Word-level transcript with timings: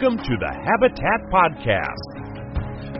Welcome 0.00 0.24
to 0.24 0.36
the 0.40 0.48
Habitat 0.48 1.20
Podcast, 1.28 2.08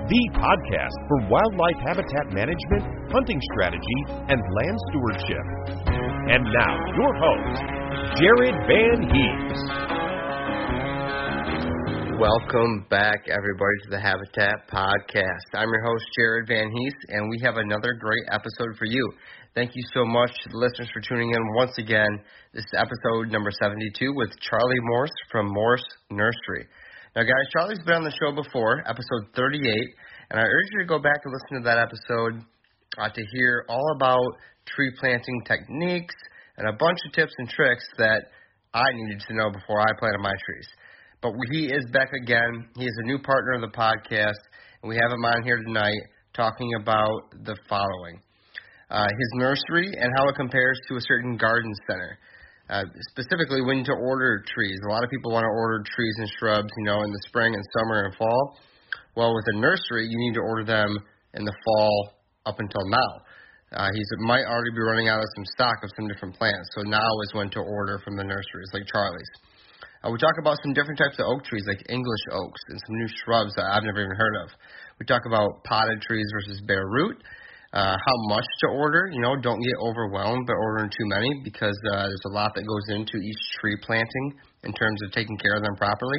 the 0.04 0.22
podcast 0.36 0.96
for 1.08 1.32
wildlife 1.32 1.80
habitat 1.80 2.28
management, 2.28 2.84
hunting 3.10 3.40
strategy, 3.52 4.04
and 4.28 4.36
land 4.36 4.76
stewardship. 4.92 5.46
And 6.28 6.44
now, 6.44 6.76
your 7.00 7.16
host, 7.16 7.64
Jared 8.20 8.52
Van 8.68 9.00
Hees. 9.16 9.80
Welcome 12.20 12.84
back, 12.90 13.24
everybody, 13.32 13.78
to 13.84 13.90
the 13.96 14.00
Habitat 14.00 14.68
Podcast. 14.68 15.48
I'm 15.54 15.70
your 15.70 15.82
host, 15.82 16.04
Jared 16.18 16.48
Van 16.48 16.70
Hees, 16.70 16.94
and 17.08 17.30
we 17.30 17.40
have 17.42 17.56
another 17.56 17.94
great 17.94 18.24
episode 18.30 18.76
for 18.78 18.84
you. 18.84 19.10
Thank 19.54 19.70
you 19.74 19.82
so 19.94 20.04
much, 20.04 20.32
to 20.42 20.48
the 20.50 20.58
listeners, 20.58 20.90
for 20.92 21.00
tuning 21.00 21.30
in 21.30 21.54
once 21.54 21.78
again. 21.78 22.20
This 22.52 22.62
is 22.62 22.74
episode 22.76 23.32
number 23.32 23.50
72 23.50 24.12
with 24.14 24.38
Charlie 24.38 24.80
Morse 24.82 25.10
from 25.32 25.46
Morse 25.48 25.86
Nursery. 26.10 26.68
Now, 27.16 27.22
guys, 27.22 27.50
Charlie's 27.52 27.82
been 27.84 27.96
on 27.96 28.04
the 28.04 28.14
show 28.22 28.30
before, 28.30 28.86
episode 28.86 29.34
38, 29.34 29.66
and 30.30 30.38
I 30.38 30.44
urge 30.46 30.68
you 30.70 30.78
to 30.78 30.86
go 30.86 31.00
back 31.00 31.18
and 31.24 31.34
listen 31.34 31.58
to 31.58 31.66
that 31.66 31.82
episode 31.82 32.46
uh, 33.02 33.10
to 33.10 33.22
hear 33.34 33.66
all 33.68 33.82
about 33.96 34.38
tree 34.64 34.92
planting 35.00 35.42
techniques 35.42 36.14
and 36.56 36.68
a 36.68 36.72
bunch 36.78 36.98
of 37.04 37.12
tips 37.12 37.32
and 37.38 37.48
tricks 37.48 37.82
that 37.98 38.30
I 38.72 38.86
needed 38.94 39.24
to 39.26 39.34
know 39.34 39.50
before 39.50 39.80
I 39.80 39.90
planted 39.98 40.22
my 40.22 40.30
trees. 40.30 40.68
But 41.20 41.32
he 41.50 41.66
is 41.66 41.82
back 41.92 42.12
again. 42.14 42.70
He 42.76 42.84
is 42.84 42.96
a 43.02 43.06
new 43.06 43.18
partner 43.18 43.58
of 43.58 43.62
the 43.62 43.74
podcast, 43.76 44.38
and 44.82 44.88
we 44.88 44.94
have 44.94 45.10
him 45.10 45.24
on 45.24 45.42
here 45.42 45.58
tonight 45.58 45.98
talking 46.32 46.70
about 46.80 47.42
the 47.42 47.56
following 47.68 48.22
uh, 48.88 49.10
his 49.10 49.30
nursery 49.34 49.90
and 49.98 50.12
how 50.16 50.28
it 50.28 50.36
compares 50.36 50.78
to 50.90 50.94
a 50.94 51.00
certain 51.02 51.36
garden 51.36 51.74
center. 51.90 52.18
Uh, 52.70 52.86
specifically, 53.10 53.60
when 53.66 53.82
to 53.82 53.90
order 53.90 54.44
trees. 54.46 54.78
A 54.86 54.92
lot 54.94 55.02
of 55.02 55.10
people 55.10 55.34
want 55.34 55.42
to 55.42 55.50
order 55.50 55.82
trees 55.82 56.14
and 56.18 56.30
shrubs, 56.38 56.70
you 56.78 56.84
know, 56.84 57.02
in 57.02 57.10
the 57.10 57.18
spring 57.26 57.52
and 57.52 57.64
summer 57.74 58.06
and 58.06 58.14
fall. 58.14 58.56
Well, 59.16 59.34
with 59.34 59.44
a 59.50 59.58
nursery, 59.58 60.06
you 60.06 60.14
need 60.14 60.34
to 60.34 60.40
order 60.40 60.62
them 60.62 60.94
in 61.34 61.44
the 61.44 61.52
fall 61.64 62.14
up 62.46 62.60
until 62.60 62.86
now. 62.86 63.10
Uh, 63.74 63.90
he 63.90 64.02
might 64.22 64.46
already 64.46 64.70
be 64.70 64.82
running 64.86 65.08
out 65.08 65.18
of 65.18 65.26
some 65.34 65.44
stock 65.54 65.82
of 65.82 65.90
some 65.98 66.06
different 66.06 66.38
plants, 66.38 66.70
so 66.74 66.82
now 66.82 67.10
is 67.26 67.34
when 67.34 67.50
to 67.50 67.58
order 67.58 67.98
from 68.04 68.16
the 68.16 68.24
nurseries, 68.24 68.70
like 68.72 68.86
Charlie's. 68.86 69.30
Uh, 70.02 70.10
we 70.10 70.18
talk 70.18 70.34
about 70.38 70.56
some 70.62 70.72
different 70.72 70.98
types 70.98 71.18
of 71.18 71.26
oak 71.26 71.42
trees, 71.44 71.66
like 71.66 71.82
English 71.90 72.24
oaks, 72.30 72.60
and 72.68 72.78
some 72.86 72.96
new 72.98 73.10
shrubs 73.22 73.54
that 73.54 73.66
I've 73.66 73.82
never 73.82 74.02
even 74.02 74.14
heard 74.14 74.36
of. 74.42 74.48
We 74.98 75.06
talk 75.06 75.22
about 75.26 75.62
potted 75.64 76.02
trees 76.02 76.26
versus 76.34 76.62
bare 76.66 76.86
root 76.86 77.18
uh, 77.72 77.94
how 77.94 78.16
much 78.28 78.46
to 78.60 78.68
order. 78.68 79.08
You 79.12 79.20
know, 79.20 79.36
don't 79.36 79.60
get 79.60 79.74
overwhelmed 79.80 80.46
by 80.46 80.54
ordering 80.54 80.90
too 80.90 81.06
many 81.06 81.40
because 81.44 81.78
uh, 81.92 82.06
there's 82.06 82.24
a 82.26 82.34
lot 82.34 82.54
that 82.54 82.66
goes 82.66 82.88
into 82.96 83.18
each 83.18 83.38
tree 83.60 83.76
planting 83.82 84.34
in 84.64 84.72
terms 84.72 85.00
of 85.04 85.12
taking 85.12 85.36
care 85.38 85.54
of 85.56 85.62
them 85.62 85.76
properly. 85.76 86.18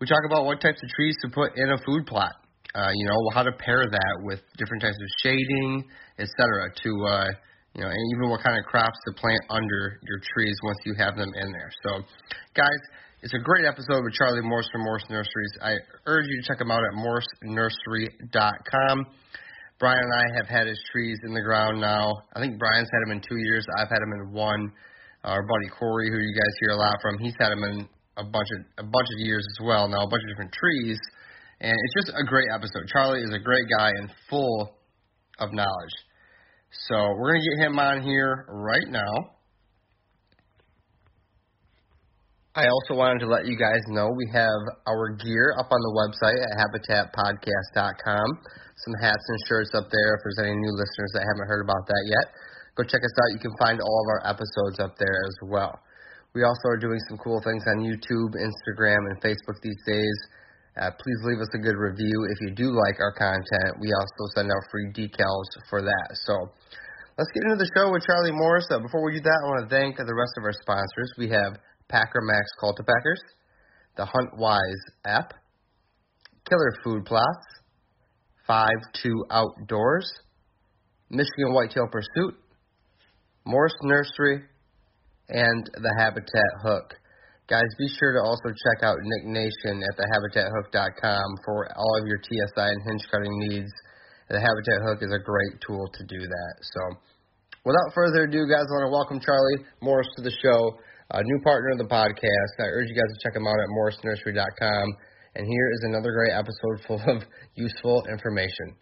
We 0.00 0.06
talk 0.06 0.24
about 0.26 0.44
what 0.44 0.60
types 0.60 0.82
of 0.82 0.88
trees 0.90 1.16
to 1.22 1.28
put 1.30 1.56
in 1.56 1.70
a 1.70 1.78
food 1.86 2.06
plot. 2.06 2.32
Uh, 2.74 2.90
you 2.92 3.06
know, 3.06 3.30
how 3.32 3.44
to 3.44 3.52
pair 3.52 3.86
that 3.86 4.14
with 4.22 4.40
different 4.58 4.82
types 4.82 4.98
of 4.98 5.06
shading, 5.22 5.84
etc. 6.18 6.74
To 6.82 7.06
uh, 7.06 7.30
you 7.74 7.82
know, 7.82 7.90
and 7.90 8.12
even 8.16 8.30
what 8.30 8.42
kind 8.42 8.58
of 8.58 8.64
crops 8.66 8.98
to 9.06 9.12
plant 9.14 9.42
under 9.50 10.00
your 10.02 10.18
trees 10.34 10.58
once 10.64 10.78
you 10.84 10.94
have 10.98 11.14
them 11.16 11.32
in 11.34 11.52
there. 11.52 11.70
So, 11.86 12.02
guys, 12.54 12.80
it's 13.22 13.34
a 13.34 13.38
great 13.38 13.64
episode 13.64 14.02
with 14.04 14.14
Charlie 14.14 14.42
Morse 14.42 14.68
from 14.70 14.82
Morse 14.82 15.04
Nurseries. 15.08 15.56
I 15.62 15.76
urge 16.06 16.26
you 16.28 16.42
to 16.42 16.46
check 16.46 16.58
them 16.58 16.70
out 16.70 16.82
at 16.82 16.92
morsenursery.com. 16.98 19.06
Brian 19.84 20.00
and 20.00 20.14
I 20.16 20.36
have 20.40 20.48
had 20.48 20.66
his 20.66 20.80
trees 20.90 21.20
in 21.24 21.34
the 21.34 21.42
ground 21.42 21.78
now. 21.78 22.24
I 22.32 22.40
think 22.40 22.58
Brian's 22.58 22.88
had 22.88 23.04
them 23.04 23.12
in 23.12 23.20
two 23.20 23.36
years. 23.36 23.66
I've 23.76 23.90
had 23.90 24.00
them 24.00 24.16
in 24.16 24.32
one. 24.32 24.72
Our 25.24 25.42
buddy 25.42 25.68
Corey, 25.78 26.08
who 26.08 26.16
you 26.16 26.32
guys 26.32 26.56
hear 26.58 26.70
a 26.70 26.76
lot 26.76 26.94
from, 27.02 27.18
he's 27.18 27.34
had 27.38 27.50
them 27.50 27.62
in 27.64 27.86
a 28.16 28.24
bunch 28.24 28.48
of 28.56 28.64
a 28.78 28.88
bunch 28.88 29.08
of 29.12 29.18
years 29.18 29.44
as 29.44 29.66
well. 29.66 29.86
Now 29.86 30.04
a 30.04 30.08
bunch 30.08 30.22
of 30.22 30.28
different 30.30 30.52
trees, 30.52 30.98
and 31.60 31.76
it's 31.76 31.94
just 32.00 32.16
a 32.16 32.24
great 32.24 32.48
episode. 32.50 32.88
Charlie 32.88 33.20
is 33.20 33.34
a 33.34 33.38
great 33.38 33.66
guy 33.76 33.90
and 33.90 34.08
full 34.30 34.72
of 35.38 35.52
knowledge. 35.52 35.96
So 36.88 36.96
we're 37.20 37.34
gonna 37.34 37.44
get 37.44 37.66
him 37.66 37.78
on 37.78 38.00
here 38.00 38.46
right 38.48 38.88
now. 38.88 39.33
I 42.54 42.70
also 42.70 42.94
wanted 42.94 43.18
to 43.18 43.26
let 43.26 43.50
you 43.50 43.58
guys 43.58 43.82
know 43.90 44.14
we 44.14 44.30
have 44.30 44.62
our 44.86 45.10
gear 45.18 45.58
up 45.58 45.66
on 45.74 45.80
the 45.82 45.94
website 45.98 46.38
at 46.38 46.54
habitatpodcast.com. 46.54 48.28
Some 48.78 48.94
hats 49.02 49.26
and 49.26 49.38
shirts 49.50 49.74
up 49.74 49.90
there 49.90 50.14
if 50.14 50.20
there's 50.22 50.46
any 50.46 50.54
new 50.54 50.74
listeners 50.78 51.10
that 51.18 51.26
haven't 51.26 51.50
heard 51.50 51.66
about 51.66 51.82
that 51.90 52.04
yet. 52.06 52.30
Go 52.78 52.86
check 52.86 53.02
us 53.02 53.10
out. 53.10 53.34
You 53.34 53.42
can 53.42 53.58
find 53.58 53.82
all 53.82 53.98
of 54.06 54.08
our 54.14 54.22
episodes 54.30 54.78
up 54.78 54.94
there 55.02 55.18
as 55.26 55.38
well. 55.50 55.74
We 56.30 56.46
also 56.46 56.70
are 56.70 56.78
doing 56.78 57.02
some 57.10 57.18
cool 57.18 57.42
things 57.42 57.66
on 57.74 57.82
YouTube, 57.82 58.38
Instagram, 58.38 59.02
and 59.10 59.18
Facebook 59.18 59.58
these 59.58 59.82
days. 59.82 60.18
Uh, 60.78 60.94
please 60.94 61.20
leave 61.26 61.42
us 61.42 61.50
a 61.54 61.62
good 61.62 61.74
review 61.74 62.26
if 62.30 62.38
you 62.38 62.54
do 62.54 62.70
like 62.70 63.02
our 63.02 63.14
content. 63.18 63.82
We 63.82 63.90
also 63.90 64.30
send 64.38 64.54
out 64.54 64.62
free 64.70 64.94
decals 64.94 65.50
for 65.70 65.82
that. 65.82 66.06
So 66.22 66.54
let's 67.18 67.30
get 67.34 67.50
into 67.50 67.58
the 67.58 67.70
show 67.74 67.90
with 67.90 68.06
Charlie 68.06 68.34
Morris. 68.34 68.70
Uh, 68.70 68.78
before 68.78 69.02
we 69.02 69.18
do 69.18 69.26
that, 69.26 69.38
I 69.42 69.46
want 69.50 69.66
to 69.66 69.70
thank 69.74 69.98
the 69.98 70.14
rest 70.14 70.38
of 70.38 70.46
our 70.46 70.54
sponsors. 70.54 71.10
We 71.18 71.30
have 71.34 71.58
Packer 71.88 72.20
Max 72.22 72.46
Call 72.60 72.74
to 72.74 72.82
Packers, 72.82 73.20
the 73.96 74.04
Hunt 74.04 74.36
Wise 74.36 74.84
app, 75.06 75.34
Killer 76.48 76.72
Food 76.82 77.04
Plots, 77.04 77.46
5 78.46 78.68
2 79.02 79.24
Outdoors, 79.30 80.10
Michigan 81.10 81.52
Whitetail 81.52 81.88
Pursuit, 81.90 82.34
Morse 83.46 83.76
Nursery, 83.82 84.42
and 85.28 85.70
the 85.72 85.94
Habitat 85.98 86.52
Hook. 86.62 86.94
Guys, 87.48 87.68
be 87.78 87.88
sure 87.98 88.12
to 88.12 88.20
also 88.20 88.48
check 88.48 88.82
out 88.82 88.96
Nick 89.02 89.26
Nation 89.26 89.82
at 89.82 89.98
thehabitathook.com 89.98 91.24
for 91.44 91.68
all 91.76 91.98
of 92.00 92.06
your 92.06 92.18
TSI 92.22 92.68
and 92.70 92.82
hinge 92.86 93.06
cutting 93.10 93.38
needs 93.48 93.70
the 94.28 94.40
Habitat 94.40 94.80
Hook 94.88 94.98
is 95.02 95.12
a 95.12 95.20
great 95.20 95.60
tool 95.60 95.84
to 95.84 96.02
do 96.08 96.20
that. 96.24 96.54
So, 96.64 96.80
without 97.64 97.92
further 97.94 98.24
ado, 98.24 98.48
guys, 98.48 98.64
I 98.64 98.72
want 98.72 98.88
to 98.88 98.94
welcome 98.94 99.20
Charlie 99.20 99.68
Morris 99.82 100.08
to 100.16 100.22
the 100.22 100.32
show, 100.40 100.80
a 101.10 101.22
new 101.22 101.40
partner 101.40 101.70
of 101.70 101.78
the 101.78 101.84
podcast. 101.84 102.64
I 102.64 102.68
urge 102.68 102.88
you 102.88 102.94
guys 102.94 103.12
to 103.12 103.18
check 103.22 103.36
him 103.36 103.46
out 103.46 103.60
at 103.60 103.68
morrisnursery.com. 103.68 104.96
And 105.36 105.46
here 105.46 105.70
is 105.72 105.80
another 105.84 106.12
great 106.12 106.32
episode 106.32 106.86
full 106.86 107.16
of 107.16 107.22
useful 107.54 108.04
information. 108.10 108.76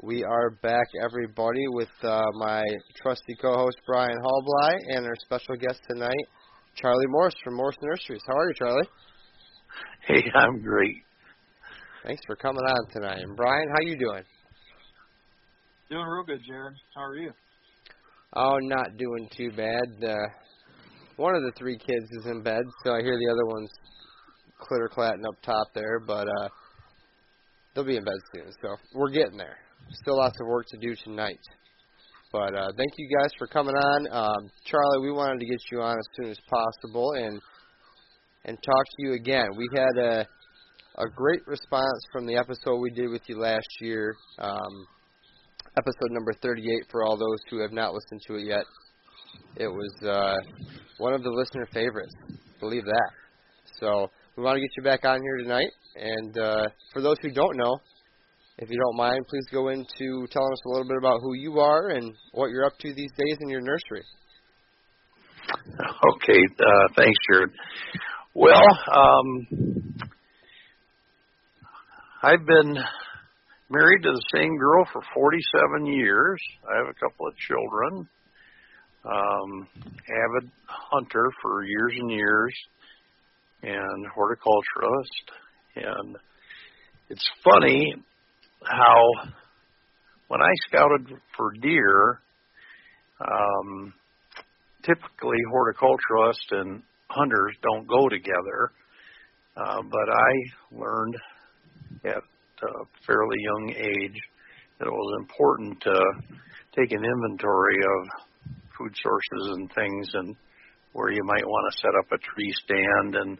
We 0.00 0.22
are 0.22 0.50
back, 0.62 0.86
everybody, 1.02 1.66
with 1.66 1.88
uh, 2.02 2.22
my 2.38 2.62
trusty 3.02 3.34
co-host 3.40 3.78
Brian 3.84 4.16
Hallbly 4.22 4.96
and 4.96 5.04
our 5.04 5.16
special 5.24 5.56
guest 5.56 5.80
tonight, 5.90 6.14
Charlie 6.76 7.08
Morris 7.08 7.34
from 7.42 7.56
Morris 7.56 7.76
Nurseries. 7.82 8.22
How 8.28 8.36
are 8.36 8.48
you, 8.48 8.54
Charlie? 8.54 8.88
Hey, 10.06 10.24
I'm 10.36 10.62
great. 10.62 11.02
Thanks 12.04 12.22
for 12.26 12.36
coming 12.36 12.62
on 12.62 12.90
tonight. 12.92 13.18
And 13.22 13.36
Brian, 13.36 13.66
how 13.68 13.80
you 13.80 13.98
doing? 13.98 14.22
Doing 15.90 16.06
real 16.06 16.24
good, 16.24 16.42
Jared. 16.46 16.74
How 16.94 17.02
are 17.02 17.16
you? 17.16 17.32
Oh, 18.40 18.58
not 18.62 18.96
doing 18.96 19.28
too 19.36 19.50
bad. 19.50 19.82
Uh, 20.00 20.14
one 21.16 21.34
of 21.34 21.42
the 21.42 21.50
three 21.58 21.76
kids 21.76 22.06
is 22.20 22.26
in 22.26 22.40
bed, 22.40 22.62
so 22.84 22.92
I 22.92 23.00
hear 23.00 23.18
the 23.18 23.32
other 23.32 23.44
one's 23.46 23.72
clitter 24.60 24.88
clatting 24.88 25.24
up 25.26 25.42
top 25.42 25.66
there, 25.74 25.98
but 25.98 26.28
uh, 26.28 26.48
they'll 27.74 27.82
be 27.82 27.96
in 27.96 28.04
bed 28.04 28.14
soon. 28.32 28.52
So 28.62 28.76
we're 28.94 29.10
getting 29.10 29.38
there. 29.38 29.56
Still 29.90 30.18
lots 30.18 30.36
of 30.40 30.46
work 30.46 30.66
to 30.68 30.78
do 30.78 30.94
tonight. 31.02 31.40
But 32.30 32.54
uh, 32.54 32.68
thank 32.76 32.92
you 32.96 33.08
guys 33.18 33.30
for 33.38 33.48
coming 33.48 33.74
on, 33.74 34.06
um, 34.12 34.50
Charlie. 34.66 35.02
We 35.02 35.10
wanted 35.10 35.40
to 35.40 35.46
get 35.46 35.58
you 35.72 35.80
on 35.80 35.98
as 35.98 36.06
soon 36.14 36.30
as 36.30 36.38
possible 36.48 37.14
and 37.16 37.40
and 38.44 38.56
talk 38.56 38.84
to 38.84 39.06
you 39.06 39.14
again. 39.14 39.48
We 39.56 39.68
had 39.74 40.00
a 40.00 40.26
a 40.98 41.08
great 41.08 41.44
response 41.48 42.04
from 42.12 42.24
the 42.24 42.36
episode 42.36 42.76
we 42.76 42.90
did 42.90 43.10
with 43.10 43.22
you 43.26 43.40
last 43.40 43.66
year, 43.80 44.14
um, 44.38 44.86
episode 45.78 46.10
number 46.10 46.32
38. 46.42 46.86
For 46.90 47.04
all 47.04 47.16
those 47.16 47.38
who 47.50 47.62
have 47.62 47.72
not 47.72 47.94
listened 47.94 48.20
to 48.26 48.34
it 48.34 48.46
yet, 48.46 48.64
it 49.56 49.68
was 49.68 49.94
uh, 50.02 50.34
one 50.98 51.14
of 51.14 51.22
the 51.22 51.30
listener 51.30 51.66
favorites. 51.72 52.12
Believe 52.58 52.84
that. 52.84 53.10
So 53.80 54.10
we 54.36 54.42
want 54.42 54.56
to 54.56 54.60
get 54.60 54.70
you 54.76 54.82
back 54.82 55.04
on 55.04 55.20
here 55.22 55.36
tonight. 55.38 55.70
And 55.94 56.36
uh, 56.36 56.68
for 56.92 57.00
those 57.00 57.16
who 57.22 57.30
don't 57.30 57.56
know, 57.56 57.78
if 58.58 58.68
you 58.68 58.76
don't 58.76 58.96
mind, 58.96 59.24
please 59.28 59.44
go 59.52 59.68
into 59.68 60.26
telling 60.32 60.52
us 60.52 60.60
a 60.66 60.68
little 60.70 60.88
bit 60.88 60.96
about 60.98 61.20
who 61.20 61.34
you 61.34 61.60
are 61.60 61.90
and 61.90 62.12
what 62.32 62.50
you're 62.50 62.64
up 62.64 62.76
to 62.80 62.92
these 62.92 63.12
days 63.16 63.36
in 63.40 63.48
your 63.48 63.60
nursery. 63.60 64.02
Okay, 66.14 66.40
uh, 66.58 66.88
thanks, 66.96 67.18
Jared. 67.30 67.50
Well, 68.34 68.62
um, 68.92 69.94
I've 72.22 72.44
been 72.44 72.76
married 73.70 74.02
to 74.02 74.12
the 74.12 74.22
same 74.34 74.56
girl 74.56 74.84
for 74.92 75.02
47 75.14 75.86
years. 75.86 76.40
I 76.68 76.78
have 76.78 76.88
a 76.88 76.98
couple 76.98 77.26
of 77.26 77.36
children. 77.36 78.08
Um, 79.04 79.68
avid 79.78 80.50
hunter 80.66 81.30
for 81.40 81.64
years 81.64 81.92
and 81.98 82.10
years, 82.10 82.54
and 83.62 84.06
horticulturist. 84.14 85.30
And 85.76 86.16
it's 87.08 87.26
funny 87.44 87.94
how 88.64 89.30
when 90.26 90.42
I 90.42 90.50
scouted 90.66 91.08
for 91.36 91.52
deer, 91.60 92.20
um, 93.20 93.94
typically 94.84 95.38
horticulturists 95.50 96.48
and 96.50 96.82
hunters 97.08 97.56
don't 97.62 97.86
go 97.86 98.08
together. 98.08 98.72
Uh, 99.56 99.82
but 99.82 100.08
I 100.12 100.78
learned 100.78 101.16
at 102.04 102.22
a 102.62 102.84
fairly 103.06 103.36
young 103.40 103.74
age 103.76 104.20
that 104.78 104.86
it 104.86 104.92
was 104.92 105.20
important 105.20 105.80
to 105.82 105.94
take 106.76 106.92
an 106.92 107.04
inventory 107.04 107.78
of 107.82 108.28
food 108.76 108.94
sources 109.02 109.56
and 109.56 109.72
things 109.74 110.08
and 110.14 110.36
where 110.92 111.10
you 111.10 111.22
might 111.24 111.46
want 111.46 111.72
to 111.72 111.80
set 111.80 111.94
up 111.98 112.06
a 112.12 112.18
tree 112.18 112.52
stand. 112.64 113.14
And 113.16 113.38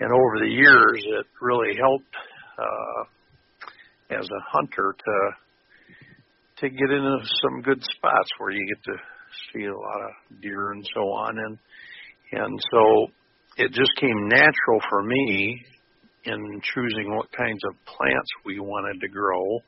and 0.00 0.10
over 0.10 0.38
the 0.40 0.50
years 0.50 1.04
it 1.04 1.26
really 1.40 1.76
helped 1.76 2.14
uh, 2.58 4.18
as 4.18 4.26
a 4.26 4.44
hunter 4.50 4.94
to 4.98 5.16
to 6.60 6.68
get 6.68 6.90
into 6.90 7.18
some 7.42 7.62
good 7.62 7.82
spots 7.82 8.30
where 8.38 8.50
you 8.50 8.66
get 8.66 8.84
to 8.84 8.96
see 9.52 9.64
a 9.64 9.76
lot 9.76 10.00
of 10.08 10.40
deer 10.40 10.72
and 10.72 10.86
so 10.94 11.00
on. 11.00 11.38
And 11.38 11.58
and 12.32 12.60
so 12.70 13.06
it 13.56 13.72
just 13.72 13.92
came 14.00 14.28
natural 14.28 14.80
for 14.88 15.02
me 15.02 15.64
in 16.26 16.60
choosing 16.74 17.14
what 17.14 17.30
kinds 17.32 17.60
of 17.68 17.74
plants 17.84 18.28
we 18.44 18.60
wanted 18.60 19.00
to 19.00 19.08
grow. 19.08 19.58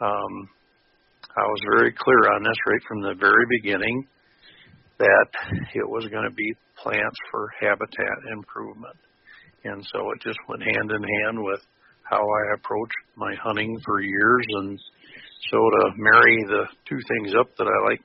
Um, 0.00 0.48
I 1.36 1.42
was 1.42 1.60
very 1.76 1.92
clear 1.92 2.32
on 2.34 2.42
this 2.42 2.56
right 2.66 2.82
from 2.88 3.02
the 3.02 3.14
very 3.14 3.44
beginning 3.50 4.06
that 4.98 5.30
it 5.74 5.88
was 5.88 6.06
going 6.10 6.24
to 6.24 6.34
be 6.34 6.54
plants 6.82 7.16
for 7.30 7.52
habitat 7.60 8.32
improvement. 8.32 8.96
And 9.64 9.84
so 9.92 10.10
it 10.12 10.22
just 10.22 10.38
went 10.48 10.62
hand 10.62 10.90
in 10.90 11.02
hand 11.02 11.44
with 11.44 11.60
how 12.02 12.22
I 12.22 12.54
approached 12.54 12.96
my 13.16 13.34
hunting 13.42 13.78
for 13.84 14.00
years. 14.00 14.46
And 14.60 14.78
so 15.50 15.58
to 15.58 15.90
marry 15.96 16.44
the 16.46 16.66
two 16.88 16.98
things 17.08 17.34
up 17.38 17.50
that 17.58 17.66
I 17.66 17.90
like 17.90 18.00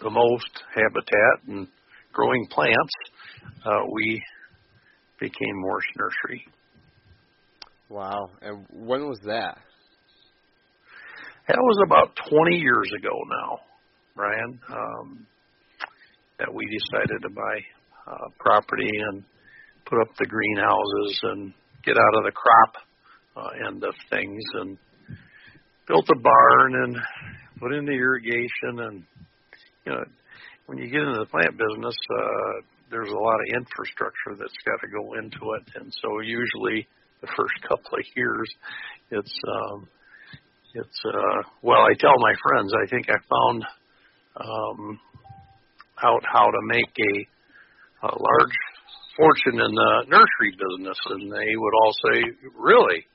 the 0.00 0.10
most, 0.10 0.50
habitat 0.74 1.48
and 1.48 1.68
growing 2.12 2.46
plants, 2.50 2.94
uh, 3.64 3.82
we 3.92 4.22
became 5.18 5.60
Morris 5.60 5.86
Nursery. 5.96 6.46
Wow. 7.90 8.30
And 8.40 8.64
when 8.70 9.08
was 9.08 9.18
that? 9.26 9.58
That 11.48 11.58
was 11.58 11.82
about 11.84 12.16
20 12.30 12.56
years 12.56 12.88
ago 12.96 13.10
now, 13.10 13.58
Brian, 14.14 14.60
um, 14.70 15.26
that 16.38 16.54
we 16.54 16.64
decided 16.66 17.20
to 17.22 17.30
buy 17.30 18.12
uh, 18.12 18.28
property 18.38 18.88
and 19.10 19.24
put 19.86 20.00
up 20.00 20.14
the 20.20 20.26
greenhouses 20.26 21.20
and 21.24 21.52
get 21.84 21.96
out 21.96 22.18
of 22.18 22.24
the 22.24 22.30
crop 22.30 22.74
uh, 23.36 23.66
end 23.66 23.82
of 23.82 23.94
things 24.08 24.42
and 24.60 24.78
built 25.88 26.08
a 26.08 26.20
barn 26.20 26.84
and 26.84 26.96
put 27.58 27.74
in 27.74 27.86
the 27.86 27.92
irrigation 27.92 28.78
and 28.78 29.02
you 29.84 29.92
know 29.92 30.04
when 30.66 30.78
you 30.78 30.88
get 30.88 31.00
into 31.00 31.18
the 31.18 31.26
plant 31.26 31.50
business 31.58 31.96
uh 32.14 32.62
there's 32.90 33.10
a 33.10 33.18
lot 33.18 33.38
of 33.40 33.56
infrastructure 33.56 34.38
that's 34.38 34.54
got 34.64 34.78
to 34.80 34.88
go 34.88 35.14
into 35.14 35.40
it 35.58 35.80
and 35.80 35.92
so 36.00 36.20
usually 36.20 36.86
the 37.20 37.28
first 37.36 37.54
couple 37.62 37.98
of 37.98 38.04
years. 38.16 38.48
It's 39.10 39.34
um 39.48 39.88
it's 40.74 41.02
uh 41.04 41.42
well 41.62 41.82
I 41.82 41.94
tell 41.98 42.14
my 42.18 42.34
friends 42.48 42.72
I 42.74 42.88
think 42.88 43.06
I 43.10 43.18
found 43.28 43.64
um 44.36 45.00
out 46.02 46.22
how 46.24 46.46
to 46.46 46.60
make 46.62 46.94
a, 46.98 48.06
a 48.06 48.12
large 48.16 48.56
fortune 49.16 49.60
in 49.60 49.74
the 49.74 50.04
nursery 50.08 50.52
business 50.52 50.98
and 51.10 51.30
they 51.30 51.56
would 51.56 51.74
all 51.82 51.92
say 52.04 52.22
really? 52.56 53.06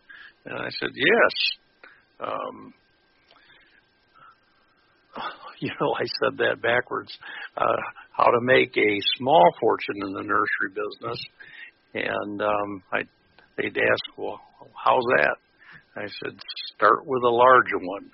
And 0.46 0.58
I 0.60 0.70
said 0.70 0.90
yes. 0.94 1.34
Um 2.20 2.74
you 5.60 5.70
know 5.80 5.96
I 5.98 6.06
said 6.06 6.38
that 6.40 6.62
backwards. 6.62 7.18
Uh 7.58 7.82
how 8.12 8.26
to 8.26 8.40
make 8.42 8.76
a 8.78 9.00
small 9.18 9.44
fortune 9.60 10.02
in 10.02 10.14
the 10.14 10.24
nursery 10.24 10.70
business. 10.70 11.26
And 11.94 12.42
um 12.42 12.84
I 12.92 13.04
they'd 13.58 13.78
ask 13.78 14.18
well 14.18 14.40
how's 14.74 15.04
that 15.18 15.38
I 15.96 16.08
said 16.08 16.38
start 16.76 17.06
with 17.06 17.24
a 17.24 17.30
larger 17.30 17.80
one 17.80 18.12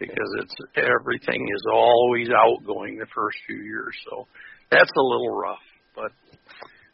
because 0.00 0.30
it's 0.42 0.54
everything 0.76 1.46
is 1.54 1.64
always 1.72 2.28
outgoing 2.30 2.98
the 2.98 3.06
first 3.14 3.38
few 3.46 3.62
years. 3.62 3.94
So 4.10 4.26
that's 4.70 4.90
a 4.96 5.02
little 5.02 5.36
rough, 5.36 5.66
but 5.94 6.10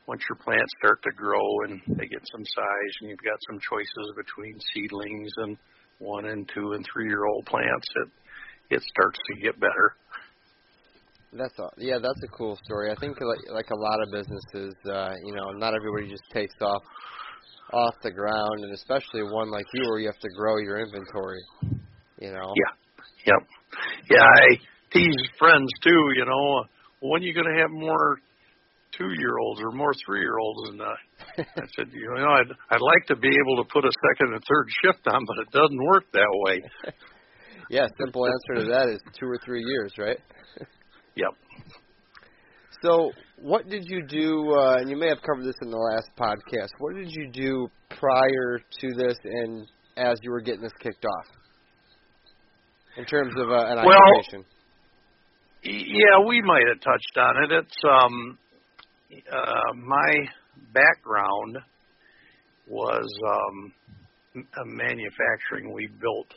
once 0.06 0.22
your 0.28 0.36
plants 0.36 0.72
start 0.78 1.02
to 1.04 1.10
grow 1.16 1.40
and 1.64 1.80
they 1.88 2.06
get 2.06 2.20
some 2.30 2.44
size 2.44 2.92
and 3.00 3.10
you've 3.10 3.24
got 3.24 3.38
some 3.48 3.58
choices 3.60 4.12
between 4.14 4.60
seedlings 4.74 5.32
and 5.38 5.56
one 5.98 6.26
and 6.26 6.48
two 6.52 6.72
and 6.72 6.84
three 6.92 7.08
year 7.08 7.24
old 7.24 7.46
plants, 7.46 7.86
it 7.96 8.08
it 8.68 8.82
starts 8.82 9.18
to 9.32 9.40
get 9.40 9.58
better. 9.58 9.94
That's 11.32 11.58
a, 11.58 11.68
yeah, 11.78 11.98
that's 11.98 12.22
a 12.24 12.28
cool 12.28 12.58
story. 12.64 12.90
I 12.90 12.96
think 12.96 13.16
like 13.20 13.50
like 13.50 13.70
a 13.70 13.76
lot 13.76 14.02
of 14.02 14.12
businesses, 14.12 14.74
uh, 14.84 15.14
you 15.24 15.34
know, 15.34 15.52
not 15.52 15.72
everybody 15.74 16.10
just 16.10 16.28
takes 16.30 16.54
off 16.60 16.82
off 17.73 17.94
the 18.02 18.11
ground, 18.11 18.64
and 18.64 18.73
especially 18.73 19.23
one 19.23 19.50
like 19.50 19.66
you 19.75 19.82
where 19.88 19.99
you 19.99 20.06
have 20.06 20.20
to 20.20 20.28
grow 20.37 20.58
your 20.58 20.80
inventory. 20.80 21.42
You 22.20 22.32
know. 22.32 22.52
Yeah. 22.54 22.73
Yep. 23.26 23.49
Yeah, 24.11 24.23
I 24.23 24.56
tease 24.92 25.28
friends 25.38 25.68
too. 25.82 26.02
You 26.16 26.25
know, 26.25 26.64
when 27.00 27.23
are 27.23 27.25
you 27.25 27.35
going 27.35 27.52
to 27.52 27.61
have 27.61 27.70
more 27.70 28.18
two 28.96 29.11
year 29.18 29.37
olds 29.38 29.61
or 29.61 29.73
more 29.73 29.92
three 30.06 30.20
year 30.20 30.38
olds? 30.38 30.70
And 30.70 30.80
uh, 30.80 30.85
I 31.38 31.66
said, 31.76 31.88
you 31.92 32.14
know, 32.14 32.30
I'd 32.30 32.50
I'd 32.70 32.80
like 32.80 33.06
to 33.08 33.16
be 33.16 33.28
able 33.28 33.62
to 33.62 33.68
put 33.73 33.85
a 33.85 33.90
second 34.11 34.35
and 34.35 34.42
third 34.49 34.68
shift 34.82 35.06
on, 35.08 35.25
but 35.26 35.37
it 35.42 35.50
doesn't 35.52 35.85
work 35.85 36.04
that 36.12 36.30
way. 36.30 36.62
yeah, 37.70 37.87
simple 37.99 38.26
answer 38.26 38.64
to 38.64 38.70
that 38.70 38.88
is 38.88 39.00
two 39.18 39.26
or 39.26 39.38
three 39.44 39.62
years, 39.62 39.92
right? 39.99 40.18
yep. 41.16 41.30
So, 42.83 43.11
what 43.40 43.68
did 43.68 43.85
you 43.87 44.06
do? 44.06 44.54
Uh, 44.59 44.76
and 44.78 44.90
you 44.90 44.97
may 44.97 45.09
have 45.09 45.23
covered 45.23 45.45
this 45.45 45.56
in 45.62 45.71
the 45.71 45.76
last 45.76 46.11
podcast. 46.18 46.68
What 46.78 46.95
did 46.95 47.11
you 47.11 47.30
do 47.33 47.68
prior 47.99 48.61
to 48.80 48.95
this, 48.95 49.16
and 49.25 49.66
as 49.97 50.18
you 50.23 50.30
were 50.30 50.40
getting 50.40 50.62
this 50.62 50.73
kicked 50.80 51.04
off? 51.04 51.26
In 52.97 53.04
terms 53.04 53.35
of 53.37 53.50
uh, 53.50 53.66
an 53.66 53.85
Well, 53.85 53.99
occupation. 54.18 54.45
Yeah, 55.62 56.25
we 56.26 56.42
might 56.42 56.64
have 56.68 56.80
touched 56.80 57.18
on 57.18 57.45
it. 57.45 57.52
It's 57.52 57.76
um, 57.85 58.38
uh, 59.33 59.75
my 59.75 60.14
background 60.73 61.59
was 62.68 63.06
um, 63.26 63.73
uh, 64.37 64.64
manufacturing. 64.64 65.73
We 65.73 65.88
built, 66.00 66.28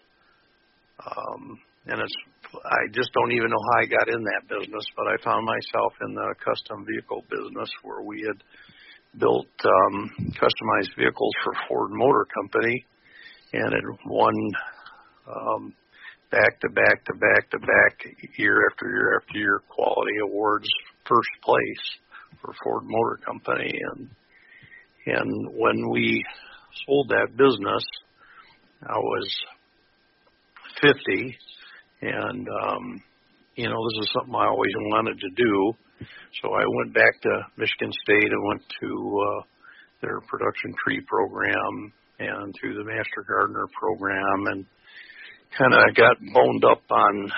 um, 1.06 1.60
and 1.88 2.02
it's 2.02 2.16
I 2.66 2.90
just 2.92 3.14
don't 3.14 3.32
even 3.32 3.50
know 3.50 3.62
how 3.62 3.82
I 3.82 3.86
got 3.86 4.10
in 4.10 4.24
that 4.24 4.50
business, 4.50 4.86
but 4.98 5.06
I 5.06 5.22
found 5.24 5.46
myself 5.46 5.94
in 6.02 6.16
the 6.16 6.34
custom 6.44 6.86
vehicle 6.86 7.24
business 7.30 7.70
where 7.84 8.02
we 8.02 8.26
had 8.26 8.42
built 9.20 9.48
um, 9.64 10.12
customized 10.34 10.96
vehicles 10.98 11.34
for 11.44 11.54
Ford 11.68 11.92
Motor 11.92 12.26
Company, 12.34 12.86
and 13.54 13.74
had 13.74 13.84
won 14.06 14.34
um, 15.28 15.74
back 16.32 16.60
to 16.62 16.70
back 16.70 17.06
to 17.06 17.14
back 17.14 17.50
to 17.52 17.60
back 17.60 18.06
year 18.38 18.68
after 18.72 18.90
year 18.90 19.20
after 19.22 19.38
year 19.38 19.62
quality 19.70 20.18
awards 20.24 20.68
first 21.06 21.30
place 21.44 21.86
for 22.42 22.54
Ford 22.64 22.84
Motor 22.86 23.20
Company. 23.24 23.80
And 23.94 24.10
and 25.06 25.50
when 25.54 25.90
we 25.90 26.26
sold 26.86 27.10
that 27.10 27.38
business 27.38 27.84
I 28.82 28.98
was 28.98 29.30
50 30.82 31.38
and 32.02 32.48
um 32.48 33.02
you 33.56 33.68
know 33.68 33.76
this 33.90 34.08
is 34.08 34.14
something 34.14 34.36
I 34.36 34.48
always 34.48 34.74
wanted 34.76 35.20
to 35.20 35.30
do. 35.36 35.74
So 36.42 36.54
I 36.54 36.64
went 36.78 36.94
back 36.94 37.22
to 37.24 37.30
Michigan 37.58 37.92
State 38.04 38.32
and 38.32 38.48
went 38.48 38.64
to 38.82 39.22
uh 39.28 39.42
their 40.02 40.20
production 40.22 40.74
tree 40.84 41.02
program 41.08 41.94
and 42.20 42.56
through 42.60 42.76
the 42.76 42.86
Master 42.86 43.26
Gardener 43.28 43.66
program 43.78 44.48
and 44.48 44.66
kind 45.58 45.74
of 45.74 45.96
got 45.96 46.18
boned 46.34 46.64
up 46.64 46.84
on 46.90 47.32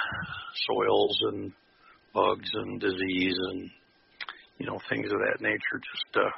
soils 0.67 1.19
and 1.31 1.51
bugs 2.13 2.49
and 2.53 2.79
disease 2.79 3.37
and 3.51 3.69
you 4.59 4.67
know 4.67 4.79
things 4.89 5.11
of 5.11 5.19
that 5.19 5.41
nature 5.41 5.79
just 5.79 6.17
uh 6.17 6.29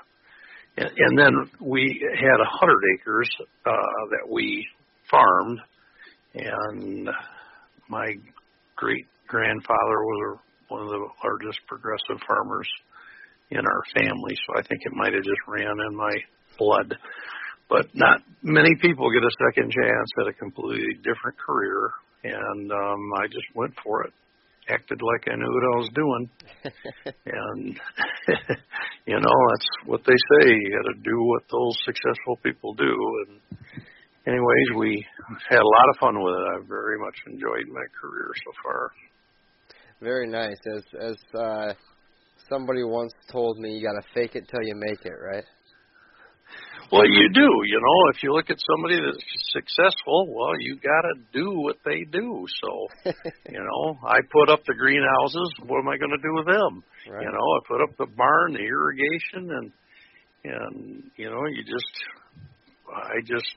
and, 0.75 0.89
and 0.97 1.19
then 1.19 1.33
we 1.59 2.01
had 2.15 2.39
a 2.39 2.57
hundred 2.59 2.81
acres 2.95 3.29
uh 3.65 4.01
that 4.11 4.31
we 4.31 4.65
farmed 5.09 5.59
and 6.35 7.09
my 7.89 8.13
great 8.75 9.05
grandfather 9.27 9.97
was 10.03 10.39
one 10.69 10.81
of 10.81 10.89
the 10.89 11.07
largest 11.23 11.59
progressive 11.67 12.21
farmers 12.27 12.67
in 13.51 13.59
our 13.59 13.83
family 13.93 14.35
so 14.35 14.57
i 14.57 14.61
think 14.61 14.81
it 14.83 14.93
might 14.93 15.13
have 15.13 15.23
just 15.23 15.41
ran 15.47 15.77
in 15.87 15.95
my 15.95 16.15
blood. 16.57 16.95
But 17.69 17.87
not 17.93 18.21
many 18.41 18.75
people 18.81 19.09
get 19.11 19.23
a 19.23 19.45
second 19.47 19.71
chance 19.71 20.09
at 20.21 20.27
a 20.27 20.33
completely 20.33 20.95
different 20.97 21.37
career 21.37 21.91
and 22.23 22.71
um 22.71 23.13
I 23.21 23.27
just 23.27 23.47
went 23.55 23.73
for 23.83 24.03
it. 24.03 24.13
Acted 24.69 25.01
like 25.01 25.27
I 25.29 25.35
knew 25.35 25.51
what 25.51 25.75
I 25.75 25.77
was 25.77 25.89
doing. 25.93 26.29
And 27.25 27.79
you 29.07 29.15
know 29.19 29.37
that's 29.49 29.67
what 29.85 30.01
they 30.05 30.13
say 30.13 30.49
you 30.49 30.77
got 30.77 30.93
to 30.93 30.99
do 31.03 31.23
what 31.23 31.43
those 31.51 31.75
successful 31.85 32.37
people 32.43 32.73
do 32.73 32.95
and 33.27 33.83
anyways 34.27 34.67
we 34.77 35.05
had 35.49 35.59
a 35.59 35.73
lot 35.77 35.89
of 35.89 35.97
fun 35.99 36.21
with 36.21 36.33
it 36.33 36.45
I've 36.55 36.67
very 36.67 36.97
much 36.99 37.15
enjoyed 37.27 37.67
my 37.67 37.85
career 37.99 38.31
so 38.45 38.51
far 38.63 38.91
Very 40.03 40.27
nice. 40.27 40.59
As 40.75 40.83
as 40.99 41.39
uh, 41.39 41.73
somebody 42.49 42.83
once 42.83 43.13
told 43.31 43.57
me, 43.57 43.71
you 43.71 43.81
got 43.87 43.93
to 43.93 44.05
fake 44.13 44.35
it 44.35 44.43
till 44.49 44.67
you 44.67 44.75
make 44.75 45.05
it, 45.05 45.15
right? 45.15 45.45
Well, 46.91 47.07
you 47.07 47.29
do. 47.33 47.49
You 47.65 47.79
know, 47.79 48.11
if 48.13 48.21
you 48.21 48.33
look 48.33 48.49
at 48.49 48.57
somebody 48.69 48.99
that's 48.99 49.23
successful, 49.53 50.27
well, 50.27 50.59
you 50.59 50.75
got 50.75 51.07
to 51.07 51.15
do 51.31 51.57
what 51.61 51.77
they 51.85 52.03
do. 52.11 52.45
So, 52.61 52.87
you 53.49 53.59
know, 53.59 53.97
I 54.05 54.19
put 54.29 54.49
up 54.49 54.59
the 54.67 54.75
greenhouses. 54.75 55.49
What 55.65 55.79
am 55.79 55.87
I 55.87 55.97
going 55.97 56.11
to 56.11 56.21
do 56.21 56.33
with 56.35 56.47
them? 56.47 56.83
Right. 57.09 57.23
You 57.23 57.31
know, 57.31 57.39
I 57.39 57.59
put 57.65 57.81
up 57.81 57.97
the 57.97 58.07
barn, 58.15 58.53
the 58.53 58.59
irrigation, 58.59 59.49
and 59.55 59.71
and 60.43 61.03
you 61.15 61.29
know, 61.29 61.45
you 61.47 61.63
just, 61.63 61.95
I 62.93 63.21
just, 63.25 63.55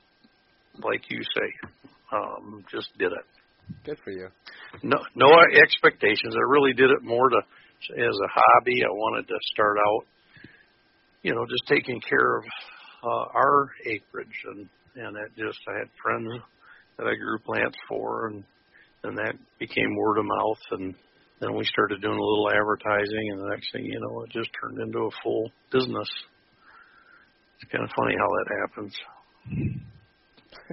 like 0.83 1.01
you 1.09 1.21
say, 1.21 1.69
um, 2.11 2.63
just 2.71 2.89
did 2.97 3.11
it. 3.11 3.25
Good 3.83 3.97
for 4.03 4.11
you. 4.11 4.29
No, 4.83 4.97
no 5.15 5.27
expectations. 5.61 6.35
I 6.35 6.49
really 6.49 6.73
did 6.73 6.89
it 6.89 7.03
more 7.03 7.29
to 7.29 7.37
as 7.93 8.15
a 8.15 8.29
hobby. 8.33 8.83
I 8.83 8.89
wanted 8.89 9.27
to 9.27 9.35
start 9.53 9.77
out, 9.77 10.05
you 11.21 11.33
know, 11.33 11.45
just 11.45 11.67
taking 11.67 12.01
care 12.01 12.37
of 12.37 12.43
uh, 13.03 13.25
our 13.35 13.69
acreage, 13.85 14.43
and 14.45 14.69
and 14.95 15.17
it 15.17 15.31
just 15.37 15.59
I 15.67 15.79
had 15.79 15.89
friends 16.01 16.31
that 16.97 17.07
I 17.07 17.15
grew 17.15 17.39
plants 17.39 17.77
for, 17.87 18.27
and 18.27 18.43
and 19.03 19.17
that 19.17 19.35
became 19.59 19.95
word 19.95 20.17
of 20.17 20.25
mouth, 20.25 20.63
and 20.71 20.95
then 21.39 21.55
we 21.55 21.63
started 21.65 22.01
doing 22.01 22.17
a 22.17 22.21
little 22.23 22.49
advertising, 22.49 23.29
and 23.31 23.41
the 23.41 23.49
next 23.49 23.71
thing 23.71 23.85
you 23.85 23.99
know, 23.99 24.23
it 24.23 24.31
just 24.31 24.49
turned 24.59 24.79
into 24.79 24.99
a 24.99 25.11
full 25.23 25.51
business. 25.71 26.09
It's 27.61 27.71
kind 27.71 27.83
of 27.83 27.91
funny 27.95 28.15
how 28.17 28.27
that 28.27 28.49
happens. 28.61 28.93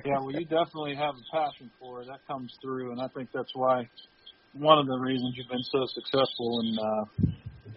Yeah, 0.04 0.18
well, 0.20 0.32
you 0.32 0.44
definitely 0.44 0.94
have 0.96 1.14
a 1.14 1.24
passion 1.32 1.70
for 1.80 2.02
it. 2.02 2.06
That 2.06 2.20
comes 2.26 2.52
through, 2.62 2.92
and 2.92 3.00
I 3.00 3.08
think 3.08 3.30
that's 3.32 3.52
why 3.54 3.88
one 4.52 4.78
of 4.78 4.86
the 4.86 4.98
reasons 4.98 5.34
you've 5.36 5.48
been 5.48 5.64
so 5.72 5.86
successful. 5.94 6.60
And 6.60 6.78
uh, 6.78 7.04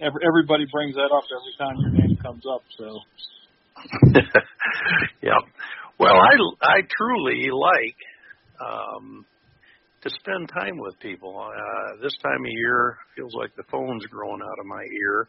every, 0.01 0.21
everybody 0.27 0.65
brings 0.71 0.95
that 0.95 1.09
up 1.13 1.23
every 1.31 1.55
time 1.57 1.75
your 1.79 1.91
name 1.91 2.17
comes 2.17 2.43
up. 2.45 2.63
So 2.77 2.99
yeah. 5.21 5.39
Well, 5.99 6.15
I 6.15 6.33
I 6.61 6.81
truly 6.97 7.49
like 7.51 7.97
um 8.59 9.25
to 10.03 10.09
spend 10.09 10.49
time 10.49 10.77
with 10.77 10.99
people. 10.99 11.37
Uh 11.37 12.01
this 12.01 12.13
time 12.21 12.41
of 12.43 12.51
year 12.51 12.97
feels 13.15 13.33
like 13.33 13.55
the 13.55 13.63
phone's 13.71 14.05
growing 14.07 14.41
out 14.41 14.59
of 14.59 14.65
my 14.65 14.83
ear 15.01 15.27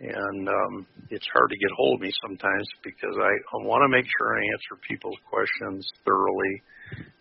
and 0.00 0.48
um 0.48 0.86
it's 1.10 1.26
hard 1.32 1.50
to 1.50 1.58
get 1.58 1.74
hold 1.76 1.98
of 1.98 2.02
me 2.02 2.12
sometimes 2.22 2.68
because 2.84 3.16
I, 3.18 3.32
I 3.32 3.58
want 3.66 3.82
to 3.82 3.90
make 3.90 4.06
sure 4.06 4.36
I 4.36 4.44
answer 4.44 4.78
people's 4.86 5.18
questions 5.26 5.82
thoroughly 6.04 6.62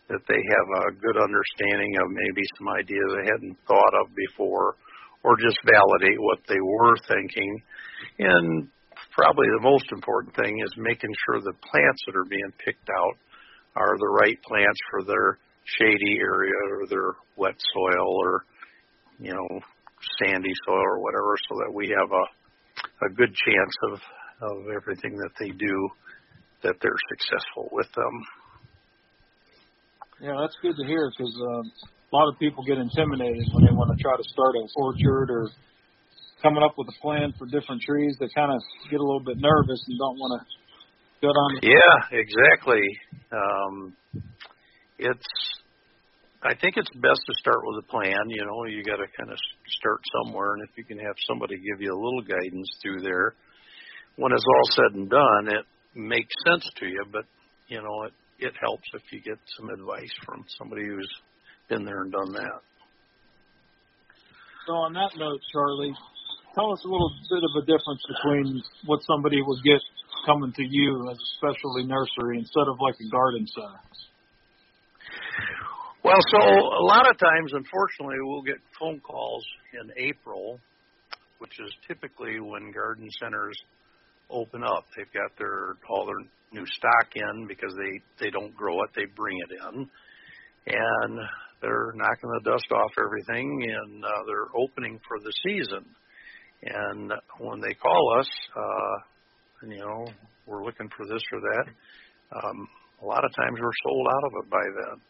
that 0.09 0.23
they 0.27 0.39
have 0.39 0.69
a 0.87 0.95
good 0.95 1.17
understanding 1.19 1.95
of 1.99 2.11
maybe 2.11 2.43
some 2.57 2.69
ideas 2.69 3.09
I 3.15 3.25
hadn't 3.27 3.57
thought 3.67 3.95
of 3.99 4.15
before 4.15 4.75
or 5.23 5.35
just 5.35 5.59
validate 5.67 6.19
what 6.19 6.39
they 6.47 6.61
were 6.61 6.95
thinking. 7.07 7.61
And 8.19 8.67
probably 9.11 9.47
the 9.57 9.67
most 9.67 9.91
important 9.91 10.35
thing 10.35 10.59
is 10.63 10.71
making 10.77 11.11
sure 11.25 11.41
the 11.41 11.57
plants 11.59 12.01
that 12.07 12.15
are 12.15 12.29
being 12.29 12.51
picked 12.63 12.87
out 12.87 13.17
are 13.75 13.97
the 13.99 14.07
right 14.07 14.37
plants 14.43 14.79
for 14.91 15.03
their 15.03 15.39
shady 15.65 16.19
area 16.19 16.55
or 16.71 16.87
their 16.87 17.11
wet 17.35 17.55
soil 17.73 18.07
or 18.23 18.45
you 19.19 19.33
know 19.33 19.59
sandy 20.19 20.53
soil 20.65 20.79
or 20.79 20.99
whatever 20.99 21.35
so 21.49 21.57
that 21.59 21.73
we 21.73 21.89
have 21.89 22.11
a 22.11 22.36
a 23.03 23.09
good 23.13 23.33
chance 23.33 23.75
of 23.91 23.99
of 24.39 24.57
everything 24.75 25.17
that 25.17 25.31
they 25.39 25.49
do 25.49 25.89
that 26.63 26.75
they're 26.81 27.01
successful 27.09 27.69
with 27.71 27.87
them 27.95 28.13
yeah, 30.19 30.33
that's 30.41 30.57
good 30.61 30.75
to 30.75 30.85
hear 30.85 31.11
because 31.13 31.29
um, 31.29 31.71
a 31.85 32.15
lot 32.15 32.27
of 32.33 32.39
people 32.39 32.65
get 32.65 32.77
intimidated 32.77 33.45
when 33.53 33.65
they 33.65 33.71
want 33.71 33.93
to 33.95 34.01
try 34.01 34.17
to 34.17 34.25
start 34.33 34.55
an 34.57 34.67
orchard 34.75 35.29
or 35.29 35.49
coming 36.41 36.63
up 36.63 36.73
with 36.77 36.87
a 36.89 36.97
plan 37.01 37.33
for 37.37 37.45
different 37.45 37.81
trees. 37.81 38.17
They 38.19 38.29
kind 38.33 38.51
of 38.51 38.57
get 38.89 38.99
a 38.99 39.05
little 39.05 39.21
bit 39.21 39.37
nervous 39.37 39.77
and 39.85 39.97
don't 39.99 40.17
want 40.17 40.41
to 40.41 40.45
go 41.21 41.29
down. 41.29 41.49
The- 41.61 41.69
yeah 41.69 42.17
exactly 42.17 42.81
um 43.31 43.93
it's 44.97 45.29
I 46.43 46.53
think 46.53 46.77
it's 46.77 46.89
best 47.01 47.21
to 47.25 47.33
start 47.41 47.61
with 47.63 47.83
a 47.83 47.87
plan. 47.87 48.29
You 48.29 48.45
know, 48.45 48.65
you 48.65 48.83
got 48.83 48.97
to 48.97 49.09
kind 49.17 49.31
of 49.31 49.37
start 49.79 50.01
somewhere, 50.21 50.53
and 50.53 50.63
if 50.63 50.77
you 50.77 50.83
can 50.83 50.99
have 50.99 51.15
somebody 51.27 51.57
give 51.57 51.81
you 51.81 51.91
a 51.91 51.97
little 51.97 52.21
guidance 52.21 52.69
through 52.81 53.01
there, 53.01 53.33
when 54.17 54.31
it's 54.31 54.45
all 54.45 54.69
said 54.77 54.93
and 54.93 55.09
done, 55.09 55.47
it 55.49 55.65
makes 55.95 56.33
sense 56.45 56.69
to 56.77 56.85
you. 56.85 57.05
But 57.11 57.25
you 57.67 57.81
know, 57.81 58.03
it 58.05 58.13
it 58.39 58.53
helps 58.61 58.85
if 58.93 59.01
you 59.11 59.21
get 59.21 59.39
some 59.57 59.69
advice 59.69 60.13
from 60.25 60.45
somebody 60.57 60.85
who's 60.85 61.09
been 61.69 61.85
there 61.85 62.01
and 62.01 62.11
done 62.11 62.31
that. 62.33 62.61
So 64.67 64.73
on 64.73 64.93
that 64.93 65.17
note, 65.17 65.41
Charlie, 65.51 65.95
tell 66.53 66.71
us 66.71 66.83
a 66.85 66.87
little 66.87 67.11
bit 67.29 67.41
of 67.41 67.63
a 67.63 67.65
difference 67.65 68.03
between 68.13 68.61
what 68.85 69.01
somebody 69.09 69.41
would 69.41 69.63
get 69.63 69.81
coming 70.25 70.53
to 70.53 70.63
you 70.63 71.09
as 71.09 71.17
a 71.17 71.29
specialty 71.39 71.87
nursery 71.87 72.37
instead 72.37 72.67
of 72.67 72.77
like 72.79 72.95
a 72.99 73.09
garden 73.09 73.47
center. 73.47 73.79
Well, 76.07 76.23
so 76.31 76.39
a 76.39 76.85
lot 76.87 77.09
of 77.09 77.17
times, 77.17 77.51
unfortunately, 77.51 78.15
we'll 78.21 78.41
get 78.41 78.55
phone 78.79 79.01
calls 79.01 79.45
in 79.73 79.91
April, 79.97 80.57
which 81.39 81.59
is 81.59 81.69
typically 81.85 82.39
when 82.39 82.71
garden 82.71 83.09
centers 83.19 83.57
open 84.29 84.63
up. 84.63 84.85
They've 84.95 85.11
got 85.11 85.37
their 85.37 85.75
all 85.89 86.05
their 86.05 86.23
new 86.53 86.65
stock 86.65 87.11
in 87.13 87.45
because 87.47 87.73
they 87.75 88.23
they 88.23 88.31
don't 88.31 88.55
grow 88.55 88.83
it; 88.83 88.91
they 88.95 89.03
bring 89.17 89.37
it 89.37 89.51
in, 89.51 89.89
and 90.67 91.19
they're 91.61 91.91
knocking 91.95 92.29
the 92.35 92.51
dust 92.51 92.71
off 92.71 92.91
everything, 92.97 93.67
and 93.67 94.05
uh, 94.05 94.23
they're 94.27 94.55
opening 94.55 95.01
for 95.05 95.19
the 95.19 95.33
season. 95.43 95.85
And 96.63 97.11
when 97.39 97.59
they 97.59 97.73
call 97.73 98.17
us, 98.17 98.29
uh, 98.55 99.67
you 99.67 99.79
know, 99.79 100.07
we're 100.45 100.63
looking 100.63 100.89
for 100.95 101.05
this 101.05 101.21
or 101.33 101.41
that. 101.41 101.65
Um, 102.31 102.67
a 103.01 103.05
lot 103.05 103.25
of 103.25 103.35
times 103.35 103.59
we're 103.59 103.69
sold 103.83 104.07
out 104.07 104.23
of 104.23 104.45
it 104.45 104.49
by 104.49 104.63
then. 104.63 105.01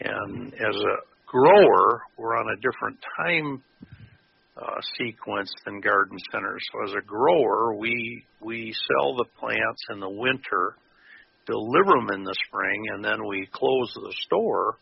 And 0.00 0.52
as 0.54 0.76
a 0.76 0.96
grower, 1.26 2.02
we're 2.16 2.36
on 2.36 2.46
a 2.52 2.60
different 2.60 2.98
time 3.16 3.62
uh, 4.56 4.80
sequence 4.98 5.50
than 5.64 5.80
garden 5.80 6.18
centers. 6.30 6.62
So 6.72 6.90
as 6.90 6.94
a 6.96 7.06
grower, 7.06 7.74
we 7.74 8.24
we 8.40 8.74
sell 8.86 9.16
the 9.16 9.24
plants 9.38 9.82
in 9.90 10.00
the 10.00 10.08
winter, 10.08 10.76
deliver 11.46 11.92
them 11.92 12.10
in 12.14 12.24
the 12.24 12.36
spring, 12.46 12.84
and 12.92 13.04
then 13.04 13.26
we 13.26 13.48
close 13.52 13.92
the 13.94 14.14
store 14.26 14.76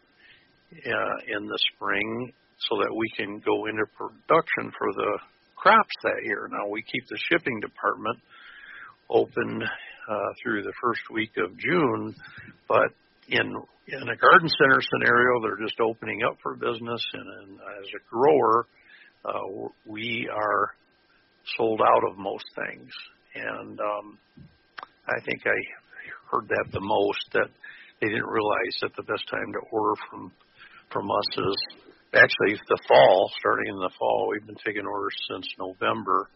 uh, 0.72 1.36
in 1.36 1.46
the 1.46 1.58
spring 1.74 2.32
so 2.68 2.76
that 2.76 2.94
we 2.94 3.10
can 3.16 3.40
go 3.40 3.66
into 3.66 3.84
production 3.96 4.72
for 4.78 4.92
the 4.92 5.18
crops 5.56 5.94
that 6.02 6.24
year. 6.24 6.48
Now 6.50 6.68
we 6.70 6.82
keep 6.82 7.06
the 7.08 7.18
shipping 7.30 7.60
department 7.60 8.18
open 9.08 9.62
uh, 9.62 10.32
through 10.42 10.62
the 10.62 10.72
first 10.82 11.02
week 11.10 11.32
of 11.38 11.56
June, 11.58 12.14
but 12.68 12.92
in 13.28 13.54
in 13.88 14.08
a 14.08 14.16
garden 14.16 14.48
center 14.48 14.80
scenario, 14.80 15.40
they're 15.42 15.66
just 15.66 15.80
opening 15.80 16.20
up 16.22 16.36
for 16.42 16.54
business, 16.54 17.02
and, 17.14 17.28
and 17.42 17.58
as 17.58 17.88
a 17.96 18.02
grower, 18.10 18.66
uh, 19.24 19.68
we 19.86 20.28
are 20.32 20.74
sold 21.56 21.80
out 21.80 22.10
of 22.10 22.18
most 22.18 22.44
things. 22.54 22.90
And 23.34 23.80
um, 23.80 24.18
I 25.08 25.20
think 25.24 25.42
I 25.46 25.58
heard 26.30 26.48
that 26.48 26.66
the 26.72 26.80
most 26.80 27.24
that 27.32 27.48
they 28.00 28.08
didn't 28.08 28.26
realize 28.26 28.74
that 28.82 28.96
the 28.96 29.02
best 29.02 29.28
time 29.30 29.52
to 29.52 29.60
order 29.70 30.00
from 30.10 30.32
from 30.92 31.10
us 31.10 31.38
is 31.38 31.56
actually 32.14 32.60
the 32.68 32.78
fall, 32.86 33.30
starting 33.38 33.72
in 33.72 33.80
the 33.80 33.90
fall. 33.98 34.28
We've 34.30 34.46
been 34.46 34.60
taking 34.64 34.84
orders 34.84 35.16
since 35.30 35.48
November, 35.58 36.28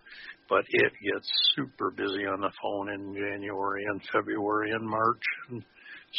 but 0.48 0.64
it 0.68 0.92
gets 1.04 1.28
super 1.54 1.90
busy 1.90 2.24
on 2.24 2.40
the 2.40 2.52
phone 2.62 2.88
in 2.94 3.14
January 3.14 3.84
and 3.84 4.00
February 4.10 4.70
and 4.72 4.88
March. 4.88 5.22
And 5.50 5.62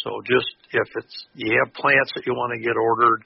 so 0.04 0.22
just 0.26 0.52
if 0.72 0.88
it's 0.96 1.26
you 1.34 1.58
have 1.64 1.74
plants 1.74 2.12
that 2.16 2.26
you 2.26 2.34
want 2.34 2.54
to 2.54 2.60
get 2.60 2.76
ordered 2.76 3.24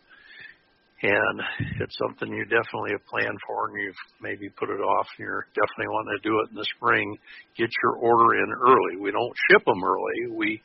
and 1.01 1.41
it's 1.81 1.97
something 1.97 2.29
you 2.29 2.45
definitely 2.45 2.93
have 2.93 3.05
planned 3.09 3.37
for 3.47 3.69
and 3.69 3.81
you've 3.81 4.03
maybe 4.21 4.49
put 4.53 4.69
it 4.69 4.81
off 4.81 5.07
and 5.17 5.25
you're 5.25 5.47
definitely 5.57 5.89
wanting 5.89 6.17
to 6.21 6.29
do 6.29 6.39
it 6.45 6.49
in 6.51 6.55
the 6.55 6.67
spring, 6.77 7.17
get 7.57 7.69
your 7.81 7.97
order 7.97 8.37
in 8.37 8.49
early. 8.53 9.01
We 9.01 9.11
don't 9.11 9.33
ship 9.49 9.65
them 9.65 9.83
early. 9.83 10.35
We 10.37 10.61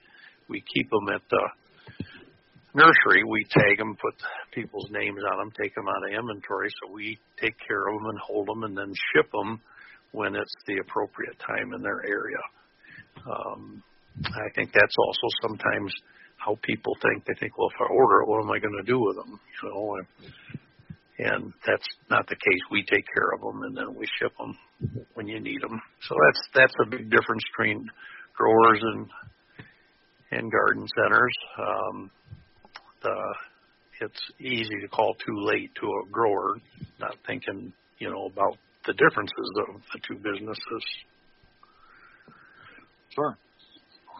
we 0.48 0.62
keep 0.62 0.90
them 0.90 1.08
at 1.14 1.22
the 1.30 1.44
nursery. 2.74 3.24
We 3.24 3.44
tag 3.50 3.78
them, 3.78 3.96
put 3.96 4.14
people's 4.52 4.88
names 4.90 5.20
on 5.32 5.38
them, 5.38 5.52
take 5.60 5.74
them 5.74 5.88
out 5.88 6.04
of 6.04 6.12
inventory. 6.12 6.68
So 6.82 6.92
we 6.92 7.18
take 7.40 7.54
care 7.66 7.88
of 7.88 7.94
them 7.96 8.10
and 8.10 8.18
hold 8.20 8.46
them 8.46 8.62
and 8.64 8.76
then 8.76 8.92
ship 9.14 9.30
them 9.32 9.60
when 10.12 10.36
it's 10.36 10.54
the 10.66 10.78
appropriate 10.78 11.38
time 11.40 11.72
in 11.74 11.82
their 11.82 12.04
area. 12.06 12.44
Um, 13.26 13.82
I 14.24 14.48
think 14.54 14.72
that's 14.72 14.96
also 14.98 15.26
sometimes 15.42 15.92
how 16.36 16.58
people 16.62 16.96
think. 17.02 17.24
They 17.24 17.34
think, 17.38 17.58
well, 17.58 17.68
if 17.68 17.80
I 17.80 17.92
order 17.92 18.22
it, 18.22 18.28
what 18.28 18.42
am 18.42 18.50
I 18.50 18.58
going 18.58 18.76
to 18.78 18.86
do 18.86 18.98
with 18.98 19.16
them? 19.16 19.40
You 19.62 19.68
know, 19.68 19.96
and 21.18 21.52
that's 21.66 21.86
not 22.10 22.26
the 22.28 22.34
case. 22.36 22.60
We 22.70 22.84
take 22.84 23.04
care 23.14 23.30
of 23.34 23.40
them 23.40 23.62
and 23.62 23.76
then 23.76 23.94
we 23.94 24.06
ship 24.20 24.32
them 24.38 24.56
when 25.14 25.26
you 25.26 25.40
need 25.40 25.62
them. 25.62 25.80
So 26.08 26.14
that's 26.26 26.48
that's 26.54 26.74
a 26.84 26.90
big 26.90 27.10
difference 27.10 27.42
between 27.56 27.88
growers 28.36 28.80
and 28.82 29.08
and 30.32 30.52
garden 30.52 30.86
centers. 30.94 31.34
Um, 31.58 32.10
the 33.02 33.34
it's 34.00 34.20
easy 34.40 34.80
to 34.82 34.88
call 34.88 35.14
too 35.14 35.36
late 35.46 35.74
to 35.80 35.86
a 35.86 36.10
grower, 36.10 36.58
not 37.00 37.16
thinking 37.26 37.72
you 37.98 38.10
know 38.10 38.26
about 38.26 38.58
the 38.86 38.92
differences 38.92 39.50
of 39.68 39.80
the 39.92 40.00
two 40.06 40.16
businesses. 40.16 40.84
Sure. 43.14 43.38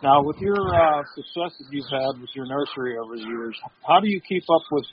Now, 0.02 0.22
with 0.22 0.36
your 0.40 0.54
uh, 0.54 1.02
success 1.14 1.56
that 1.58 1.68
you've 1.70 1.88
had 1.90 2.20
with 2.20 2.28
your 2.34 2.46
nursery 2.46 2.96
over 2.98 3.16
the 3.16 3.22
years, 3.22 3.56
how 3.86 3.98
do 3.98 4.08
you 4.08 4.20
keep 4.28 4.44
up 4.50 4.62
with 4.70 4.84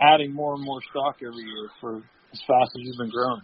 adding 0.00 0.32
more 0.32 0.54
and 0.54 0.64
more 0.64 0.80
stock 0.90 1.16
every 1.20 1.44
year 1.44 1.68
for 1.80 1.96
as 1.98 2.40
fast 2.46 2.70
as 2.74 2.80
you've 2.80 2.96
been 2.96 3.10
growing? 3.10 3.42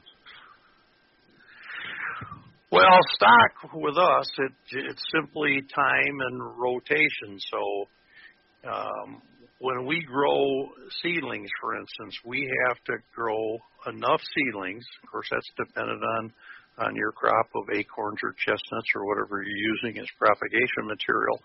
Well, 2.72 2.98
stock 3.16 3.72
with 3.74 3.98
us, 3.98 4.30
it, 4.38 4.52
it's 4.72 5.02
simply 5.14 5.60
time 5.74 6.16
and 6.30 6.58
rotation. 6.58 7.38
So, 7.50 8.70
um, 8.70 9.22
when 9.60 9.86
we 9.86 10.02
grow 10.06 10.68
seedlings, 11.02 11.48
for 11.60 11.76
instance, 11.76 12.16
we 12.24 12.48
have 12.68 12.76
to 12.86 12.94
grow 13.14 13.58
enough 13.88 14.20
seedlings. 14.34 14.84
Of 15.02 15.10
course, 15.10 15.28
that's 15.30 15.50
dependent 15.56 16.02
on 16.02 16.32
on 16.78 16.94
your 16.94 17.12
crop 17.12 17.48
of 17.54 17.70
acorns 17.74 18.18
or 18.22 18.34
chestnuts 18.38 18.90
or 18.94 19.06
whatever 19.06 19.42
you're 19.42 19.74
using 19.82 19.98
as 20.00 20.08
propagation 20.18 20.86
material. 20.86 21.40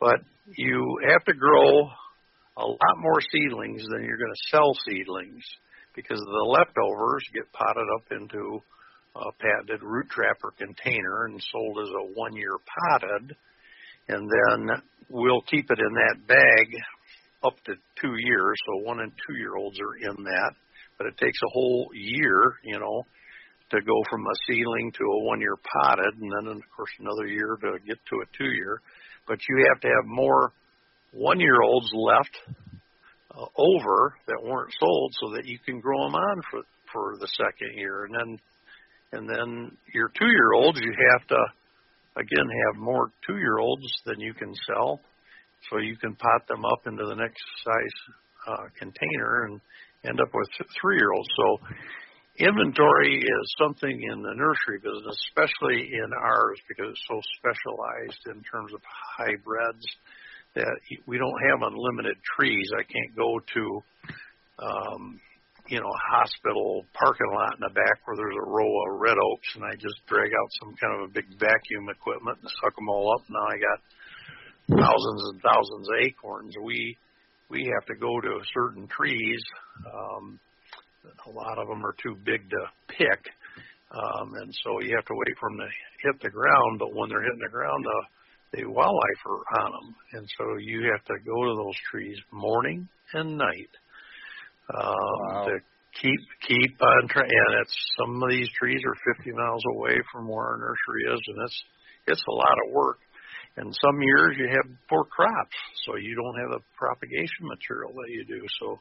But 0.00 0.20
you 0.54 0.98
have 1.08 1.24
to 1.24 1.34
grow 1.34 1.88
a 2.56 2.66
lot 2.66 2.96
more 2.98 3.20
seedlings 3.32 3.82
than 3.90 4.04
you're 4.04 4.18
going 4.18 4.32
to 4.32 4.48
sell 4.50 4.72
seedlings 4.86 5.44
because 5.94 6.18
the 6.18 6.46
leftovers 6.48 7.24
get 7.34 7.52
potted 7.52 7.86
up 7.96 8.04
into 8.12 8.60
a 9.16 9.32
patented 9.40 9.82
root 9.82 10.08
trapper 10.10 10.52
container 10.58 11.26
and 11.26 11.40
sold 11.52 11.78
as 11.82 11.88
a 11.88 12.12
one 12.14 12.36
year 12.36 12.56
potted. 12.66 13.34
And 14.08 14.30
then 14.30 14.82
we'll 15.08 15.42
keep 15.50 15.70
it 15.70 15.78
in 15.78 15.94
that 15.94 16.26
bag 16.26 16.66
up 17.42 17.56
to 17.64 17.74
two 18.00 18.14
years. 18.18 18.56
So 18.66 18.84
one 18.84 19.00
and 19.00 19.12
two 19.26 19.36
year 19.36 19.56
olds 19.56 19.78
are 19.80 19.96
in 19.96 20.24
that. 20.24 20.52
But 20.98 21.08
it 21.08 21.18
takes 21.18 21.38
a 21.42 21.52
whole 21.52 21.90
year, 21.94 22.54
you 22.64 22.78
know, 22.78 23.06
to 23.70 23.80
go 23.80 24.02
from 24.08 24.22
a 24.22 24.36
seedling 24.46 24.92
to 24.92 25.04
a 25.04 25.24
one 25.24 25.40
year 25.40 25.56
potted, 25.56 26.14
and 26.20 26.32
then 26.32 26.56
of 26.56 26.62
course 26.76 26.90
another 27.00 27.26
year 27.26 27.56
to 27.60 27.78
get 27.86 27.98
to 28.10 28.22
a 28.22 28.36
two 28.36 28.50
year. 28.50 28.80
But 29.26 29.38
you 29.48 29.66
have 29.68 29.80
to 29.80 29.88
have 29.88 30.06
more 30.06 30.52
one 31.12 31.40
year 31.40 31.60
olds 31.62 31.90
left 31.92 32.36
uh, 33.34 33.46
over 33.56 34.14
that 34.26 34.42
weren't 34.42 34.72
sold, 34.78 35.14
so 35.20 35.36
that 35.36 35.46
you 35.46 35.58
can 35.64 35.80
grow 35.80 36.04
them 36.04 36.14
on 36.14 36.42
for 36.50 36.60
for 36.92 37.16
the 37.18 37.28
second 37.36 37.76
year, 37.76 38.04
and 38.04 38.14
then 38.14 38.38
and 39.12 39.28
then 39.28 39.76
your 39.92 40.10
two 40.18 40.26
year 40.26 40.52
olds 40.54 40.78
you 40.80 40.94
have 41.12 41.26
to 41.28 41.40
again 42.16 42.48
have 42.66 42.80
more 42.80 43.10
two 43.26 43.38
year 43.38 43.58
olds 43.58 43.86
than 44.04 44.20
you 44.20 44.32
can 44.34 44.52
sell, 44.66 45.00
so 45.70 45.78
you 45.78 45.96
can 45.96 46.14
pot 46.14 46.46
them 46.48 46.64
up 46.64 46.86
into 46.86 47.04
the 47.04 47.16
next 47.16 47.42
size 47.64 48.14
uh, 48.48 48.66
container 48.78 49.46
and 49.46 49.60
end 50.04 50.20
up 50.20 50.28
with 50.32 50.48
three 50.80 50.96
year 50.96 51.12
olds. 51.12 51.28
So 51.36 51.58
Inventory 52.38 53.16
is 53.16 53.54
something 53.58 53.96
in 53.96 54.20
the 54.20 54.34
nursery 54.36 54.76
business, 54.84 55.16
especially 55.28 55.88
in 55.88 56.12
ours, 56.12 56.60
because 56.68 56.92
it's 56.92 57.08
so 57.08 57.20
specialized 57.40 58.22
in 58.28 58.42
terms 58.44 58.74
of 58.74 58.80
hybrids 59.16 59.84
that 60.54 60.76
we 61.06 61.16
don't 61.16 61.40
have 61.48 61.64
unlimited 61.64 62.16
trees. 62.36 62.68
I 62.76 62.84
can't 62.84 63.16
go 63.16 63.40
to, 63.40 63.64
um, 64.60 65.20
you 65.68 65.80
know, 65.80 65.88
a 65.88 66.02
hospital 66.12 66.84
parking 66.92 67.32
lot 67.32 67.56
in 67.56 67.64
the 67.64 67.72
back 67.72 68.04
where 68.04 68.16
there's 68.16 68.36
a 68.36 68.50
row 68.50 68.68
of 68.68 69.00
red 69.00 69.16
oaks, 69.16 69.48
and 69.56 69.64
I 69.64 69.72
just 69.80 69.96
drag 70.06 70.28
out 70.28 70.48
some 70.60 70.76
kind 70.76 70.92
of 70.92 71.08
a 71.08 71.12
big 71.12 71.28
vacuum 71.40 71.88
equipment 71.88 72.36
and 72.42 72.50
suck 72.60 72.76
them 72.76 72.88
all 72.88 73.16
up. 73.16 73.24
Now 73.32 73.48
I 73.48 73.56
got 73.56 73.80
thousands 74.76 75.22
and 75.32 75.40
thousands 75.40 75.88
of 75.88 75.96
acorns. 76.04 76.54
We 76.60 76.98
we 77.48 77.72
have 77.72 77.86
to 77.86 77.94
go 77.94 78.20
to 78.20 78.40
certain 78.52 78.88
trees. 78.88 79.40
Um, 79.86 80.40
a 81.26 81.30
lot 81.30 81.58
of 81.58 81.68
them 81.68 81.84
are 81.84 81.94
too 82.02 82.16
big 82.24 82.48
to 82.50 82.62
pick, 82.88 83.30
um, 83.90 84.34
and 84.34 84.52
so 84.64 84.80
you 84.80 84.94
have 84.96 85.06
to 85.06 85.14
wait 85.14 85.36
for 85.38 85.50
them 85.50 85.58
to 85.58 85.70
hit 86.02 86.22
the 86.22 86.30
ground. 86.30 86.78
But 86.78 86.94
when 86.94 87.08
they're 87.08 87.22
hitting 87.22 87.42
the 87.42 87.50
ground, 87.50 87.84
the 87.84 88.58
the 88.58 88.64
wildlife 88.64 89.22
are 89.26 89.62
on 89.62 89.72
them, 89.72 89.94
and 90.12 90.28
so 90.38 90.44
you 90.60 90.90
have 90.92 91.04
to 91.06 91.24
go 91.24 91.44
to 91.44 91.54
those 91.56 91.76
trees 91.90 92.18
morning 92.32 92.88
and 93.12 93.36
night 93.36 93.72
um, 94.74 94.82
wow. 94.84 95.46
to 95.46 95.58
keep 96.00 96.20
keep 96.46 96.80
on 96.80 97.08
track. 97.08 97.28
And 97.28 97.60
it's 97.60 97.76
some 97.98 98.22
of 98.22 98.30
these 98.30 98.48
trees 98.58 98.80
are 98.86 99.14
50 99.16 99.32
miles 99.32 99.62
away 99.74 99.96
from 100.12 100.28
where 100.28 100.46
our 100.46 100.58
nursery 100.58 101.14
is, 101.14 101.20
and 101.26 101.38
it's 101.44 101.64
it's 102.06 102.24
a 102.28 102.34
lot 102.34 102.56
of 102.66 102.72
work. 102.72 102.98
And 103.56 103.74
some 103.80 104.02
years 104.02 104.36
you 104.38 104.48
have 104.48 104.70
poor 104.88 105.04
crops, 105.04 105.56
so 105.86 105.96
you 105.96 106.14
don't 106.14 106.38
have 106.40 106.60
the 106.60 106.64
propagation 106.76 107.48
material 107.48 107.92
that 107.92 108.10
you 108.10 108.24
do. 108.26 108.44
So 108.60 108.78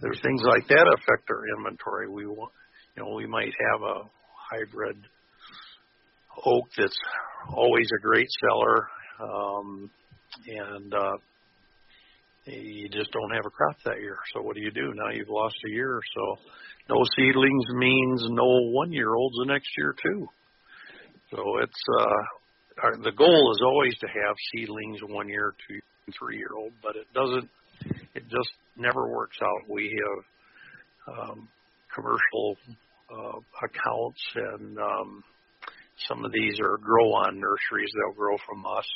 there's 0.00 0.20
things 0.22 0.40
like 0.42 0.66
that 0.68 0.88
affect 0.88 1.28
our 1.30 1.44
inventory. 1.58 2.08
We 2.08 2.26
want, 2.26 2.52
you 2.96 3.02
know, 3.02 3.14
we 3.14 3.26
might 3.26 3.52
have 3.72 3.82
a 3.82 4.08
hybrid 4.50 4.96
oak 6.46 6.64
that's 6.78 6.98
always 7.52 7.88
a 7.98 8.00
great 8.00 8.28
seller, 8.40 8.88
um, 9.20 9.90
and 10.46 10.94
uh, 10.94 11.16
you 12.46 12.88
just 12.88 13.12
don't 13.12 13.34
have 13.34 13.44
a 13.44 13.50
crop 13.50 13.76
that 13.84 14.00
year. 14.00 14.16
So 14.32 14.40
what 14.40 14.56
do 14.56 14.62
you 14.62 14.70
do? 14.70 14.92
Now 14.94 15.10
you've 15.12 15.28
lost 15.28 15.56
a 15.66 15.70
year. 15.70 16.00
So 16.14 16.36
no 16.88 17.02
seedlings 17.16 17.64
means 17.74 18.22
no 18.30 18.70
one 18.70 18.92
year 18.92 19.14
olds 19.14 19.36
the 19.40 19.52
next 19.52 19.68
year 19.76 19.94
too. 20.02 20.26
So 21.32 21.58
it's 21.62 21.82
uh, 22.00 22.22
our, 22.82 22.96
the 22.96 23.12
goal 23.12 23.52
is 23.54 23.62
always 23.64 23.96
to 23.98 24.06
have 24.06 24.36
seedlings 24.52 25.00
one 25.02 25.28
year, 25.28 25.54
two, 25.68 25.80
three 26.18 26.36
year 26.36 26.50
old, 26.56 26.72
but 26.82 26.96
it 26.96 27.06
doesn't. 27.14 27.48
It 28.14 28.24
just 28.28 28.50
never 28.76 29.08
works 29.08 29.36
out. 29.42 29.68
We 29.68 29.94
have 31.08 31.18
um, 31.18 31.48
commercial 31.94 32.56
uh, 33.10 33.38
accounts, 33.62 34.20
and 34.34 34.78
um, 34.78 35.24
some 36.08 36.24
of 36.24 36.32
these 36.32 36.58
are 36.60 36.78
grow 36.78 37.12
on 37.14 37.40
nurseries. 37.40 37.90
They'll 37.94 38.16
grow 38.16 38.36
from 38.48 38.64
us. 38.66 38.86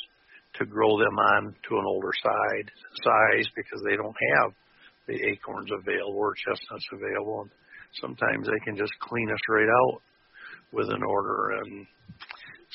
to 0.59 0.65
grow 0.65 0.97
them 0.99 1.17
on 1.17 1.55
to 1.69 1.77
an 1.77 1.85
older 1.85 2.11
side 2.21 2.71
size 3.03 3.47
because 3.55 3.81
they 3.85 3.95
don't 3.95 4.15
have 4.35 4.51
the 5.07 5.15
acorns 5.31 5.71
available 5.71 6.19
or 6.19 6.33
chestnuts 6.35 6.87
available. 6.91 7.41
And 7.43 7.51
sometimes 8.01 8.47
they 8.47 8.59
can 8.65 8.75
just 8.77 8.93
clean 8.99 9.29
us 9.31 9.39
right 9.49 9.69
out 9.69 10.01
with 10.71 10.89
an 10.89 11.03
order. 11.03 11.51
And 11.63 11.87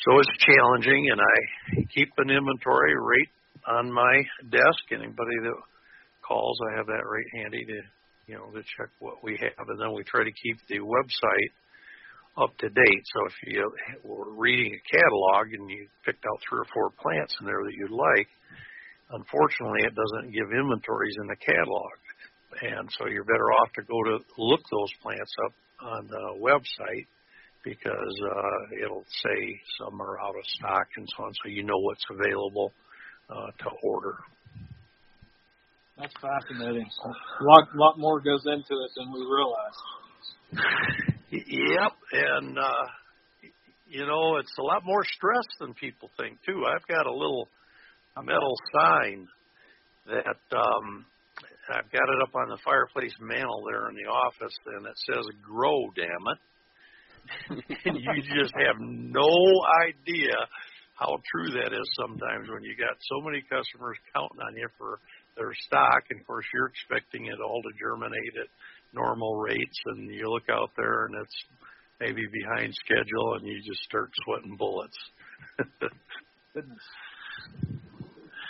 so 0.04 0.18
it's 0.20 0.44
challenging, 0.44 1.08
and 1.10 1.20
I 1.20 1.86
keep 1.94 2.10
an 2.18 2.30
inventory 2.30 2.94
right 2.94 3.30
on 3.66 3.92
my 3.92 4.22
desk. 4.50 4.84
Anybody 4.92 5.36
that 5.42 5.56
calls, 6.26 6.58
I 6.72 6.76
have 6.76 6.86
that 6.86 7.06
right 7.06 7.26
handy 7.34 7.64
to 7.64 7.80
you 8.26 8.34
know 8.36 8.50
to 8.52 8.62
check 8.76 8.90
what 8.98 9.24
we 9.24 9.38
have, 9.40 9.68
and 9.68 9.80
then 9.80 9.94
we 9.94 10.04
try 10.04 10.24
to 10.24 10.32
keep 10.32 10.58
the 10.68 10.78
website 10.78 11.52
up 12.36 12.56
to 12.58 12.68
date. 12.68 13.04
So 13.14 13.26
if 13.26 13.34
you 13.48 13.72
were 14.04 14.34
reading 14.34 14.76
a 14.76 14.82
catalog 14.84 15.52
and 15.54 15.70
you 15.70 15.88
picked 16.04 16.24
out 16.26 16.40
three 16.48 16.60
or 16.60 16.68
four 16.72 16.90
plants 17.00 17.34
in 17.40 17.46
there 17.46 17.64
that 17.64 17.72
you 17.72 17.88
like, 17.88 18.28
unfortunately 19.10 19.80
it 19.84 19.94
doesn't 19.96 20.32
give 20.32 20.52
inventories 20.52 21.16
in 21.20 21.26
the 21.28 21.36
catalog. 21.36 21.96
And 22.60 22.88
so 22.98 23.08
you're 23.08 23.24
better 23.24 23.52
off 23.60 23.72
to 23.74 23.82
go 23.82 24.02
to 24.04 24.18
look 24.38 24.60
those 24.70 24.92
plants 25.02 25.32
up 25.46 25.52
on 25.80 26.06
the 26.08 26.36
website 26.40 27.06
because 27.66 28.22
uh, 28.22 28.76
it'll 28.80 29.04
say 29.24 29.60
some 29.78 30.00
are 30.00 30.20
out 30.20 30.36
of 30.38 30.44
stock 30.46 30.86
and 30.96 31.08
so 31.16 31.24
on, 31.24 31.32
so 31.34 31.50
you 31.50 31.64
know 31.64 31.78
what's 31.78 32.04
available 32.08 32.72
uh, 33.28 33.50
to 33.58 33.70
order. 33.82 34.14
That's 35.98 36.14
fascinating. 36.22 36.86
A 37.04 37.44
lot, 37.44 37.68
lot 37.74 37.98
more 37.98 38.20
goes 38.20 38.44
into 38.46 38.70
it 38.70 38.90
than 38.96 39.12
we 39.12 39.20
realize. 39.20 39.78
Yep, 41.30 41.92
and 42.12 42.56
uh, 42.56 42.86
you 43.88 44.06
know 44.06 44.36
it's 44.36 44.56
a 44.58 44.62
lot 44.62 44.84
more 44.84 45.04
stress 45.04 45.46
than 45.58 45.74
people 45.74 46.08
think 46.16 46.38
too. 46.46 46.62
I've 46.66 46.86
got 46.86 47.06
a 47.06 47.12
little 47.12 47.48
a 48.16 48.22
metal 48.22 48.54
sign 48.78 49.26
that 50.06 50.56
um, 50.56 51.04
I've 51.68 51.90
got 51.90 52.08
it 52.08 52.22
up 52.22 52.34
on 52.36 52.48
the 52.48 52.58
fireplace 52.64 53.14
mantle 53.20 53.64
there 53.66 53.88
in 53.88 53.96
the 53.96 54.08
office, 54.08 54.56
and 54.66 54.86
it 54.86 54.96
says 55.10 55.26
"Grow, 55.42 55.90
damn 55.96 56.06
it!" 56.06 56.38
and 57.84 57.96
you 58.00 58.22
just 58.22 58.54
have 58.54 58.76
no 58.80 59.30
idea 59.84 60.34
how 60.96 61.20
true 61.28 61.50
that 61.52 61.76
is 61.76 61.88
sometimes 61.94 62.48
when 62.48 62.64
you 62.64 62.74
got 62.76 62.96
so 63.04 63.20
many 63.20 63.44
customers 63.44 63.96
counting 64.14 64.40
on 64.40 64.56
you 64.56 64.68
for 64.78 64.98
their 65.36 65.52
stock, 65.68 66.08
and 66.10 66.20
of 66.20 66.26
course 66.26 66.46
you're 66.52 66.72
expecting 66.72 67.26
it 67.26 67.36
all 67.40 67.60
to 67.60 67.72
germinate 67.76 68.34
at 68.40 68.48
normal 68.92 69.36
rates, 69.36 69.78
and 69.92 70.08
you 70.10 70.24
look 70.30 70.48
out 70.48 70.70
there 70.76 71.06
and 71.06 71.14
it's 71.20 71.38
maybe 72.00 72.24
behind 72.32 72.72
schedule, 72.80 73.36
and 73.36 73.46
you 73.46 73.60
just 73.60 73.84
start 73.84 74.08
sweating 74.24 74.56
bullets. 74.56 74.96
Goodness. 76.54 76.86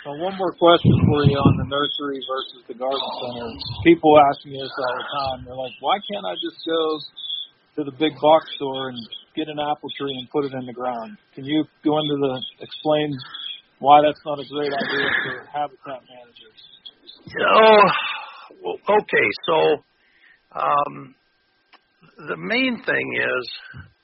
So 0.07 0.15
one 0.23 0.39
more 0.39 0.55
question 0.55 0.95
for 1.03 1.27
you 1.27 1.35
on 1.35 1.53
the 1.59 1.67
nursery 1.67 2.23
versus 2.23 2.63
the 2.71 2.79
garden 2.79 3.11
center. 3.19 3.51
People 3.83 4.15
ask 4.31 4.39
me 4.47 4.55
this 4.55 4.71
all 4.71 4.95
the 4.95 5.07
time. 5.11 5.37
They're 5.43 5.59
like, 5.59 5.75
"Why 5.83 5.99
can't 5.99 6.23
I 6.23 6.31
just 6.39 6.63
go 6.63 6.79
to 7.77 7.83
the 7.83 7.95
big 7.97 8.13
box 8.19 8.45
store 8.55 8.89
and 8.89 8.97
get 9.35 9.47
an 9.47 9.59
apple 9.59 9.89
tree 9.97 10.13
and 10.17 10.29
put 10.29 10.45
it 10.45 10.53
in 10.53 10.65
the 10.65 10.73
ground?" 10.73 11.17
Can 11.35 11.45
you 11.45 11.63
go 11.85 11.97
into 11.99 12.17
the 12.17 12.41
explain 12.59 13.13
why 13.79 14.01
that's 14.01 14.21
not 14.25 14.39
a 14.39 14.45
great 14.49 14.73
idea 14.73 15.07
for 15.23 15.45
habitat 15.53 16.01
managers? 16.09 16.59
You 17.25 17.39
know, 17.39 18.77
okay, 18.89 19.27
so 19.45 19.83
um, 20.51 21.15
the 22.27 22.37
main 22.37 22.81
thing 22.85 23.13
is, 23.15 23.49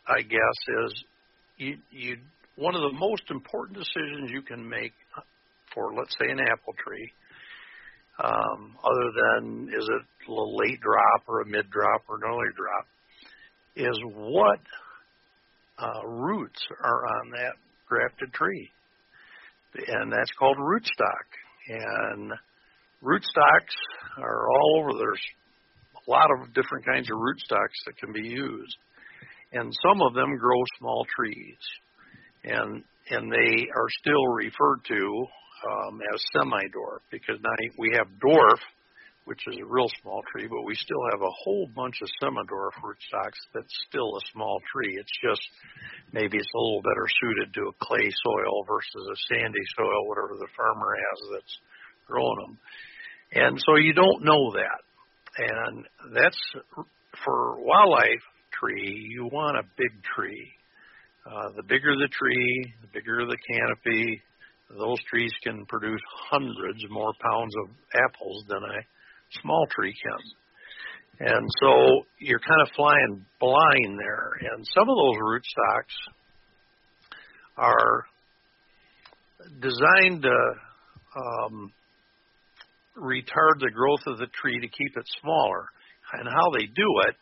I 0.07 0.21
guess, 0.21 0.57
is 0.85 1.03
you, 1.57 1.77
you 1.89 2.17
one 2.55 2.75
of 2.75 2.81
the 2.81 2.97
most 2.97 3.23
important 3.31 3.77
decisions 3.79 4.29
you 4.29 4.41
can 4.41 4.67
make 4.67 4.93
for, 5.73 5.93
let's 5.95 6.13
say, 6.19 6.29
an 6.29 6.39
apple 6.39 6.73
tree, 6.85 7.11
um, 8.23 8.77
other 8.83 9.09
than 9.09 9.69
is 9.69 9.89
it 9.89 10.29
a 10.29 10.31
late 10.31 10.79
drop 10.81 11.23
or 11.27 11.41
a 11.41 11.45
mid 11.47 11.69
drop 11.71 12.03
or 12.07 12.17
an 12.17 12.21
early 12.27 12.53
drop, 12.55 12.85
is 13.75 13.99
what 14.03 14.59
uh, 15.79 16.07
roots 16.07 16.59
are 16.83 17.05
on 17.05 17.31
that 17.31 17.53
grafted 17.87 18.31
tree, 18.33 18.69
and 19.87 20.11
that's 20.11 20.31
called 20.37 20.57
rootstock. 20.57 21.27
And 21.69 22.31
rootstocks 23.03 23.75
are 24.21 24.49
all 24.49 24.79
over. 24.79 24.97
There's 24.97 25.21
a 26.07 26.11
lot 26.11 26.27
of 26.31 26.53
different 26.53 26.85
kinds 26.85 27.09
of 27.09 27.17
rootstocks 27.17 27.79
that 27.85 27.97
can 27.97 28.13
be 28.13 28.27
used, 28.27 28.77
and 29.53 29.73
some 29.87 30.01
of 30.01 30.13
them 30.13 30.37
grow 30.37 30.61
small 30.79 31.05
trees, 31.15 31.57
and 32.43 32.83
and 33.09 33.31
they 33.31 33.67
are 33.75 33.89
still 33.99 34.27
referred 34.27 34.79
to 34.87 35.25
um, 35.69 35.99
as 36.13 36.21
semi-dwarf 36.33 36.99
because 37.11 37.35
now 37.41 37.67
we 37.77 37.91
have 37.97 38.07
dwarf, 38.23 38.59
which 39.25 39.47
is 39.47 39.57
a 39.57 39.65
real 39.65 39.87
small 40.01 40.21
tree, 40.31 40.47
but 40.47 40.65
we 40.65 40.75
still 40.75 41.01
have 41.11 41.21
a 41.21 41.37
whole 41.43 41.67
bunch 41.75 41.95
of 42.01 42.09
semi-dwarf 42.19 42.75
rootstocks 42.83 43.39
that's 43.53 43.73
still 43.87 44.17
a 44.17 44.27
small 44.33 44.59
tree. 44.71 44.97
It's 44.99 45.17
just 45.23 45.41
maybe 46.11 46.37
it's 46.37 46.53
a 46.53 46.57
little 46.57 46.81
better 46.81 47.07
suited 47.21 47.53
to 47.53 47.71
a 47.71 47.77
clay 47.79 48.11
soil 48.23 48.65
versus 48.67 49.05
a 49.11 49.17
sandy 49.31 49.65
soil, 49.77 50.07
whatever 50.07 50.35
the 50.39 50.51
farmer 50.55 50.91
has 50.91 51.19
that's 51.31 51.57
growing 52.07 52.39
them. 52.41 52.57
And 53.33 53.59
so 53.65 53.77
you 53.77 53.93
don't 53.93 54.23
know 54.23 54.51
that. 54.53 54.81
And 55.37 55.85
that's 56.13 56.39
for 57.23 57.63
wildlife 57.63 58.23
tree, 58.59 59.07
you 59.09 59.25
want 59.25 59.57
a 59.57 59.63
big 59.77 60.03
tree. 60.15 60.51
Uh, 61.25 61.49
the 61.55 61.63
bigger 61.63 61.95
the 61.95 62.09
tree, 62.11 62.73
the 62.81 62.87
bigger 62.93 63.25
the 63.25 63.37
canopy, 63.47 64.21
those 64.69 64.99
trees 65.09 65.31
can 65.43 65.65
produce 65.65 66.01
hundreds 66.29 66.83
more 66.89 67.13
pounds 67.21 67.53
of 67.63 67.69
apples 67.93 68.43
than 68.47 68.61
a 68.63 68.79
small 69.41 69.65
tree 69.71 69.93
can. 70.01 71.27
And 71.27 71.47
so 71.61 72.03
you're 72.19 72.39
kind 72.39 72.61
of 72.61 72.69
flying 72.75 73.25
blind 73.39 73.99
there. 73.99 74.31
And 74.51 74.65
some 74.73 74.89
of 74.89 74.95
those 74.95 75.17
rootstocks 75.21 75.95
are 77.57 78.05
designed 79.61 80.23
to 80.23 80.37
um, 81.15 81.71
retard 82.97 83.59
the 83.59 83.71
growth 83.73 84.01
of 84.07 84.17
the 84.17 84.27
tree 84.41 84.59
to 84.59 84.67
keep 84.67 84.97
it 84.97 85.05
smaller. 85.21 85.65
And 86.13 86.27
how 86.27 86.51
they 86.57 86.65
do 86.65 86.89
it 87.07 87.15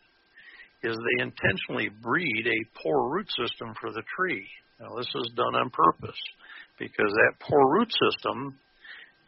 is 0.88 0.96
they 0.96 1.24
intentionally 1.24 1.90
breed 2.02 2.48
a 2.48 2.80
poor 2.82 3.10
root 3.10 3.28
system 3.30 3.74
for 3.80 3.92
the 3.92 4.04
tree. 4.18 4.48
Now 4.80 4.96
this 4.98 5.08
is 5.08 5.32
done 5.36 5.56
on 5.56 5.70
purpose 5.70 6.20
because 6.80 7.12
that 7.12 7.34
poor 7.40 7.72
root 7.72 7.92
system, 7.92 8.58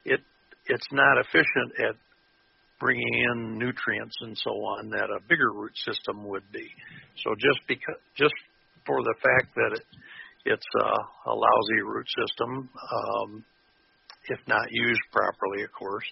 it 0.03 0.21
it's 0.65 0.87
not 0.91 1.19
efficient 1.19 1.79
at 1.79 1.95
bringing 2.83 3.15
in 3.31 3.57
nutrients 3.57 4.15
and 4.21 4.37
so 4.43 4.51
on 4.51 4.89
that 4.89 5.07
a 5.07 5.23
bigger 5.29 5.55
root 5.55 5.71
system 5.87 6.27
would 6.27 6.43
be. 6.51 6.67
So 7.23 7.31
just 7.39 7.63
because 7.67 7.95
just 8.19 8.35
for 8.85 8.99
the 9.01 9.15
fact 9.23 9.55
that 9.55 9.71
it, 9.79 9.85
it's 10.43 10.71
a, 10.83 11.31
a 11.31 11.33
lousy 11.33 11.81
root 11.87 12.07
system, 12.11 12.67
um, 12.75 13.45
if 14.27 14.39
not 14.47 14.67
used 14.69 14.99
properly, 15.15 15.63
of 15.63 15.71
course, 15.71 16.03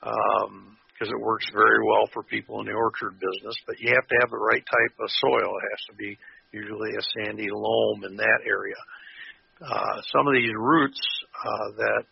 because 0.00 1.12
um, 1.12 1.12
it 1.12 1.20
works 1.20 1.44
very 1.52 1.84
well 1.84 2.08
for 2.14 2.22
people 2.22 2.60
in 2.60 2.66
the 2.66 2.72
orchard 2.72 3.20
business. 3.20 3.56
But 3.66 3.76
you 3.78 3.92
have 3.92 4.08
to 4.08 4.16
have 4.24 4.30
the 4.30 4.40
right 4.40 4.64
type 4.64 4.94
of 5.04 5.08
soil. 5.20 5.52
It 5.52 5.68
has 5.68 5.84
to 5.92 5.96
be 6.00 6.16
usually 6.52 6.96
a 6.96 7.04
sandy 7.12 7.52
loam 7.52 8.08
in 8.08 8.16
that 8.16 8.40
area. 8.48 8.80
Uh, 9.60 10.00
some 10.16 10.26
of 10.26 10.32
these 10.32 10.56
roots 10.56 11.00
uh, 11.44 11.68
that 11.76 12.04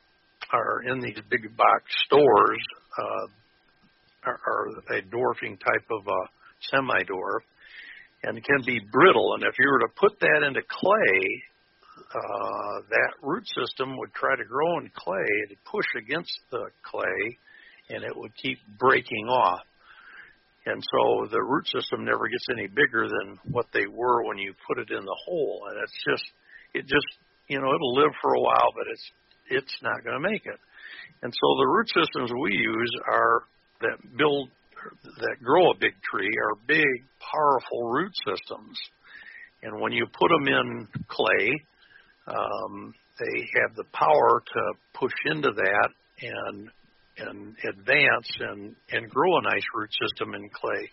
are 0.53 0.83
in 0.85 1.01
these 1.01 1.19
big 1.31 1.57
box 1.57 1.85
stores 2.05 2.61
uh, 3.01 3.27
are, 4.25 4.41
are 4.47 4.97
a 4.97 5.03
dwarfing 5.03 5.59
type 5.59 5.87
of 5.91 6.07
a 6.07 6.21
semi-dwarf 6.71 7.43
and 8.25 8.43
can 8.43 8.63
be 8.67 8.81
brittle. 8.93 9.35
And 9.35 9.45
if 9.45 9.55
you 9.59 9.71
were 9.71 9.81
to 9.81 9.95
put 9.97 10.19
that 10.21 10.43
into 10.47 10.61
clay, 10.69 11.43
uh, 12.15 12.81
that 12.91 13.13
root 13.23 13.45
system 13.47 13.97
would 13.99 14.13
try 14.15 14.35
to 14.37 14.45
grow 14.45 14.79
in 14.79 14.91
clay. 14.95 15.29
It'd 15.47 15.65
push 15.65 15.87
against 15.97 16.33
the 16.51 16.71
clay, 16.83 17.39
and 17.91 18.03
it 18.03 18.17
would 18.17 18.35
keep 18.35 18.59
breaking 18.79 19.27
off. 19.29 19.61
And 20.67 20.83
so 20.83 21.27
the 21.31 21.43
root 21.43 21.67
system 21.69 22.05
never 22.05 22.29
gets 22.29 22.47
any 22.51 22.67
bigger 22.67 23.09
than 23.09 23.39
what 23.51 23.67
they 23.73 23.87
were 23.87 24.25
when 24.25 24.39
you 24.39 24.53
put 24.67 24.79
it 24.79 24.91
in 24.91 25.05
the 25.05 25.19
hole. 25.25 25.63
And 25.71 25.81
it's 25.83 25.99
just, 26.05 26.25
it 26.75 26.83
just, 26.83 27.09
you 27.49 27.61
know, 27.61 27.73
it'll 27.73 27.95
live 27.95 28.13
for 28.21 28.35
a 28.35 28.41
while, 28.41 28.71
but 28.75 28.85
it's, 28.91 29.11
it's 29.49 29.79
not 29.83 30.05
going 30.05 30.21
to 30.21 30.29
make 30.29 30.45
it. 30.45 30.61
And 31.23 31.33
so 31.33 31.47
the 31.57 31.67
root 31.67 31.89
systems 31.89 32.31
we 32.43 32.53
use 32.53 32.93
are 33.11 33.45
that 33.81 34.17
build, 34.17 34.51
that 35.05 35.37
grow 35.43 35.71
a 35.71 35.79
big 35.79 35.95
tree 36.03 36.31
are 36.43 36.57
big, 36.67 37.05
powerful 37.21 37.91
root 37.91 38.13
systems. 38.27 38.79
And 39.63 39.81
when 39.81 39.93
you 39.93 40.07
put 40.07 40.29
them 40.29 40.47
in 40.47 40.89
clay, 41.09 41.63
um, 42.27 42.95
they 43.19 43.49
have 43.61 43.75
the 43.77 43.85
power 43.93 44.43
to 44.55 44.61
push 44.95 45.13
into 45.27 45.51
that 45.53 45.89
and 46.23 46.71
and 47.19 47.57
advance 47.69 48.31
and 48.39 48.77
and 48.93 49.11
grow 49.11 49.39
a 49.39 49.43
nice 49.43 49.65
root 49.75 49.91
system 50.01 50.35
in 50.35 50.49
clay. 50.51 50.89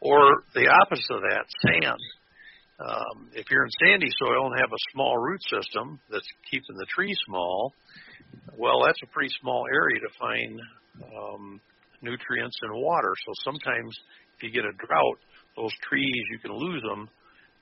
Or 0.00 0.44
the 0.54 0.68
opposite 0.68 1.14
of 1.14 1.22
that, 1.22 1.44
sand. 1.66 2.00
Um, 2.80 3.28
if 3.34 3.46
you're 3.50 3.64
in 3.64 3.70
sandy 3.84 4.08
soil 4.18 4.46
and 4.46 4.60
have 4.60 4.70
a 4.70 4.92
small 4.92 5.18
root 5.18 5.42
system 5.50 5.98
that's 6.10 6.28
keeping 6.48 6.76
the 6.76 6.86
tree 6.94 7.12
small, 7.26 7.74
well, 8.56 8.84
that's 8.86 9.00
a 9.02 9.06
pretty 9.06 9.34
small 9.40 9.66
area 9.66 10.00
to 10.00 10.08
find 10.18 10.60
um, 11.02 11.60
nutrients 12.02 12.56
and 12.62 12.72
water. 12.74 13.12
So 13.26 13.52
sometimes 13.52 13.96
if 14.36 14.42
you 14.42 14.50
get 14.50 14.64
a 14.64 14.72
drought, 14.86 15.18
those 15.56 15.72
trees 15.88 16.22
you 16.30 16.38
can 16.38 16.52
lose 16.52 16.82
them 16.82 17.08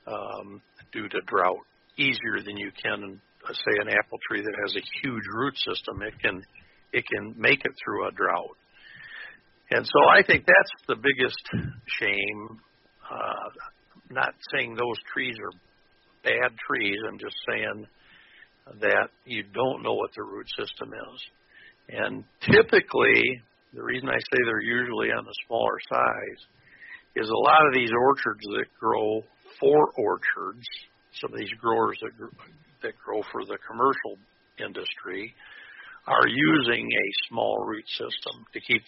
um, 0.07 0.61
due 0.91 1.09
to 1.09 1.21
drought 1.25 1.65
easier 1.97 2.41
than 2.45 2.57
you 2.57 2.71
can, 2.81 3.19
uh, 3.47 3.53
say, 3.53 3.81
an 3.81 3.89
apple 3.89 4.19
tree 4.29 4.41
that 4.41 4.55
has 4.63 4.75
a 4.75 4.85
huge 5.01 5.23
root 5.33 5.57
system. 5.57 6.01
It 6.01 6.13
can 6.21 6.43
it 6.93 7.03
can 7.05 7.35
make 7.37 7.59
it 7.65 7.71
through 7.83 8.07
a 8.07 8.11
drought. 8.11 8.57
And 9.71 9.85
so 9.85 9.99
I 10.09 10.23
think 10.23 10.45
that's 10.45 10.87
the 10.87 10.95
biggest 10.95 11.73
shame. 11.99 12.59
Uh, 13.11 13.49
not 14.09 14.33
saying 14.53 14.75
those 14.75 14.95
trees 15.13 15.35
are 15.39 15.51
bad 16.23 16.55
trees. 16.67 16.97
I'm 17.05 17.19
just 17.19 17.35
saying 17.49 17.85
that 18.81 19.09
you 19.25 19.43
don't 19.43 19.83
know 19.83 19.93
what 19.93 20.11
the 20.15 20.23
root 20.23 20.47
system 20.57 20.93
is. 20.93 21.21
And 21.89 22.23
typically, 22.41 23.41
the 23.73 23.83
reason 23.83 24.09
I 24.09 24.17
say 24.17 24.39
they're 24.45 24.61
usually 24.61 25.09
on 25.09 25.25
the 25.25 25.35
smaller 25.47 25.77
size 25.89 26.41
is 27.15 27.29
a 27.29 27.43
lot 27.43 27.65
of 27.67 27.73
these 27.73 27.91
orchards 27.91 28.43
that 28.43 28.65
grow 28.79 29.21
for 29.59 29.91
orchards, 29.97 30.65
some 31.19 31.33
of 31.33 31.39
these 31.39 31.53
growers 31.59 31.97
that 32.01 32.11
that 32.83 32.93
grow 33.03 33.21
for 33.31 33.43
the 33.43 33.57
commercial 33.67 34.17
industry, 34.59 35.33
are 36.05 36.27
using 36.27 36.87
a 36.87 37.27
small 37.27 37.65
root 37.65 37.87
system 37.89 38.45
to 38.53 38.59
keep. 38.61 38.81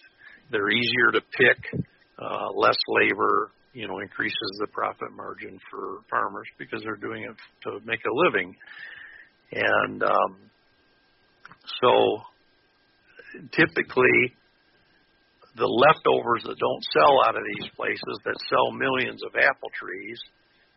They're 0.50 0.70
easier 0.70 1.12
to 1.12 1.20
pick, 1.20 1.82
uh, 2.18 2.50
less 2.54 2.78
labor, 2.88 3.50
you 3.72 3.86
know, 3.86 3.98
increases 4.00 4.58
the 4.58 4.66
profit 4.68 5.12
margin 5.14 5.58
for 5.70 6.00
farmers 6.08 6.46
because 6.58 6.82
they're 6.82 6.96
doing 6.96 7.22
it 7.22 7.36
to 7.64 7.78
make 7.84 8.00
a 8.04 8.14
living. 8.26 8.56
And 9.52 10.02
um, 10.02 10.36
so 11.82 12.22
typically 13.52 14.34
the 15.56 15.66
leftovers 15.66 16.42
that 16.46 16.58
don't 16.58 16.84
sell 16.94 17.26
out 17.26 17.36
of 17.36 17.42
these 17.56 17.70
places 17.74 18.14
that 18.24 18.38
sell 18.48 18.70
millions 18.70 19.22
of 19.26 19.34
apple 19.34 19.70
trees, 19.74 20.20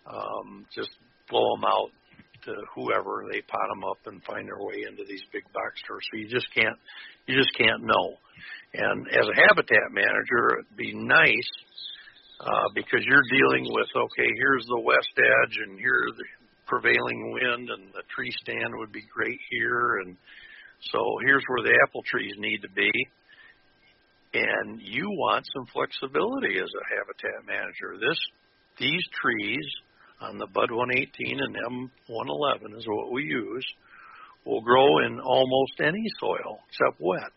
um, 0.10 0.66
just 0.74 0.90
blow 1.30 1.56
them 1.56 1.66
out 1.66 1.92
to 2.46 2.54
whoever 2.76 3.24
they 3.32 3.42
pot 3.42 3.68
them 3.72 3.84
up 3.88 4.00
and 4.06 4.24
find 4.24 4.48
their 4.48 4.60
way 4.60 4.84
into 4.90 5.04
these 5.08 5.24
big 5.32 5.46
box 5.54 5.80
stores. 5.84 6.04
So 6.12 6.20
you 6.20 6.28
just 6.28 6.48
can't, 6.54 6.76
you 7.28 7.38
just 7.38 7.56
can't 7.56 7.84
know. 7.84 8.20
And 8.74 9.08
as 9.08 9.28
a 9.30 9.40
habitat 9.48 9.94
manager, 9.94 10.60
it'd 10.60 10.76
be 10.76 10.92
nice 10.94 11.52
uh, 12.42 12.68
because 12.76 13.06
you're 13.06 13.30
dealing 13.32 13.70
with 13.72 13.88
okay, 13.96 14.30
here's 14.36 14.66
the 14.68 14.82
west 14.82 15.14
edge 15.16 15.56
and 15.64 15.80
here's 15.80 16.14
the 16.18 16.28
prevailing 16.66 17.32
wind, 17.32 17.70
and 17.70 17.94
the 17.94 18.04
tree 18.16 18.34
stand 18.42 18.74
would 18.76 18.92
be 18.92 19.06
great 19.14 19.40
here, 19.52 20.02
and 20.04 20.18
so 20.92 21.00
here's 21.26 21.44
where 21.48 21.64
the 21.64 21.78
apple 21.86 22.02
trees 22.10 22.34
need 22.40 22.60
to 22.64 22.70
be 22.70 22.92
and 24.34 24.82
you 24.82 25.10
want 25.10 25.46
some 25.54 25.66
flexibility 25.74 26.58
as 26.58 26.70
a 26.70 26.96
habitat 26.96 27.46
manager. 27.46 27.98
This 28.00 28.20
these 28.80 29.04
trees 29.22 29.66
on 30.22 30.38
the 30.38 30.48
Bud 30.48 30.72
118 30.72 31.40
and 31.40 31.56
M111 32.10 32.78
is 32.78 32.88
what 32.88 33.12
we 33.12 33.24
use 33.24 33.66
will 34.46 34.62
grow 34.62 35.00
in 35.06 35.20
almost 35.20 35.80
any 35.80 36.04
soil 36.20 36.60
except 36.68 37.00
wet. 37.00 37.32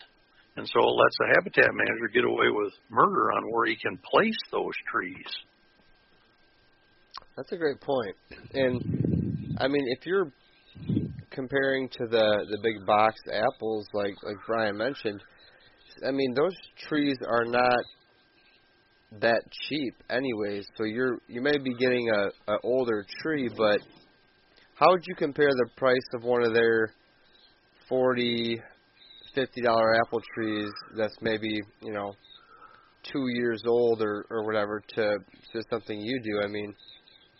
And 0.57 0.67
so 0.67 0.81
it 0.81 0.97
lets 0.97 1.17
the 1.19 1.35
habitat 1.35 1.71
manager 1.75 2.09
get 2.13 2.25
away 2.25 2.49
with 2.49 2.73
murder 2.91 3.33
on 3.33 3.53
where 3.53 3.67
he 3.67 3.77
can 3.77 3.99
place 3.99 4.39
those 4.51 4.73
trees. 4.91 5.27
That's 7.37 7.53
a 7.53 7.57
great 7.57 7.81
point. 7.81 8.17
And 8.55 9.57
I 9.61 9.69
mean, 9.69 9.85
if 9.89 10.07
you're 10.07 10.33
comparing 11.31 11.89
to 11.91 12.07
the 12.07 12.47
the 12.51 12.59
big 12.63 12.87
box 12.87 13.21
apples 13.31 13.87
like 13.93 14.15
like 14.23 14.37
Brian 14.47 14.77
mentioned, 14.79 15.21
I 16.07 16.11
mean, 16.11 16.35
those 16.35 16.55
trees 16.89 17.17
are 17.27 17.45
not 17.45 17.79
that 19.21 19.43
cheap, 19.69 19.95
anyways. 20.11 20.67
So 20.77 20.85
you're 20.85 21.19
you 21.29 21.41
may 21.41 21.57
be 21.59 21.75
getting 21.79 22.09
a, 22.11 22.53
a 22.53 22.59
older 22.63 23.05
tree, 23.23 23.49
but 23.57 23.81
how 24.75 24.91
would 24.91 25.03
you 25.07 25.15
compare 25.15 25.49
the 25.49 25.69
price 25.77 26.07
of 26.15 26.25
one 26.25 26.43
of 26.43 26.53
their 26.53 26.93
forty, 27.89 28.61
fifty 29.35 29.63
dollar 29.63 29.95
apple 29.97 30.21
trees 30.35 30.69
that's 30.97 31.17
maybe 31.23 31.61
you 31.81 31.93
know 31.93 32.13
two 33.13 33.27
years 33.35 33.63
old 33.67 34.03
or 34.03 34.27
or 34.31 34.45
whatever 34.45 34.83
to 34.95 35.19
to 35.53 35.63
something 35.71 36.01
you 36.01 36.21
do? 36.23 36.41
I 36.43 36.49
mean, 36.49 36.75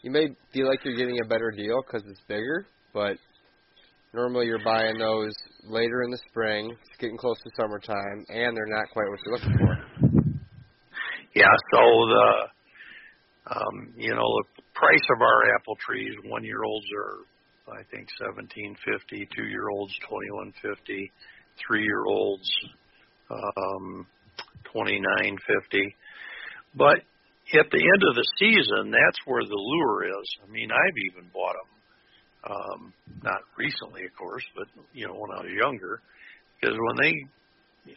you 0.03 0.11
may 0.11 0.29
feel 0.53 0.69
like 0.69 0.85
you're 0.85 0.97
getting 0.97 1.21
a 1.21 1.29
better 1.29 1.51
deal 1.51 1.83
because 1.83 2.07
it's 2.09 2.23
bigger, 2.29 2.67
but 2.95 3.17
Normally, 4.17 4.47
you're 4.47 4.65
buying 4.65 4.97
those 4.99 5.35
later 5.69 6.03
in 6.03 6.11
the 6.11 6.19
spring. 6.29 6.71
It's 6.71 6.99
getting 6.99 7.17
close 7.17 7.37
to 7.43 7.51
summertime, 7.57 8.25
and 8.29 8.57
they're 8.57 8.67
not 8.67 8.91
quite 8.93 9.09
what 9.09 9.19
you're 9.25 9.35
looking 9.35 9.59
for. 9.59 9.79
Yeah. 11.35 11.53
So 11.73 11.81
the 11.81 12.33
um, 13.55 13.95
you 13.97 14.15
know 14.15 14.27
the 14.57 14.63
price 14.75 15.07
of 15.15 15.21
our 15.21 15.55
apple 15.55 15.77
trees, 15.87 16.15
one 16.25 16.45
year 16.45 16.63
olds 16.65 16.87
are 16.97 17.79
I 17.79 17.83
think 17.91 18.09
seventeen 18.19 18.77
fifty, 18.85 19.29
two 19.37 19.45
year 19.45 19.69
olds 19.71 19.93
twenty 20.09 20.31
one 20.31 20.53
fifty, 20.63 21.13
three 21.67 21.83
year 21.83 22.05
olds 22.07 22.49
um, 23.31 24.07
twenty 24.73 25.01
nine 25.19 25.37
fifty. 25.47 25.95
But 26.75 26.99
at 27.55 27.71
the 27.71 27.79
end 27.79 28.03
of 28.09 28.15
the 28.15 28.27
season, 28.39 28.91
that's 28.91 29.19
where 29.25 29.45
the 29.45 29.57
lure 29.57 30.05
is. 30.09 30.29
I 30.43 30.51
mean, 30.51 30.71
I've 30.71 30.99
even 31.13 31.31
bought 31.33 31.55
them 31.55 31.76
um, 32.45 32.93
not 33.23 33.41
recently, 33.59 34.05
of 34.05 34.15
course, 34.17 34.45
but 34.55 34.67
you 34.93 35.07
know 35.07 35.15
when 35.15 35.31
I 35.33 35.43
was 35.43 35.53
younger, 35.53 36.01
because 36.61 36.77
when 36.77 36.97
they 37.03 37.15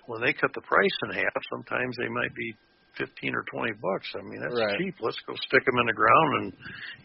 when 0.06 0.22
they 0.22 0.34
cut 0.34 0.52
the 0.54 0.62
price 0.62 0.98
in 1.06 1.18
half, 1.18 1.42
sometimes 1.50 1.96
they 1.98 2.10
might 2.10 2.34
be 2.36 2.56
fifteen 2.98 3.36
or 3.36 3.44
twenty 3.52 3.74
bucks. 3.74 4.10
I 4.18 4.22
mean 4.24 4.42
that's 4.42 4.60
right. 4.60 4.78
cheap. 4.78 4.96
Let's 5.02 5.20
go 5.28 5.34
stick 5.48 5.66
them 5.66 5.80
in 5.80 5.88
the 5.88 5.94
ground 5.94 6.30
and 6.42 6.54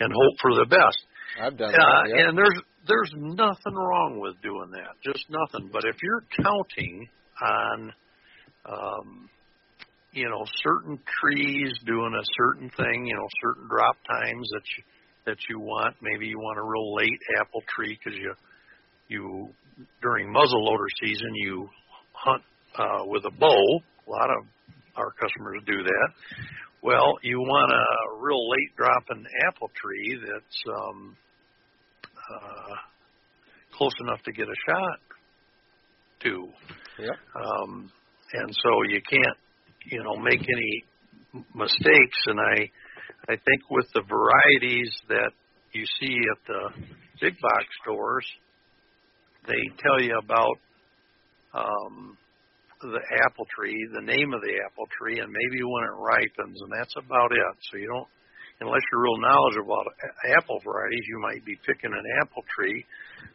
and 0.01 0.13
hope 0.13 0.37
for 0.41 0.55
the 0.55 0.67
best. 0.67 1.01
I've 1.41 1.57
done 1.57 1.75
uh, 1.75 1.79
that. 1.79 2.05
Yep. 2.09 2.29
And 2.29 2.39
there's 2.39 2.61
there's 2.87 3.13
nothing 3.17 3.75
wrong 3.75 4.19
with 4.21 4.41
doing 4.43 4.71
that, 4.73 4.97
just 5.03 5.25
nothing. 5.29 5.71
But 5.73 5.85
if 5.85 5.97
you're 6.03 6.25
counting 6.43 7.09
on 7.43 7.93
um, 8.67 9.29
you 10.13 10.29
know 10.29 10.45
certain 10.63 10.99
trees 11.21 11.73
doing 11.85 12.15
a 12.15 12.25
certain 12.39 12.71
thing, 12.71 13.07
you 13.07 13.15
know 13.15 13.29
certain 13.43 13.69
drop 13.69 13.97
times 14.09 14.49
that 14.53 14.63
you 14.77 14.85
that 15.27 15.37
you 15.49 15.59
want. 15.59 15.97
Maybe 16.03 16.27
you 16.27 16.39
want 16.39 16.59
a 16.59 16.63
real 16.63 16.95
late 16.95 17.21
apple 17.41 17.63
tree 17.75 17.99
because 18.03 18.19
you 18.19 18.35
you 19.09 19.49
during 20.03 20.33
muzzleloader 20.33 20.89
season 21.03 21.35
you 21.35 21.69
hunt 22.13 22.43
uh, 22.79 23.05
with 23.07 23.25
a 23.25 23.31
bow. 23.31 23.81
A 24.07 24.11
lot 24.11 24.31
of 24.31 24.47
our 24.97 25.11
customers 25.13 25.63
do 25.67 25.83
that. 25.83 26.09
Well, 26.83 27.19
you 27.23 27.39
want 27.41 27.73
a 27.73 28.23
real 28.23 28.49
late 28.49 28.77
dropping 28.77 29.25
apple 29.49 29.71
tree 29.75 30.19
that's 30.21 30.63
um, 30.69 31.17
uh, 32.31 32.75
close 33.77 33.95
enough 34.01 34.23
to 34.25 34.33
get 34.33 34.47
a 34.47 34.55
shot 34.69 34.99
to. 36.25 36.49
Yep. 36.99 37.17
Um, 37.35 37.91
and 38.35 38.55
so 38.63 38.71
you 38.89 39.01
can't, 39.09 39.39
you 39.87 40.03
know, 40.03 40.17
make 40.17 40.41
any 40.41 40.85
mistakes. 41.55 42.19
And 42.27 42.39
I 42.39 42.71
I 43.29 43.37
think 43.37 43.71
with 43.71 43.87
the 43.95 44.03
varieties 44.03 44.91
that 45.09 45.33
you 45.73 45.85
see 46.01 46.17
at 46.17 46.41
the 46.47 46.63
big 47.21 47.35
box 47.41 47.65
stores, 47.83 48.27
they 49.47 49.63
tell 49.81 50.01
you 50.01 50.19
about 50.19 50.57
um, 51.55 52.17
the 52.81 53.01
apple 53.25 53.47
tree, 53.57 53.77
the 53.93 54.05
name 54.05 54.33
of 54.35 54.41
the 54.43 54.61
apple 54.65 54.89
tree, 54.99 55.21
and 55.21 55.31
maybe 55.33 55.63
when 55.65 55.85
it 55.85 55.97
ripens, 55.97 56.59
and 56.61 56.73
that's 56.73 56.95
about 56.97 57.33
it. 57.33 57.41
So 57.71 57.79
you 57.79 57.89
don't, 57.89 58.09
unless 58.61 58.83
you're 58.93 59.03
real 59.03 59.21
knowledgeable 59.21 59.81
about 59.81 59.93
apple 60.37 60.61
varieties, 60.65 61.05
you 61.09 61.19
might 61.21 61.45
be 61.45 61.57
picking 61.67 61.93
an 61.93 62.07
apple 62.21 62.45
tree, 62.55 62.85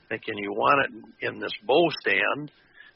thinking 0.09 0.37
you 0.37 0.53
want 0.53 0.85
it 0.85 0.91
in 1.27 1.39
this 1.39 1.53
bow 1.65 1.89
stand 2.01 2.51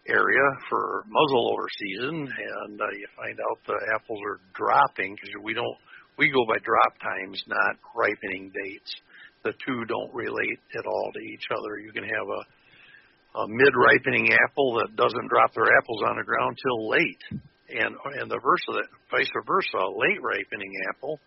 area 0.08 0.48
for 0.70 1.06
muzzleloader 1.08 1.70
season, 1.80 2.28
and 2.28 2.82
uh, 2.82 2.86
you 2.92 3.08
find 3.16 3.40
out 3.40 3.58
the 3.66 3.80
apples 3.96 4.20
are 4.26 4.40
dropping 4.54 5.16
because 5.16 5.32
we 5.42 5.54
don't 5.54 5.78
we 6.18 6.30
go 6.30 6.46
by 6.48 6.60
drop 6.64 7.00
times, 7.00 7.44
not 7.48 7.76
ripening 7.96 8.52
dates. 8.54 8.94
The 9.44 9.54
two 9.66 9.86
don't 9.86 10.14
relate 10.14 10.60
at 10.78 10.86
all 10.86 11.12
to 11.14 11.20
each 11.20 11.48
other. 11.52 11.80
You 11.80 11.92
can 11.92 12.04
have 12.04 12.28
a, 12.30 13.40
a 13.40 13.48
mid-ripening 13.48 14.30
apple 14.32 14.80
that 14.80 14.96
doesn't 14.96 15.28
drop 15.28 15.54
their 15.54 15.76
apples 15.78 16.02
on 16.08 16.18
the 16.18 16.24
ground 16.24 16.58
till 16.62 16.90
late, 16.90 17.24
and 17.70 17.96
and 18.22 18.32
the 18.32 18.40
versa, 18.40 18.88
vice 19.12 19.32
versa, 19.46 19.78
a 19.78 19.90
late 19.90 20.22
ripening 20.22 20.72
apple 20.90 21.20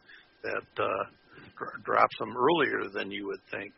that 0.42 0.82
uh, 0.82 1.04
drops 1.84 2.16
them 2.18 2.34
earlier 2.36 2.88
than 2.94 3.10
you 3.10 3.26
would 3.26 3.42
think, 3.50 3.74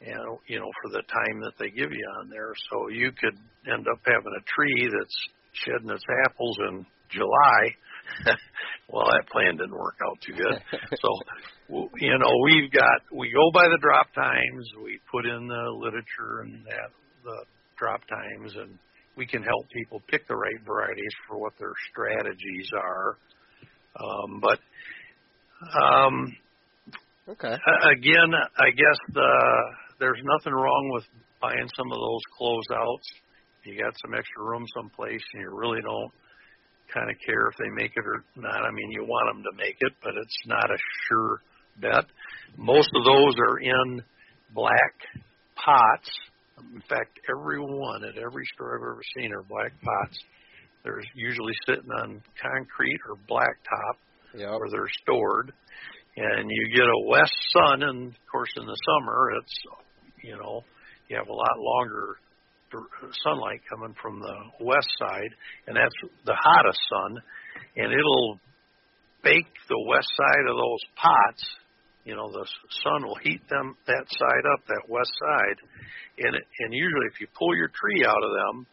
and 0.00 0.38
you 0.48 0.58
know 0.58 0.70
for 0.82 0.90
the 0.90 1.02
time 1.06 1.40
that 1.42 1.54
they 1.58 1.70
give 1.70 1.92
you 1.92 2.06
on 2.18 2.30
there. 2.30 2.52
So 2.70 2.88
you 2.88 3.12
could 3.12 3.38
end 3.70 3.86
up 3.86 4.00
having 4.04 4.32
a 4.34 4.44
tree 4.48 4.90
that's 4.90 5.28
shedding 5.52 5.90
its 5.90 6.04
apples 6.26 6.58
in 6.68 6.86
July 7.10 7.76
Well, 8.92 9.06
that 9.06 9.24
plan 9.32 9.56
didn't 9.56 9.72
work 9.72 9.96
out 10.04 10.18
too 10.20 10.34
good. 10.34 10.60
so, 11.00 11.08
you 11.96 12.18
know, 12.18 12.32
we've 12.44 12.70
got 12.70 13.00
we 13.10 13.32
go 13.32 13.50
by 13.52 13.64
the 13.64 13.78
drop 13.80 14.12
times. 14.14 14.68
We 14.84 15.00
put 15.10 15.24
in 15.24 15.48
the 15.48 15.72
literature 15.80 16.42
and 16.44 16.64
that 16.66 16.92
the 17.24 17.44
drop 17.78 18.02
times, 18.06 18.54
and 18.54 18.78
we 19.16 19.26
can 19.26 19.42
help 19.42 19.66
people 19.70 20.02
pick 20.08 20.28
the 20.28 20.36
right 20.36 20.60
varieties 20.66 21.14
for 21.26 21.38
what 21.38 21.54
their 21.58 21.72
strategies 21.90 22.70
are. 22.76 23.16
Um, 23.98 24.40
but 24.40 24.58
um, 25.80 26.36
okay. 27.28 27.56
Again, 27.96 28.30
I 28.58 28.70
guess 28.70 28.98
the 29.14 29.30
there's 30.00 30.20
nothing 30.22 30.52
wrong 30.52 30.90
with 30.92 31.04
buying 31.40 31.68
some 31.76 31.90
of 31.90 31.98
those 31.98 32.20
closeouts. 32.38 33.08
You 33.64 33.80
got 33.80 33.94
some 34.04 34.12
extra 34.12 34.44
room 34.44 34.66
someplace, 34.76 35.22
and 35.32 35.42
you 35.42 35.50
really 35.50 35.80
don't 35.80 36.12
kind 36.92 37.10
of 37.10 37.16
care 37.24 37.48
if 37.48 37.56
they 37.58 37.70
make 37.70 37.92
it 37.96 38.04
or 38.06 38.24
not. 38.36 38.64
I 38.64 38.70
mean, 38.70 38.90
you 38.90 39.04
want 39.04 39.34
them 39.34 39.44
to 39.44 39.56
make 39.56 39.76
it, 39.80 39.92
but 40.02 40.14
it's 40.16 40.38
not 40.46 40.70
a 40.70 40.78
sure 41.08 41.42
bet. 41.80 42.04
Most 42.56 42.90
of 42.94 43.04
those 43.04 43.34
are 43.38 43.58
in 43.58 44.02
black 44.54 44.94
pots. 45.56 46.10
In 46.74 46.82
fact, 46.88 47.18
every 47.30 47.60
one 47.60 48.04
at 48.04 48.18
every 48.18 48.44
store 48.54 48.76
I've 48.76 48.82
ever 48.82 49.02
seen 49.16 49.32
are 49.32 49.42
black 49.42 49.72
pots. 49.82 50.18
They're 50.84 51.02
usually 51.14 51.54
sitting 51.66 51.90
on 52.02 52.22
concrete 52.40 53.00
or 53.08 53.16
blacktop 53.28 53.96
yep. 54.34 54.50
where 54.50 54.70
they're 54.70 54.90
stored. 55.02 55.52
And 56.16 56.50
you 56.50 56.76
get 56.76 56.84
a 56.84 57.08
west 57.08 57.32
sun, 57.52 57.82
and 57.84 58.08
of 58.08 58.26
course, 58.30 58.50
in 58.56 58.66
the 58.66 58.76
summer, 58.84 59.30
it's 59.40 59.54
you 60.22 60.36
know 60.36 60.62
you 61.08 61.16
have 61.16 61.28
a 61.28 61.32
lot 61.32 61.58
longer 61.58 62.18
sunlight 63.24 63.60
coming 63.68 63.94
from 64.00 64.20
the 64.20 64.64
west 64.64 64.88
side, 64.98 65.32
and 65.66 65.76
that's 65.76 65.94
the 66.24 66.36
hottest 66.36 66.80
sun, 66.88 67.22
and 67.76 67.92
it'll 67.92 68.40
bake 69.22 69.52
the 69.68 69.84
west 69.88 70.08
side 70.16 70.46
of 70.48 70.56
those 70.56 70.82
pots. 70.96 71.44
You 72.04 72.16
know, 72.16 72.30
the 72.32 72.46
sun 72.82 73.06
will 73.06 73.18
heat 73.22 73.42
them 73.48 73.76
that 73.86 74.04
side 74.10 74.44
up, 74.52 74.66
that 74.66 74.88
west 74.88 75.12
side, 75.20 75.58
and 76.18 76.34
and 76.34 76.74
usually 76.74 77.06
if 77.12 77.20
you 77.20 77.28
pull 77.38 77.56
your 77.56 77.68
tree 77.68 78.04
out 78.04 78.22
of 78.22 78.32
them 78.32 78.66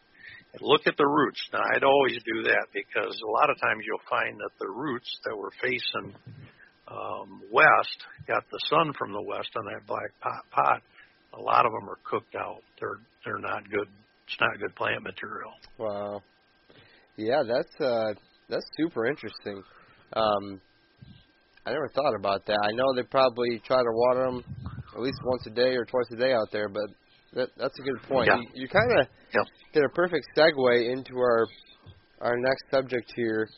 and 0.52 0.62
look 0.62 0.82
at 0.86 0.96
the 0.96 1.06
roots. 1.06 1.40
Now, 1.52 1.62
I'd 1.62 1.84
always 1.84 2.18
do 2.26 2.42
that 2.50 2.66
because 2.74 3.14
a 3.22 3.30
lot 3.30 3.50
of 3.50 3.60
times 3.60 3.84
you'll 3.86 4.10
find 4.10 4.38
that 4.38 4.50
the 4.58 4.68
roots 4.68 5.08
that 5.24 5.36
were 5.36 5.52
facing 5.62 6.14
um, 6.90 7.42
west 7.52 7.98
got 8.26 8.42
the 8.50 8.58
sun 8.66 8.92
from 8.98 9.12
the 9.12 9.22
west 9.22 9.50
on 9.56 9.64
that 9.66 9.86
black 9.86 10.10
pot, 10.20 10.42
pot 10.50 10.82
a 11.38 11.40
lot 11.40 11.66
of 11.66 11.72
them 11.72 11.88
are 11.88 11.98
cooked 12.04 12.34
out. 12.34 12.62
They're 12.78 13.00
they're 13.24 13.38
not 13.38 13.68
good. 13.70 13.88
It's 14.26 14.40
not 14.40 14.58
good 14.58 14.74
plant 14.76 15.02
material. 15.02 15.52
Wow. 15.78 16.22
Yeah, 17.16 17.42
that's 17.46 17.80
uh 17.80 18.14
that's 18.48 18.66
super 18.76 19.06
interesting. 19.06 19.62
Um 20.14 20.60
I 21.66 21.72
never 21.72 21.88
thought 21.94 22.14
about 22.18 22.46
that. 22.46 22.58
I 22.62 22.72
know 22.72 22.94
they 22.96 23.02
probably 23.02 23.60
try 23.66 23.76
to 23.76 23.92
water 23.92 24.24
them 24.30 24.44
at 24.94 25.00
least 25.00 25.18
once 25.24 25.46
a 25.46 25.50
day 25.50 25.76
or 25.76 25.84
twice 25.84 26.06
a 26.12 26.16
day 26.16 26.32
out 26.32 26.48
there, 26.52 26.68
but 26.68 26.88
that 27.34 27.48
that's 27.56 27.78
a 27.78 27.82
good 27.82 28.02
point. 28.08 28.28
Yeah. 28.28 28.36
You, 28.36 28.62
you 28.62 28.68
kind 28.68 28.90
of 28.98 29.06
yep. 29.34 29.46
get 29.72 29.84
a 29.84 29.88
perfect 29.90 30.26
segue 30.36 30.92
into 30.92 31.16
our 31.18 31.46
our 32.20 32.36
next 32.36 32.64
subject 32.70 33.12
here. 33.14 33.48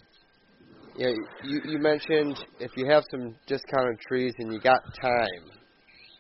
Yeah, 0.96 1.08
you 1.42 1.60
you 1.64 1.78
mentioned 1.78 2.38
if 2.60 2.70
you 2.76 2.86
have 2.90 3.02
some 3.10 3.34
discounted 3.46 3.98
trees 4.06 4.34
and 4.38 4.52
you 4.52 4.60
got 4.60 4.80
time, 5.00 5.61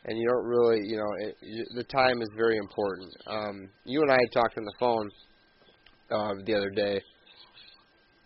and 0.04 0.18
you 0.18 0.26
don't 0.28 0.44
really, 0.44 0.80
you 0.84 0.96
know, 0.96 1.28
it, 1.28 1.36
you, 1.40 1.64
the 1.76 1.84
time 1.84 2.20
is 2.20 2.28
very 2.36 2.56
important. 2.56 3.10
Um, 3.26 3.68
you 3.84 4.02
and 4.02 4.10
I 4.10 4.16
had 4.18 4.32
talked 4.32 4.58
on 4.58 4.64
the 4.64 4.74
phone 4.78 5.10
uh, 6.10 6.34
the 6.44 6.54
other 6.54 6.70
day, 6.70 7.00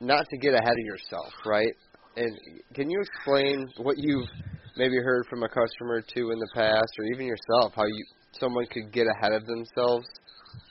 not 0.00 0.26
to 0.28 0.38
get 0.38 0.54
ahead 0.54 0.72
of 0.72 0.84
yourself, 0.84 1.32
right? 1.44 1.74
And 2.16 2.30
can 2.74 2.90
you 2.90 3.00
explain 3.00 3.66
what 3.78 3.98
you've 3.98 4.28
maybe 4.76 4.96
heard 4.96 5.26
from 5.28 5.42
a 5.42 5.48
customer 5.48 5.96
or 5.96 6.02
two 6.02 6.30
in 6.30 6.38
the 6.38 6.48
past, 6.54 6.92
or 6.98 7.04
even 7.12 7.26
yourself, 7.26 7.72
how 7.76 7.84
you 7.84 8.04
someone 8.40 8.66
could 8.66 8.92
get 8.92 9.06
ahead 9.16 9.32
of 9.32 9.46
themselves 9.46 10.06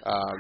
um, 0.05 0.37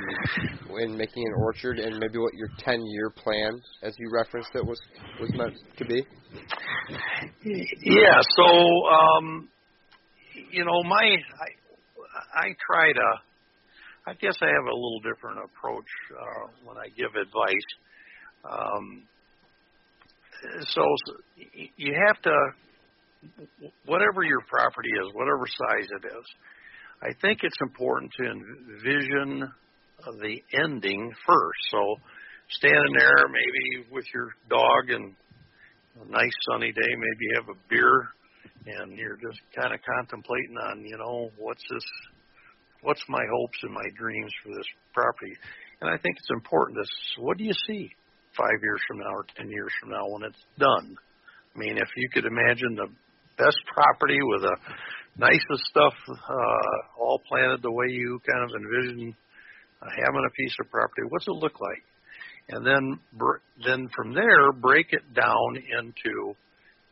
in 0.79 0.97
making 0.97 1.23
an 1.25 1.33
orchard, 1.39 1.77
and 1.79 1.97
maybe 1.99 2.17
what 2.17 2.33
your 2.33 2.49
ten-year 2.59 3.11
plan, 3.11 3.59
as 3.83 3.93
you 3.99 4.09
referenced 4.11 4.49
it, 4.55 4.65
was 4.65 4.79
was 5.19 5.31
meant 5.33 5.53
to 5.77 5.85
be? 5.85 6.03
Yeah. 7.43 8.21
So. 8.35 8.45
Um, 8.45 9.49
you 10.51 10.65
know, 10.65 10.83
my 10.83 11.03
I, 11.03 12.47
I 12.47 12.55
try 12.71 12.91
to. 12.93 13.09
I 14.07 14.13
guess 14.13 14.37
I 14.39 14.45
have 14.45 14.65
a 14.65 14.75
little 14.75 14.99
different 15.01 15.39
approach 15.39 15.89
uh, 16.13 16.47
when 16.63 16.77
I 16.77 16.89
give 16.95 17.09
advice. 17.15 17.69
Um, 18.47 19.03
so 20.69 20.83
you 21.75 21.95
have 22.07 22.21
to, 22.21 22.35
whatever 23.85 24.21
your 24.21 24.41
property 24.47 24.89
is, 24.89 25.13
whatever 25.13 25.47
size 25.47 25.89
it 25.89 26.05
is, 26.05 26.25
I 27.01 27.13
think 27.19 27.39
it's 27.41 27.57
important 27.61 28.11
to 28.17 28.23
envision 28.25 29.51
the 30.21 30.37
ending 30.53 31.11
first. 31.25 31.59
So 31.71 31.95
standing 32.49 32.93
there, 32.97 33.27
maybe 33.27 33.89
with 33.91 34.05
your 34.13 34.29
dog 34.49 34.89
and 34.89 35.15
a 36.01 36.11
nice 36.11 36.35
sunny 36.51 36.71
day, 36.71 36.91
maybe 36.95 37.25
have 37.35 37.49
a 37.49 37.59
beer 37.69 38.09
and 38.65 38.97
you're 38.97 39.17
just 39.17 39.41
kind 39.55 39.73
of 39.73 39.79
contemplating 39.83 40.57
on, 40.57 40.85
you 40.85 40.97
know, 40.97 41.29
what's 41.37 41.63
this, 41.69 41.85
what's 42.81 43.03
my 43.09 43.23
hopes 43.31 43.57
and 43.63 43.73
my 43.73 43.85
dreams 43.97 44.31
for 44.43 44.49
this 44.55 44.67
property. 44.93 45.33
And 45.81 45.89
I 45.89 45.97
think 45.97 46.17
it's 46.17 46.31
important 46.31 46.79
to, 46.79 47.21
what 47.21 47.37
do 47.37 47.43
you 47.43 47.53
see 47.67 47.89
five 48.37 48.59
years 48.61 48.81
from 48.87 48.99
now 48.99 49.13
or 49.13 49.25
ten 49.37 49.49
years 49.49 49.71
from 49.79 49.91
now 49.91 50.07
when 50.07 50.23
it's 50.23 50.45
done? 50.57 50.97
I 51.55 51.59
mean, 51.59 51.77
if 51.77 51.89
you 51.95 52.09
could 52.09 52.25
imagine 52.25 52.75
the 52.75 52.87
best 53.37 53.59
property 53.73 54.19
with 54.21 54.41
the 54.41 54.57
nicest 55.17 55.63
stuff 55.69 55.93
uh, 56.09 56.99
all 56.99 57.21
planted 57.27 57.61
the 57.61 57.71
way 57.71 57.87
you 57.89 58.19
kind 58.29 58.43
of 58.43 58.55
envision 58.55 59.15
uh, 59.81 59.89
having 60.05 60.25
a 60.27 60.33
piece 60.35 60.55
of 60.59 60.69
property, 60.71 61.03
what's 61.09 61.27
it 61.27 61.31
look 61.31 61.59
like? 61.59 61.83
And 62.49 62.65
then, 62.65 62.99
then 63.65 63.89
from 63.95 64.13
there, 64.13 64.51
break 64.51 64.87
it 64.91 65.13
down 65.13 65.57
into 65.57 66.35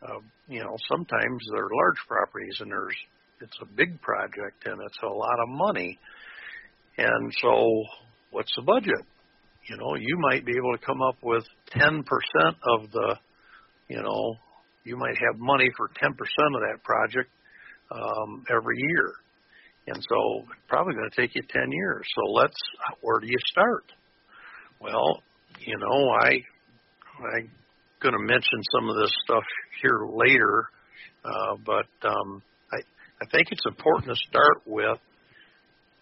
uh, 0.04 0.20
you 0.48 0.60
know, 0.60 0.76
sometimes 0.90 1.42
they're 1.52 1.70
large 1.72 1.98
properties 2.08 2.58
and 2.60 2.72
there's 2.72 2.96
it's 3.42 3.58
a 3.62 3.66
big 3.66 4.00
project 4.02 4.66
and 4.66 4.80
it's 4.86 4.98
a 5.04 5.08
lot 5.08 5.40
of 5.42 5.50
money. 5.50 6.00
And 6.98 7.34
so, 7.42 7.84
what's 8.32 8.54
the 8.56 8.62
budget? 8.62 9.06
You 9.68 9.78
know, 9.78 9.96
you 9.96 10.18
might 10.20 10.46
be 10.46 10.54
able 10.56 10.78
to 10.78 10.86
come 10.86 11.02
up 11.02 11.18
with 11.24 11.44
10% 11.76 12.00
of 12.46 12.92
the, 12.92 13.16
you 13.90 14.02
know, 14.02 14.36
you 14.84 14.98
might 14.98 15.18
have 15.18 15.40
money 15.40 15.70
for 15.76 15.90
10% 15.90 16.10
of 16.10 16.62
that 16.62 16.84
project 16.84 17.30
um, 17.92 18.44
every 18.50 18.78
year. 18.78 19.14
And 19.88 19.98
so, 19.98 20.40
it's 20.52 20.68
probably 20.70 20.94
going 20.94 21.10
to 21.10 21.22
take 21.22 21.36
you 21.36 21.42
10 21.42 21.72
years. 21.72 22.06
So, 22.16 22.32
let's, 22.32 22.58
where 23.02 23.20
do 23.20 23.28
you 23.28 23.40
start? 23.52 23.86
Well, 24.80 25.22
you 25.60 25.78
know, 25.78 26.10
I, 26.22 26.44
I 27.20 27.50
going 28.04 28.14
to 28.14 28.28
mention 28.28 28.60
some 28.76 28.90
of 28.90 28.96
this 28.98 29.12
stuff 29.24 29.44
here 29.82 30.06
later, 30.12 30.68
uh, 31.24 31.56
but 31.66 31.88
um, 32.08 32.44
I, 32.72 32.80
I 33.24 33.26
think 33.32 33.48
it's 33.52 33.66
important 33.66 34.12
to 34.12 34.20
start 34.28 34.62
with 34.66 35.00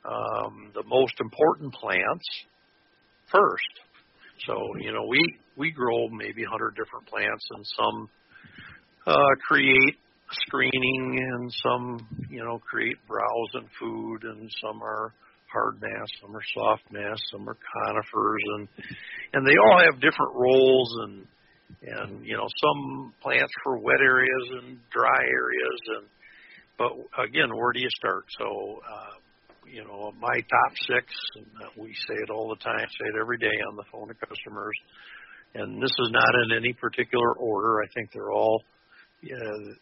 um, 0.04 0.72
the 0.74 0.84
most 0.84 1.14
important 1.22 1.74
plants 1.74 2.26
first. 3.32 3.74
So 4.48 4.58
you 4.80 4.92
know 4.92 5.06
we 5.08 5.22
we 5.56 5.72
grow 5.72 6.10
maybe 6.10 6.42
100 6.42 6.76
different 6.76 7.06
plants, 7.06 7.46
and 7.52 7.66
some 7.78 8.10
uh, 9.06 9.36
create 9.48 9.96
screening, 10.48 11.20
and 11.22 11.54
some 11.62 12.28
you 12.32 12.44
know 12.44 12.58
create 12.60 12.98
browse 13.08 13.52
and 13.54 13.68
food, 13.80 14.24
and 14.24 14.50
some 14.60 14.82
are 14.82 15.14
hard 15.54 15.80
mast, 15.82 16.12
some 16.22 16.36
are 16.36 16.42
soft 16.56 16.84
mast, 16.92 17.22
some 17.32 17.48
are 17.48 17.58
conifers, 17.86 18.42
and 18.58 18.68
and 19.34 19.46
they 19.46 19.56
all 19.62 19.80
have 19.86 20.02
different 20.02 20.34
roles 20.34 20.90
and 21.04 21.28
and 21.81 22.25
you 22.25 22.36
know 22.36 22.47
some 22.62 23.13
plants 23.21 23.51
for 23.63 23.77
wet 23.77 24.01
areas 24.01 24.45
and 24.62 24.77
dry 24.91 25.21
areas 25.21 25.79
and 25.97 26.07
but 26.77 26.91
again 27.23 27.49
where 27.55 27.73
do 27.73 27.79
you 27.79 27.89
start? 27.89 28.25
So 28.38 28.81
uh 28.88 29.15
you 29.71 29.84
know 29.84 30.12
my 30.19 30.36
top 30.36 30.73
six 30.88 31.05
and 31.36 31.45
we 31.78 31.93
say 32.07 32.15
it 32.15 32.30
all 32.30 32.49
the 32.49 32.63
time 32.63 32.88
say 32.88 33.07
it 33.13 33.19
every 33.19 33.38
day 33.38 33.57
on 33.69 33.76
the 33.76 33.84
phone 33.91 34.07
to 34.07 34.13
customers. 34.13 34.76
And 35.53 35.82
this 35.82 35.91
is 35.91 36.09
not 36.11 36.32
in 36.45 36.57
any 36.57 36.74
particular 36.74 37.34
order. 37.34 37.82
I 37.84 37.88
think 37.93 38.11
they're 38.13 38.32
all 38.32 38.63
uh, 39.26 39.74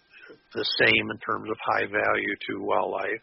the 0.56 0.66
same 0.80 1.12
in 1.12 1.18
terms 1.20 1.48
of 1.48 1.58
high 1.64 1.86
value 1.86 2.36
to 2.50 2.64
wildlife. 2.66 3.22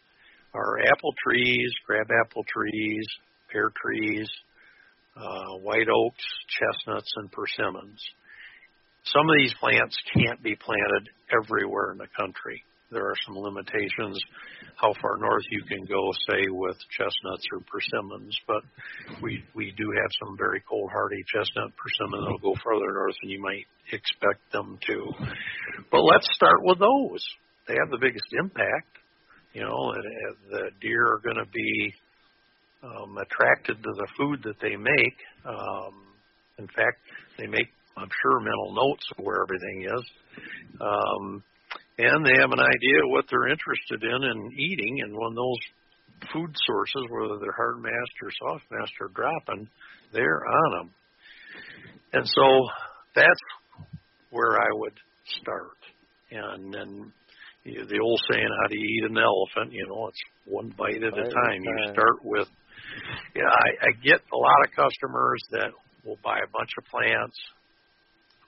Are 0.53 0.79
apple 0.79 1.13
trees 1.27 1.71
crab 1.85 2.07
apple 2.25 2.43
trees 2.53 3.05
pear 3.51 3.71
trees 3.81 4.27
uh, 5.17 5.57
white 5.63 5.87
oaks, 5.89 6.23
chestnuts, 6.47 7.11
and 7.17 7.31
persimmons. 7.31 8.01
Some 9.13 9.29
of 9.29 9.35
these 9.37 9.53
plants 9.59 9.95
can't 10.13 10.41
be 10.43 10.55
planted 10.55 11.09
everywhere 11.31 11.91
in 11.91 11.97
the 11.97 12.07
country. 12.17 12.63
there 12.91 13.05
are 13.05 13.15
some 13.25 13.37
limitations 13.37 14.17
how 14.77 14.93
far 15.01 15.17
north 15.17 15.43
you 15.51 15.63
can 15.63 15.85
go, 15.85 16.11
say 16.29 16.47
with 16.49 16.77
chestnuts 16.95 17.45
or 17.51 17.59
persimmons. 17.67 18.37
But 18.47 18.63
we 19.21 19.43
we 19.55 19.73
do 19.75 19.91
have 19.91 20.11
some 20.23 20.37
very 20.37 20.61
cold 20.69 20.89
hardy 20.91 21.23
chestnut 21.27 21.71
persimmon 21.75 22.21
that'll 22.21 22.39
go 22.39 22.55
further 22.63 22.93
north 22.93 23.15
than 23.21 23.31
you 23.31 23.41
might 23.41 23.65
expect 23.91 24.39
them 24.51 24.77
to. 24.87 24.97
But 25.91 26.01
let's 26.01 26.27
start 26.33 26.63
with 26.63 26.79
those. 26.79 27.23
They 27.67 27.75
have 27.75 27.89
the 27.91 27.99
biggest 27.99 28.27
impact. 28.39 28.87
You 29.53 29.63
know, 29.63 29.93
the 30.49 30.69
deer 30.79 31.03
are 31.03 31.21
going 31.23 31.43
to 31.43 31.51
be 31.51 31.93
um, 32.83 33.17
attracted 33.17 33.81
to 33.81 33.91
the 33.95 34.07
food 34.17 34.43
that 34.43 34.59
they 34.61 34.75
make. 34.75 35.17
Um, 35.45 36.03
in 36.59 36.67
fact, 36.67 37.01
they 37.37 37.47
make, 37.47 37.67
I'm 37.97 38.09
sure, 38.21 38.39
mental 38.39 38.73
notes 38.73 39.03
of 39.17 39.25
where 39.25 39.41
everything 39.41 39.89
is. 39.89 40.05
Um, 40.79 41.43
and 41.97 42.25
they 42.25 42.39
have 42.39 42.51
an 42.51 42.59
idea 42.59 43.03
of 43.03 43.09
what 43.09 43.25
they're 43.29 43.49
interested 43.49 44.03
in 44.03 44.23
and 44.23 44.53
eating. 44.53 45.01
And 45.01 45.13
when 45.17 45.33
those 45.33 45.61
food 46.31 46.53
sources, 46.65 47.09
whether 47.09 47.39
they're 47.39 47.57
hard 47.57 47.81
mast 47.81 48.13
or 48.21 48.31
soft 48.37 48.65
mast, 48.71 48.91
are 49.01 49.09
dropping, 49.09 49.67
they're 50.13 50.45
on 50.45 50.71
them. 50.77 50.89
And 52.13 52.27
so 52.27 52.67
that's 53.15 53.41
where 54.29 54.59
I 54.59 54.69
would 54.73 54.97
start. 55.41 55.77
And 56.31 56.73
then 56.73 57.13
you 57.63 57.79
know, 57.79 57.85
the 57.85 57.99
old 57.99 58.21
saying, 58.31 58.47
"How 58.61 58.67
do 58.67 58.77
you 58.77 58.85
eat 58.85 59.11
an 59.11 59.17
elephant?" 59.17 59.73
You 59.73 59.85
know, 59.87 60.07
it's 60.07 60.21
one 60.45 60.73
bite 60.77 61.03
at 61.03 61.17
a 61.17 61.29
time. 61.29 61.63
You 61.63 61.91
start 61.91 62.23
with. 62.23 62.47
Yeah, 63.35 63.49
I, 63.49 63.87
I 63.87 63.91
get 64.03 64.21
a 64.31 64.37
lot 64.37 64.63
of 64.63 64.71
customers 64.71 65.41
that 65.51 65.71
will 66.05 66.17
buy 66.23 66.39
a 66.39 66.47
bunch 66.51 66.71
of 66.77 66.85
plants. 66.85 67.37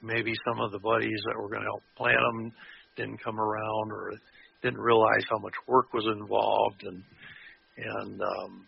Maybe 0.01 0.33
some 0.47 0.59
of 0.61 0.71
the 0.71 0.79
buddies 0.79 1.19
that 1.25 1.39
were 1.39 1.49
going 1.49 1.61
to 1.61 1.67
help 1.67 1.83
plant 1.97 2.17
them 2.17 2.51
didn't 2.95 3.23
come 3.23 3.39
around 3.39 3.91
or 3.91 4.11
didn't 4.61 4.79
realize 4.79 5.23
how 5.29 5.39
much 5.39 5.53
work 5.67 5.93
was 5.93 6.05
involved 6.05 6.83
and 6.83 7.03
and 7.77 8.21
um 8.21 8.67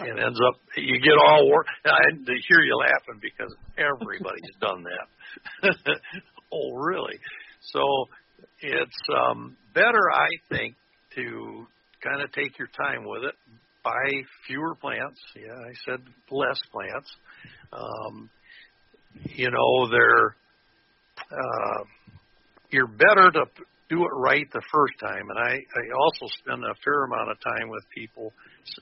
it 0.00 0.18
ends 0.22 0.38
up 0.46 0.60
you 0.76 1.00
get 1.00 1.16
all 1.18 1.48
work 1.48 1.66
and 1.84 1.94
I 1.94 2.32
hear 2.48 2.60
you 2.62 2.76
laughing 2.76 3.20
because 3.22 3.54
everybody's 3.78 4.42
done 4.60 4.84
that. 4.84 5.76
oh 6.52 6.72
really? 6.72 7.18
So 7.72 8.08
it's 8.60 9.00
um 9.16 9.56
better 9.74 10.10
I 10.12 10.28
think 10.50 10.76
to 11.14 11.66
kind 12.02 12.22
of 12.22 12.30
take 12.32 12.58
your 12.58 12.68
time 12.68 13.04
with 13.06 13.24
it, 13.24 13.34
buy 13.82 14.10
fewer 14.46 14.74
plants. 14.74 15.20
Yeah, 15.34 15.54
I 15.54 15.72
said 15.86 16.00
less 16.30 16.60
plants. 16.70 17.10
Um 17.72 18.30
you 19.24 19.50
know, 19.50 19.88
they're 19.90 20.36
uh 21.32 21.84
you're 22.70 22.86
better 22.86 23.30
to 23.30 23.44
do 23.90 23.98
it 24.06 24.14
right 24.14 24.46
the 24.52 24.62
first 24.72 24.94
time. 25.02 25.26
And 25.28 25.38
I, 25.38 25.58
I 25.58 25.84
also 25.98 26.26
spend 26.38 26.62
a 26.62 26.74
fair 26.84 27.04
amount 27.04 27.30
of 27.30 27.42
time 27.42 27.68
with 27.68 27.82
people 27.90 28.32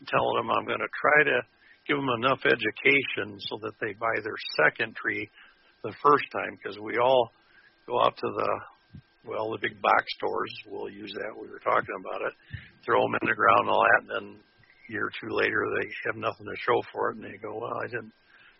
telling 0.06 0.36
them 0.36 0.52
I'm 0.52 0.68
going 0.68 0.84
to 0.84 0.92
try 1.00 1.24
to 1.32 1.40
give 1.88 1.96
them 1.96 2.12
enough 2.20 2.44
education 2.44 3.40
so 3.48 3.56
that 3.64 3.72
they 3.80 3.96
buy 3.96 4.12
their 4.22 4.36
second 4.60 4.94
tree 4.94 5.28
the 5.82 5.96
first 6.04 6.28
time 6.30 6.58
because 6.60 6.78
we 6.78 6.98
all 6.98 7.32
go 7.86 8.02
out 8.04 8.14
to 8.18 8.28
the 8.36 8.50
well 9.24 9.50
the 9.52 9.58
big 9.62 9.80
box 9.80 10.04
stores 10.18 10.52
we'll 10.68 10.90
use 10.90 11.12
that 11.14 11.32
we 11.32 11.48
were 11.48 11.60
talking 11.64 11.96
about 12.04 12.20
it 12.28 12.34
throw 12.84 13.00
them 13.00 13.16
in 13.22 13.28
the 13.28 13.34
ground 13.34 13.64
and 13.64 13.70
all 13.70 13.80
that 13.80 14.02
and 14.04 14.10
then 14.10 14.36
a 14.36 14.92
year 14.92 15.06
or 15.06 15.12
two 15.16 15.32
later 15.32 15.64
they 15.80 15.88
have 16.04 16.16
nothing 16.16 16.44
to 16.44 16.56
show 16.60 16.82
for 16.92 17.10
it 17.10 17.16
and 17.16 17.24
they 17.24 17.38
go 17.38 17.56
well 17.56 17.78
I 17.80 17.86
didn't 17.86 18.12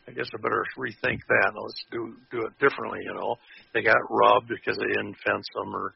I 0.09 0.13
guess 0.13 0.29
I 0.35 0.41
better 0.41 0.65
rethink 0.79 1.21
that. 1.29 1.53
Let's 1.55 1.85
do 1.93 2.17
do 2.31 2.47
it 2.47 2.59
differently. 2.59 3.01
You 3.05 3.15
know, 3.15 3.37
they 3.75 3.83
got 3.83 3.97
rubbed 4.09 4.49
because 4.49 4.79
they 4.79 4.87
didn't 4.87 5.17
fence 5.25 5.47
them, 5.55 5.75
or 5.75 5.95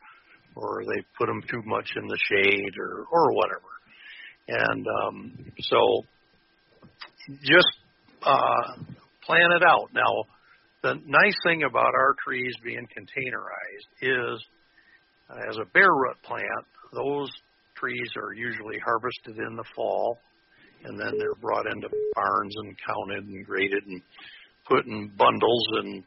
or 0.55 0.85
they 0.85 1.03
put 1.19 1.27
them 1.27 1.43
too 1.49 1.63
much 1.65 1.91
in 1.97 2.07
the 2.07 2.19
shade, 2.29 2.75
or 2.79 3.07
or 3.11 3.33
whatever. 3.33 3.73
And 4.49 4.87
um, 5.05 5.53
so, 5.61 6.03
just 7.43 7.79
uh, 8.23 8.83
plan 9.25 9.51
it 9.57 9.63
out. 9.67 9.89
Now, 9.95 10.25
the 10.83 11.01
nice 11.07 11.37
thing 11.47 11.63
about 11.63 11.95
our 11.95 12.15
trees 12.23 12.55
being 12.63 12.87
containerized 12.87 14.35
is, 14.35 14.45
as 15.49 15.57
a 15.57 15.65
bare 15.73 15.93
root 15.95 16.21
plant, 16.23 16.67
those 16.93 17.31
trees 17.77 18.11
are 18.17 18.35
usually 18.35 18.79
harvested 18.79 19.39
in 19.39 19.57
the 19.57 19.65
fall 19.75 20.19
and 20.85 20.99
then 20.99 21.13
they're 21.19 21.35
brought 21.41 21.67
into 21.67 21.89
barns 22.15 22.55
and 22.59 22.77
counted 22.87 23.25
and 23.27 23.47
graded 23.47 23.85
and 23.87 24.03
put 24.69 24.87
in 24.87 25.11
bundles 25.17 25.67
and 25.79 26.05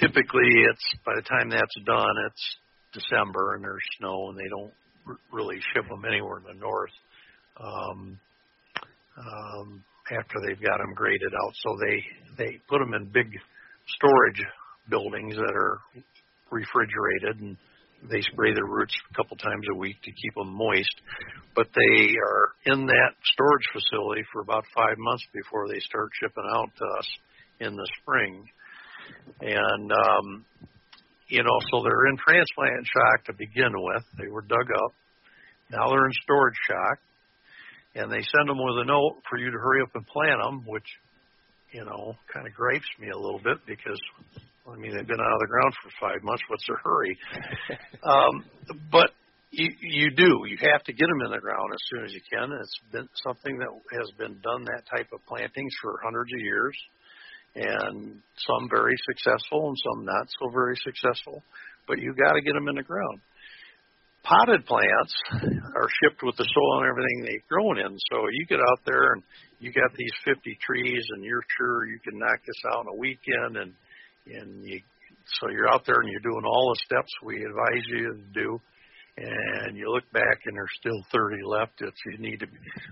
typically 0.00 0.50
it's 0.70 0.84
by 1.04 1.12
the 1.16 1.22
time 1.22 1.48
that's 1.50 1.78
done 1.86 2.14
it's 2.26 2.56
December 2.92 3.54
and 3.54 3.64
there's 3.64 3.82
snow 3.98 4.30
and 4.30 4.38
they 4.38 4.48
don't 4.48 4.72
r- 5.06 5.18
really 5.32 5.58
ship 5.72 5.88
them 5.88 6.04
anywhere 6.06 6.38
in 6.38 6.44
the 6.44 6.60
north. 6.60 6.92
Um, 7.60 8.18
um, 9.18 9.84
after 10.10 10.40
they've 10.46 10.60
got 10.62 10.78
them 10.78 10.94
graded 10.94 11.32
out. 11.34 11.52
So 11.62 11.76
they 11.80 12.04
they 12.38 12.60
put 12.68 12.78
them 12.80 12.94
in 12.94 13.06
big 13.12 13.28
storage 13.96 14.42
buildings 14.90 15.36
that 15.36 15.54
are 15.54 15.80
refrigerated 16.50 17.40
and 17.40 17.56
they 18.10 18.20
spray 18.32 18.52
their 18.54 18.66
roots 18.66 18.94
a 19.10 19.14
couple 19.14 19.36
times 19.36 19.66
a 19.70 19.76
week 19.76 19.96
to 20.02 20.10
keep 20.10 20.34
them 20.34 20.52
moist, 20.52 20.94
but 21.54 21.68
they 21.74 22.14
are 22.18 22.74
in 22.74 22.86
that 22.86 23.12
storage 23.24 23.66
facility 23.72 24.22
for 24.32 24.42
about 24.42 24.64
five 24.74 24.96
months 24.98 25.24
before 25.32 25.68
they 25.68 25.78
start 25.80 26.10
shipping 26.20 26.48
out 26.54 26.70
to 26.78 26.84
us 26.98 27.08
in 27.60 27.76
the 27.76 27.88
spring. 28.00 28.44
And 29.40 29.92
um, 29.92 30.44
you 31.28 31.42
know, 31.42 31.58
so 31.70 31.82
they're 31.82 32.06
in 32.08 32.16
transplant 32.18 32.86
shock 32.86 33.24
to 33.26 33.32
begin 33.32 33.72
with. 33.72 34.04
They 34.18 34.28
were 34.28 34.42
dug 34.42 34.68
up. 34.84 34.92
Now 35.70 35.88
they're 35.88 36.06
in 36.06 36.12
storage 36.22 36.58
shock, 36.68 36.98
and 37.94 38.10
they 38.10 38.20
send 38.20 38.48
them 38.48 38.58
with 38.58 38.82
a 38.82 38.84
note 38.84 39.22
for 39.30 39.38
you 39.38 39.50
to 39.50 39.58
hurry 39.58 39.82
up 39.82 39.94
and 39.94 40.06
plant 40.06 40.40
them, 40.42 40.64
which 40.66 40.86
you 41.72 41.84
know 41.84 42.14
kind 42.32 42.46
of 42.46 42.54
gripes 42.54 42.88
me 43.00 43.08
a 43.08 43.16
little 43.16 43.40
bit 43.42 43.58
because 43.66 44.00
I 44.62 44.76
mean, 44.76 44.94
they've 44.94 45.06
been 45.06 45.20
out 45.20 45.34
of 45.34 45.40
the 45.42 45.50
ground 45.50 45.74
for 45.82 45.90
five 45.98 46.22
months. 46.22 46.42
What's 46.46 46.66
their 46.68 46.78
hurry? 46.84 47.18
um, 48.06 48.44
but 48.92 49.10
you, 49.50 49.68
you 49.80 50.10
do. 50.14 50.46
You 50.46 50.56
have 50.72 50.84
to 50.84 50.92
get 50.92 51.08
them 51.08 51.26
in 51.26 51.32
the 51.32 51.42
ground 51.42 51.74
as 51.74 51.82
soon 51.90 52.04
as 52.06 52.12
you 52.14 52.22
can. 52.30 52.52
It's 52.54 52.78
been 52.92 53.08
something 53.26 53.58
that 53.58 53.68
has 53.98 54.10
been 54.16 54.38
done 54.38 54.64
that 54.64 54.86
type 54.86 55.10
of 55.12 55.20
plantings 55.26 55.74
for 55.82 55.98
hundreds 56.02 56.30
of 56.32 56.40
years, 56.40 56.76
and 57.56 58.22
some 58.38 58.70
very 58.70 58.94
successful 59.10 59.68
and 59.68 59.76
some 59.82 60.06
not 60.06 60.30
so 60.38 60.48
very 60.54 60.78
successful. 60.78 61.42
But 61.88 61.98
you 61.98 62.14
got 62.14 62.32
to 62.32 62.40
get 62.40 62.54
them 62.54 62.68
in 62.68 62.76
the 62.76 62.86
ground. 62.86 63.18
Potted 64.22 64.64
plants 64.64 65.12
are 65.74 65.90
shipped 65.98 66.22
with 66.22 66.38
the 66.38 66.46
soil 66.46 66.78
and 66.78 66.88
everything 66.88 67.26
they've 67.26 67.48
grown 67.50 67.82
in. 67.82 67.98
So 68.14 68.22
you 68.30 68.46
get 68.46 68.62
out 68.62 68.78
there 68.86 69.18
and 69.18 69.22
you 69.58 69.72
got 69.74 69.90
these 69.98 70.14
50 70.24 70.56
trees, 70.62 71.02
and 71.18 71.24
you're 71.24 71.42
sure 71.58 71.90
you 71.90 71.98
can 71.98 72.16
knock 72.16 72.38
this 72.46 72.62
out 72.72 72.86
in 72.86 72.94
a 72.94 72.96
weekend 72.96 73.58
and 73.58 73.74
and 74.26 74.64
you 74.64 74.80
so 75.40 75.50
you're 75.50 75.70
out 75.70 75.84
there 75.86 76.00
and 76.00 76.10
you're 76.10 76.20
doing 76.20 76.44
all 76.44 76.74
the 76.74 76.82
steps 76.84 77.10
we 77.22 77.36
advise 77.36 77.84
you 77.88 78.14
to 78.14 78.40
do. 78.40 78.60
And 79.16 79.76
you 79.76 79.92
look 79.92 80.10
back 80.12 80.40
and 80.46 80.56
there's 80.56 80.72
still 80.80 81.04
30 81.12 81.42
left. 81.44 81.78
That 81.78 81.92
you 82.06 82.18
need 82.18 82.40
to 82.40 82.46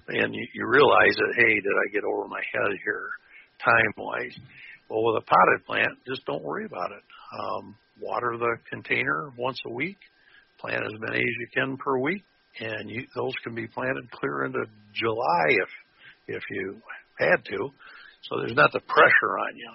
and 0.08 0.34
you, 0.34 0.46
you 0.54 0.66
realize 0.66 1.16
that 1.16 1.34
hey 1.36 1.54
did 1.54 1.72
i 1.72 1.92
get 1.92 2.04
over 2.04 2.28
my 2.28 2.42
head 2.52 2.76
here 2.84 3.08
time 3.64 3.92
wise 3.96 4.36
well 4.88 5.02
with 5.04 5.22
a 5.22 5.26
potted 5.26 5.66
plant 5.66 5.98
just 6.06 6.24
don't 6.26 6.44
worry 6.44 6.66
about 6.66 6.92
it. 6.92 7.02
Um, 7.40 7.76
water 8.00 8.36
the 8.38 8.56
container 8.68 9.30
once 9.36 9.58
a 9.66 9.72
week 9.72 9.98
plant 10.58 10.84
as 10.84 10.92
many 11.00 11.18
as 11.18 11.34
you 11.40 11.46
can 11.54 11.76
per 11.78 11.98
week 11.98 12.22
and 12.60 12.90
you, 12.90 13.06
those 13.16 13.32
can 13.42 13.54
be 13.54 13.66
planted 13.66 14.10
clear 14.10 14.44
into 14.44 14.64
july 14.92 15.46
if 15.48 15.68
if 16.36 16.42
you 16.50 16.76
had 17.18 17.44
to. 17.44 17.70
So 18.28 18.36
there's 18.38 18.54
not 18.54 18.72
the 18.72 18.80
pressure 18.80 19.38
on 19.38 19.56
you 19.56 19.70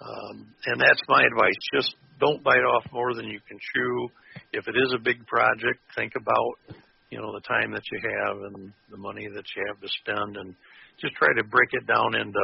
um, 0.00 0.46
and 0.66 0.80
that's 0.80 1.02
my 1.08 1.22
advice. 1.22 1.56
Just 1.74 1.94
don't 2.20 2.42
bite 2.42 2.64
off 2.74 2.84
more 2.92 3.14
than 3.14 3.26
you 3.26 3.40
can 3.48 3.58
chew. 3.74 4.08
If 4.52 4.68
it 4.68 4.74
is 4.76 4.94
a 4.94 4.98
big 5.02 5.26
project, 5.26 5.80
think 5.96 6.12
about 6.16 6.76
you 7.10 7.18
know 7.18 7.32
the 7.32 7.40
time 7.40 7.72
that 7.72 7.82
you 7.90 8.00
have 8.02 8.36
and 8.52 8.72
the 8.90 8.96
money 8.96 9.28
that 9.34 9.44
you 9.56 9.64
have 9.68 9.80
to 9.80 9.88
spend, 10.02 10.36
and 10.36 10.54
just 11.00 11.14
try 11.14 11.28
to 11.36 11.44
break 11.44 11.70
it 11.72 11.86
down 11.86 12.14
into 12.14 12.40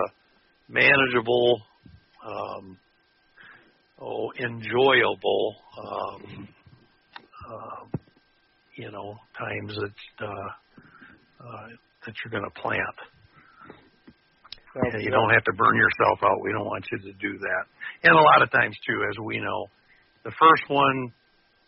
manageable, 0.69 1.61
um, 2.27 2.79
oh, 4.01 4.33
enjoyable, 4.39 5.57
um, 5.79 6.49
uh, 7.51 7.99
you 8.77 8.91
know, 8.91 9.17
times 9.39 9.77
that 9.77 10.27
uh, 10.27 11.47
uh, 11.47 11.69
that 12.07 12.15
you're 12.25 12.31
going 12.31 12.51
to 12.51 12.61
plant. 12.61 13.12
Yeah, 14.75 14.99
you 15.01 15.11
don't 15.11 15.31
have 15.31 15.45
to 15.45 15.53
burn 15.53 15.77
yourself 15.77 16.19
out. 16.25 16.41
We 16.43 16.53
don't 16.53 16.65
want 16.65 16.85
you 16.91 16.99
to 16.99 17.13
do 17.21 17.39
that. 17.39 17.65
And 18.05 18.15
a 18.17 18.21
lot 18.21 18.43
of 18.43 18.51
times 18.51 18.77
too, 18.87 19.05
as 19.11 19.17
we 19.25 19.39
know, 19.39 19.67
the 20.25 20.33
first 20.39 20.65
one, 20.69 21.13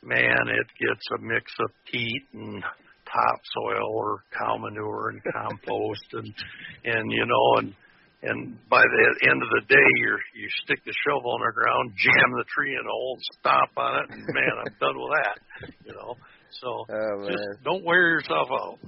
man, 0.03 0.49
it 0.49 0.67
gets 0.81 1.05
a 1.19 1.21
mix 1.21 1.53
of 1.61 1.71
peat 1.91 2.23
and 2.33 2.65
topsoil 3.05 3.93
or 3.93 4.25
cow 4.33 4.57
manure 4.57 5.11
and 5.11 5.21
compost 5.33 6.07
and 6.13 6.33
and 6.85 7.13
you 7.13 7.27
know 7.27 7.59
and 7.59 7.75
and 8.23 8.57
by 8.71 8.81
the 8.81 9.29
end 9.29 9.43
of 9.43 9.49
the 9.61 9.67
day, 9.69 9.89
you 9.97 10.17
you 10.35 10.49
stick 10.65 10.79
the 10.87 10.95
shovel 11.05 11.33
on 11.33 11.41
the 11.45 11.53
ground, 11.53 11.93
jam 11.97 12.31
the 12.39 12.45
tree 12.57 12.73
in 12.73 12.81
a 12.81 12.91
hole, 12.91 13.19
stomp 13.39 13.71
on 13.77 14.05
it, 14.05 14.11
and 14.11 14.25
man, 14.33 14.55
I'm 14.65 14.75
done 14.81 14.97
with 14.97 15.13
that. 15.13 15.37
You 15.85 15.93
know, 15.93 16.15
so 16.51 16.87
Oh, 16.89 17.29
just 17.29 17.65
don't 17.65 17.85
wear 17.85 18.09
yourself 18.17 18.49
out. 18.51 18.79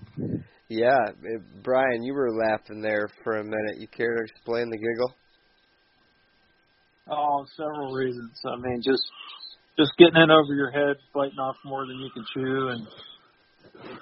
Yeah, 0.69 0.99
eh, 1.09 1.39
Brian, 1.63 2.03
you 2.03 2.13
were 2.15 2.31
laughing 2.33 2.81
there 2.81 3.09
for 3.23 3.39
a 3.39 3.45
minute. 3.45 3.79
You 3.79 3.87
care 3.87 4.17
to 4.17 4.23
explain 4.23 4.69
the 4.71 4.79
giggle? 4.79 5.15
Oh, 7.09 7.47
several 7.57 7.93
reasons. 7.95 8.41
I 8.45 8.57
mean, 8.57 8.83
just 8.83 9.07
just 9.79 9.93
getting 9.97 10.17
in 10.21 10.31
over 10.31 10.55
your 10.55 10.73
head, 10.73 10.97
biting 11.15 11.39
off 11.39 11.57
more 11.65 11.87
than 11.87 11.97
you 11.99 12.11
can 12.11 12.25
chew, 12.35 12.69
and 12.69 12.87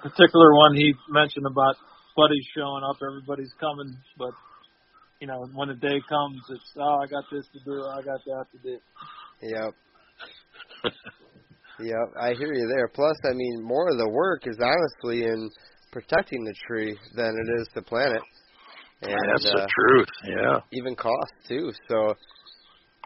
particular 0.01 0.55
one 0.55 0.75
he 0.75 0.95
mentioned 1.11 1.47
about 1.47 1.77
buddies 2.17 2.47
showing 2.57 2.83
up, 2.89 2.97
everybody's 3.03 3.53
coming, 3.61 3.97
but 4.17 4.31
you 5.21 5.27
know 5.27 5.45
when 5.53 5.69
the 5.69 5.75
day 5.75 6.01
comes, 6.09 6.41
it's 6.49 6.73
oh 6.79 7.01
I 7.03 7.07
got 7.07 7.25
this 7.31 7.47
to 7.53 7.61
do, 7.65 7.85
I 7.85 8.01
got 8.03 8.21
that 8.25 8.47
to 8.53 8.59
do. 8.63 8.79
Yep. 9.43 9.75
yep, 11.81 12.09
I 12.21 12.33
hear 12.35 12.55
you 12.55 12.73
there. 12.75 12.89
Plus, 12.89 13.17
I 13.25 13.35
mean, 13.35 13.63
more 13.63 13.91
of 13.91 13.99
the 13.99 14.09
work 14.09 14.47
is 14.47 14.57
honestly 14.61 15.25
in 15.25 15.51
protecting 15.95 16.43
the 16.45 16.55
tree 16.67 16.99
than 17.15 17.31
it 17.31 17.61
is 17.61 17.69
to 17.75 17.83
plant 17.83 18.13
it. 18.13 18.23
And 19.03 19.13
That's 19.33 19.47
uh, 19.47 19.61
the 19.61 19.69
truth. 19.79 20.09
Yeah. 20.27 20.59
even 20.73 20.97
cost 20.97 21.33
too. 21.49 21.71
So 21.89 22.15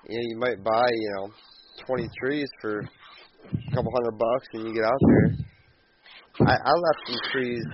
you 0.09 0.17
know, 0.17 0.27
you 0.31 0.39
might 0.39 0.65
buy, 0.65 0.89
you 0.91 1.13
know, 1.17 1.29
twenty 1.87 2.09
trees 2.21 2.49
for 2.63 2.81
a 2.81 3.75
couple 3.75 3.93
hundred 3.93 4.19
bucks 4.19 4.47
and 4.55 4.67
you 4.69 4.75
get 4.75 4.85
out 4.85 5.01
there. 5.01 5.47
I, 6.49 6.53
I 6.53 6.73
left 6.73 7.01
some 7.07 7.21
trees 7.33 7.65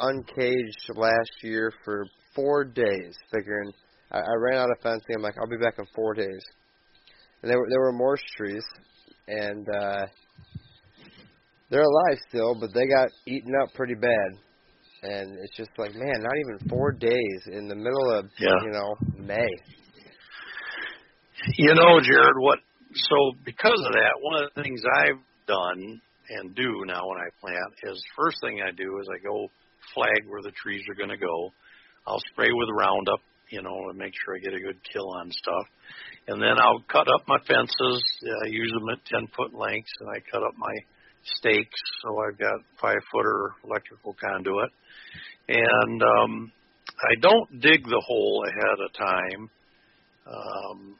uncaged 0.00 0.96
last 0.96 1.30
year 1.42 1.72
for 1.84 2.04
four 2.34 2.64
days, 2.64 3.16
figuring 3.32 3.72
I, 4.10 4.18
I 4.18 4.34
ran 4.38 4.58
out 4.58 4.70
of 4.70 4.82
fencing. 4.82 5.16
I'm 5.16 5.22
like, 5.22 5.34
I'll 5.40 5.48
be 5.48 5.62
back 5.62 5.74
in 5.78 5.86
four 5.94 6.14
days. 6.14 6.42
And 7.42 7.50
there 7.50 7.58
were 7.58 7.66
there 7.70 7.80
were 7.80 7.92
morse 7.92 8.22
trees, 8.36 8.64
and 9.28 9.66
uh, 9.68 10.06
they're 11.70 11.82
alive 11.82 12.18
still, 12.28 12.54
but 12.60 12.70
they 12.74 12.86
got 12.86 13.08
eaten 13.26 13.52
up 13.62 13.72
pretty 13.74 13.94
bad. 13.94 14.38
And 15.02 15.38
it's 15.44 15.56
just 15.56 15.70
like, 15.78 15.94
man, 15.94 16.18
not 16.22 16.36
even 16.36 16.68
four 16.68 16.92
days 16.92 17.40
in 17.46 17.68
the 17.68 17.76
middle 17.76 18.10
of 18.18 18.26
Yeah. 18.38 18.56
you 18.62 18.70
know 18.70 18.96
May. 19.16 19.48
You 21.56 21.74
know, 21.74 22.00
Jared, 22.00 22.36
what? 22.38 22.58
So 22.94 23.32
because 23.44 23.80
of 23.86 23.92
that, 23.92 24.14
one 24.20 24.42
of 24.42 24.50
the 24.54 24.62
things 24.62 24.82
I've 24.84 25.22
done 25.46 26.00
and 26.30 26.54
do 26.54 26.84
now 26.84 27.06
when 27.06 27.18
I 27.18 27.28
plant 27.40 27.72
is 27.84 28.02
first 28.16 28.38
thing 28.42 28.60
I 28.60 28.72
do 28.72 28.98
is 29.00 29.08
I 29.08 29.22
go 29.22 29.48
flag 29.94 30.26
where 30.26 30.42
the 30.42 30.52
trees 30.52 30.82
are 30.90 30.94
going 30.94 31.10
to 31.10 31.16
go. 31.16 31.52
I'll 32.06 32.22
spray 32.32 32.50
with 32.52 32.68
Roundup, 32.74 33.20
you 33.50 33.62
know, 33.62 33.76
to 33.90 33.94
make 33.96 34.12
sure 34.24 34.36
I 34.36 34.40
get 34.40 34.54
a 34.54 34.60
good 34.60 34.80
kill 34.92 35.08
on 35.10 35.30
stuff. 35.30 35.66
And 36.26 36.42
then 36.42 36.58
I'll 36.58 36.82
cut 36.90 37.06
up 37.08 37.22
my 37.28 37.38
fences. 37.46 38.02
I 38.44 38.48
use 38.48 38.72
them 38.72 38.88
at 38.92 39.04
10 39.06 39.28
foot 39.36 39.54
lengths, 39.54 39.92
and 40.00 40.10
I 40.10 40.20
cut 40.30 40.42
up 40.42 40.54
my 40.58 40.74
stakes. 41.24 41.80
So 42.02 42.18
I've 42.20 42.38
got 42.38 42.60
five 42.80 42.98
footer 43.12 43.52
electrical 43.64 44.16
conduit. 44.20 44.70
And 45.48 46.02
um, 46.02 46.52
I 47.00 47.14
don't 47.20 47.60
dig 47.60 47.84
the 47.84 48.02
hole 48.06 48.44
ahead 48.46 48.78
of 48.84 48.92
time. 48.92 49.50
Um, 50.26 50.96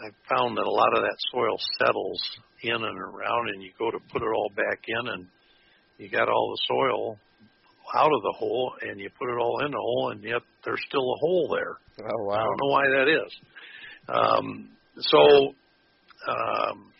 I 0.00 0.08
found 0.28 0.56
that 0.56 0.66
a 0.66 0.70
lot 0.70 0.96
of 0.96 1.02
that 1.02 1.16
soil 1.32 1.56
settles 1.78 2.22
in 2.62 2.74
and 2.74 2.98
around, 2.98 3.48
and 3.48 3.62
you 3.62 3.70
go 3.78 3.90
to 3.90 3.98
put 4.12 4.22
it 4.22 4.28
all 4.34 4.50
back 4.54 4.84
in, 4.86 5.08
and 5.08 5.26
you 5.98 6.10
got 6.10 6.28
all 6.28 6.50
the 6.50 6.62
soil 6.68 7.18
out 7.94 8.12
of 8.12 8.22
the 8.22 8.34
hole, 8.36 8.72
and 8.82 9.00
you 9.00 9.08
put 9.18 9.30
it 9.30 9.38
all 9.38 9.64
in 9.64 9.70
the 9.70 9.78
hole, 9.78 10.10
and 10.10 10.22
yet 10.22 10.42
there's 10.64 10.82
still 10.88 11.00
a 11.12 11.18
hole 11.20 11.48
there. 11.50 11.76
Oh 12.00 12.24
wow! 12.24 12.34
I 12.34 12.44
don't 12.44 12.60
know 12.60 12.70
why 12.70 12.84
that 12.98 13.08
is. 13.08 13.32
Um, 14.08 14.68
so, 15.00 15.54
um, 16.28 16.92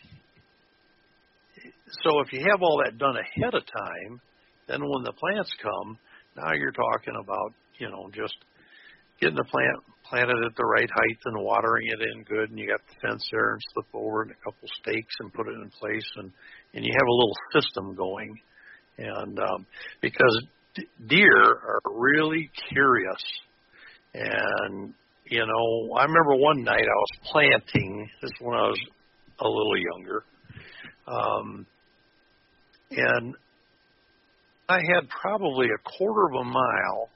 so 2.03 2.19
if 2.19 2.33
you 2.33 2.39
have 2.39 2.61
all 2.61 2.81
that 2.83 2.97
done 2.97 3.15
ahead 3.15 3.53
of 3.53 3.63
time, 3.65 4.19
then 4.67 4.81
when 4.81 5.03
the 5.03 5.13
plants 5.13 5.51
come, 5.61 5.97
now 6.35 6.53
you're 6.53 6.71
talking 6.71 7.15
about 7.21 7.53
you 7.79 7.89
know 7.89 8.09
just 8.13 8.35
getting 9.19 9.35
the 9.35 9.45
plant 9.49 9.83
planted 10.09 10.37
at 10.45 10.55
the 10.55 10.65
right 10.65 10.89
height 10.89 11.17
and 11.25 11.43
watering 11.43 11.87
it 11.87 12.01
in 12.01 12.23
good, 12.23 12.49
and 12.49 12.59
you 12.59 12.67
got 12.67 12.81
the 12.87 13.07
fence 13.07 13.27
there 13.31 13.53
and 13.53 13.61
slip 13.73 13.87
over 13.93 14.23
and 14.23 14.31
a 14.31 14.35
couple 14.35 14.67
stakes 14.81 15.13
and 15.19 15.33
put 15.33 15.47
it 15.47 15.55
in 15.55 15.69
place, 15.79 16.07
and 16.17 16.31
and 16.73 16.85
you 16.85 16.91
have 16.93 17.07
a 17.07 17.11
little 17.11 17.35
system 17.53 17.95
going, 17.95 18.37
and 18.97 19.39
um, 19.39 19.65
because 20.01 20.47
deer 21.07 21.43
are 21.43 21.81
really 21.91 22.49
curious, 22.69 23.23
and 24.13 24.93
you 25.25 25.45
know, 25.45 25.95
I 25.95 26.03
remember 26.03 26.35
one 26.35 26.63
night 26.63 26.81
I 26.81 26.83
was 26.83 27.31
planting. 27.31 28.09
This 28.21 28.29
is 28.29 28.37
when 28.39 28.57
I 28.57 28.67
was 28.67 28.79
a 29.39 29.47
little 29.47 29.77
younger, 29.77 30.23
um, 31.07 31.65
and 32.91 33.35
I 34.69 34.79
had 34.93 35.09
probably 35.09 35.67
a 35.67 35.97
quarter 35.97 36.27
of 36.27 36.41
a 36.41 36.49
mile 36.49 37.09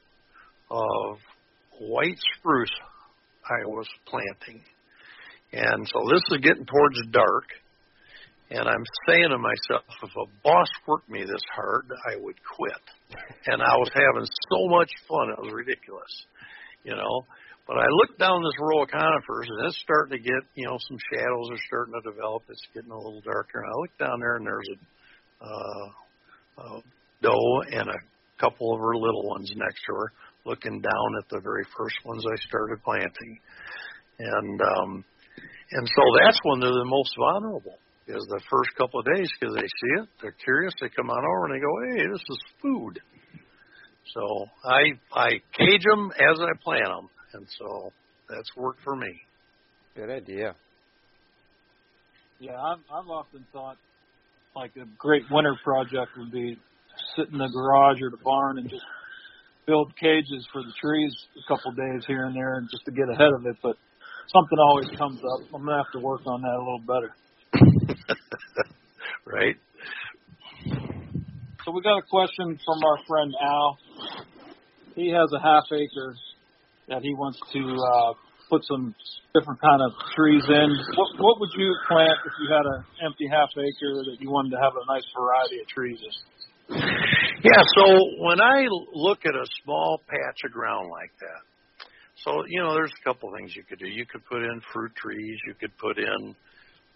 of 0.69 1.17
white 1.79 2.17
spruce 2.37 2.71
I 3.43 3.65
was 3.65 3.87
planting, 4.05 4.63
and 5.51 5.87
so 5.87 5.99
this 6.11 6.21
is 6.31 6.37
getting 6.41 6.65
towards 6.65 7.01
dark. 7.11 7.45
And 8.51 8.67
I'm 8.67 8.83
saying 9.07 9.29
to 9.31 9.37
myself, 9.37 9.87
if 10.03 10.11
a 10.11 10.27
boss 10.43 10.67
worked 10.85 11.09
me 11.09 11.23
this 11.23 11.43
hard, 11.55 11.87
I 12.05 12.17
would 12.19 12.35
quit. 12.35 12.83
And 13.47 13.61
I 13.61 13.75
was 13.79 13.87
having 13.95 14.27
so 14.27 14.67
much 14.67 14.91
fun; 15.07 15.31
it 15.31 15.39
was 15.39 15.53
ridiculous, 15.55 16.11
you 16.83 16.91
know. 16.91 17.23
But 17.67 17.77
I 17.77 17.87
looked 17.87 18.19
down 18.19 18.43
this 18.43 18.59
row 18.59 18.83
of 18.83 18.89
conifers, 18.89 19.47
and 19.47 19.67
it's 19.67 19.79
starting 19.79 20.17
to 20.17 20.23
get, 20.23 20.43
you 20.55 20.67
know, 20.67 20.75
some 20.75 20.97
shadows 21.13 21.47
are 21.51 21.63
starting 21.67 21.95
to 21.95 22.03
develop. 22.03 22.43
It's 22.49 22.67
getting 22.73 22.91
a 22.91 22.97
little 22.97 23.21
darker. 23.21 23.63
And 23.63 23.71
I 23.71 23.75
looked 23.79 23.99
down 23.99 24.19
there, 24.19 24.35
and 24.35 24.45
there's 24.45 24.67
a, 24.67 24.77
uh, 25.41 26.63
a 26.63 26.81
doe 27.21 27.61
and 27.71 27.89
a 27.89 27.99
couple 28.39 28.73
of 28.73 28.79
her 28.79 28.95
little 28.95 29.27
ones 29.27 29.51
next 29.55 29.81
to 29.87 29.93
her, 29.93 30.11
looking 30.45 30.81
down 30.81 31.09
at 31.19 31.29
the 31.29 31.41
very 31.41 31.63
first 31.77 31.95
ones 32.05 32.23
I 32.25 32.35
started 32.47 32.83
planting. 32.83 33.39
And 34.19 34.61
um, 34.61 35.05
and 35.71 35.87
so 35.87 36.03
that's 36.23 36.39
when 36.43 36.59
they're 36.59 36.69
the 36.69 36.85
most 36.85 37.15
vulnerable 37.17 37.77
is 38.07 38.25
the 38.27 38.41
first 38.49 38.71
couple 38.77 38.99
of 38.99 39.05
days 39.05 39.29
because 39.39 39.55
they 39.55 39.61
see 39.61 40.01
it, 40.01 40.09
they're 40.21 40.35
curious, 40.43 40.73
they 40.81 40.89
come 40.89 41.09
on 41.09 41.17
over 41.17 41.45
and 41.45 41.55
they 41.55 41.61
go, 41.61 41.95
hey, 41.95 42.11
this 42.11 42.21
is 42.29 42.39
food. 42.61 42.99
So 44.13 44.45
I 44.65 44.81
I 45.13 45.29
cage 45.57 45.83
them 45.83 46.11
as 46.11 46.39
I 46.39 46.51
plant 46.63 46.85
them, 46.85 47.09
and 47.33 47.47
so 47.57 47.93
that's 48.27 48.49
worked 48.57 48.81
for 48.83 48.95
me. 48.95 49.21
Good 49.95 50.09
idea. 50.09 50.55
Yeah, 52.39 52.59
I've, 52.59 52.79
I've 52.91 53.07
often 53.07 53.45
thought 53.53 53.77
like 54.55 54.71
a 54.75 54.85
great 54.97 55.23
winter 55.31 55.55
project 55.63 56.11
would 56.17 56.31
be 56.31 56.57
sit 57.15 57.29
in 57.31 57.37
the 57.37 57.49
garage 57.49 58.01
or 58.01 58.09
the 58.09 58.21
barn 58.23 58.57
and 58.57 58.69
just 58.69 58.83
build 59.65 59.93
cages 59.95 60.47
for 60.51 60.61
the 60.61 60.73
trees 60.81 61.15
a 61.37 61.47
couple 61.47 61.71
days 61.71 62.03
here 62.07 62.25
and 62.25 62.35
there 62.35 62.55
and 62.55 62.67
just 62.69 62.83
to 62.85 62.91
get 62.91 63.09
ahead 63.09 63.31
of 63.33 63.45
it. 63.45 63.55
But 63.63 63.77
something 64.27 64.57
always 64.59 64.89
comes 64.97 65.19
up. 65.19 65.47
I'm 65.53 65.65
gonna 65.65 65.77
have 65.77 65.91
to 65.93 65.99
work 65.99 66.21
on 66.25 66.41
that 66.41 66.55
a 66.55 66.59
little 66.59 66.83
better. 66.85 67.15
right? 69.25 69.55
So 71.63 71.71
we 71.71 71.81
got 71.81 71.97
a 71.97 72.07
question 72.09 72.59
from 72.65 72.83
our 72.83 72.97
friend 73.07 73.33
Al. 73.41 73.77
He 74.95 75.09
has 75.09 75.31
a 75.31 75.39
half 75.39 75.63
acre 75.71 76.15
that 76.89 77.01
he 77.01 77.13
wants 77.13 77.39
to 77.53 77.59
uh, 77.59 78.13
put 78.51 78.67
some 78.67 78.93
different 79.33 79.63
kind 79.63 79.79
of 79.79 79.95
trees 80.13 80.43
in. 80.43 80.69
What, 80.99 81.09
what 81.17 81.39
would 81.39 81.55
you 81.55 81.71
plant 81.87 82.19
if 82.27 82.33
you 82.43 82.51
had 82.51 82.67
an 82.67 82.83
empty 83.07 83.31
half 83.31 83.49
acre 83.55 84.03
that 84.11 84.17
you 84.19 84.29
wanted 84.29 84.51
to 84.51 84.59
have 84.59 84.75
a 84.75 84.83
nice 84.91 85.07
variety 85.15 85.63
of 85.63 85.67
trees 85.71 85.99
in? 86.03 86.13
Yeah, 87.43 87.63
so 87.75 87.83
when 88.19 88.39
I 88.39 88.67
look 88.93 89.19
at 89.25 89.33
a 89.33 89.47
small 89.63 90.01
patch 90.07 90.39
of 90.45 90.51
ground 90.51 90.89
like 90.91 91.11
that, 91.19 91.41
so 92.23 92.43
you 92.47 92.61
know, 92.61 92.73
there's 92.75 92.91
a 92.91 93.03
couple 93.07 93.31
things 93.35 93.55
you 93.55 93.63
could 93.63 93.79
do. 93.79 93.87
You 93.87 94.05
could 94.05 94.23
put 94.25 94.43
in 94.43 94.61
fruit 94.71 94.91
trees. 94.95 95.39
You 95.47 95.55
could 95.59 95.75
put 95.77 95.97
in 95.97 96.35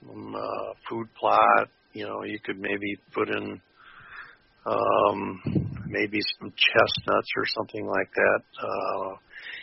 um, 0.10 0.36
uh, 0.36 0.74
food 0.89 1.08
plot. 1.18 1.70
You 1.93 2.06
know, 2.06 2.24
you 2.24 2.38
could 2.43 2.60
maybe 2.60 2.99
put 3.14 3.30
in 3.30 3.60
um, 4.66 5.41
maybe 5.88 6.20
some 6.39 6.51
chestnuts 6.51 7.30
or 7.38 7.45
something 7.58 7.86
like 7.88 8.12
that. 8.14 8.41
Uh, 8.62 9.16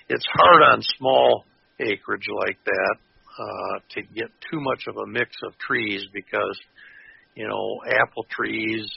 it's 0.09 0.26
hard 0.34 0.62
on 0.62 0.82
small 0.99 1.45
acreage 1.83 2.26
like 2.47 2.59
that 2.64 2.97
uh, 3.39 3.78
to 3.91 4.03
get 4.03 4.28
too 4.51 4.61
much 4.61 4.85
of 4.89 4.97
a 4.97 5.07
mix 5.07 5.30
of 5.45 5.57
trees 5.59 6.05
because 6.12 6.59
you 7.35 7.49
know 7.49 7.80
apple 7.91 8.26
trees 8.30 8.91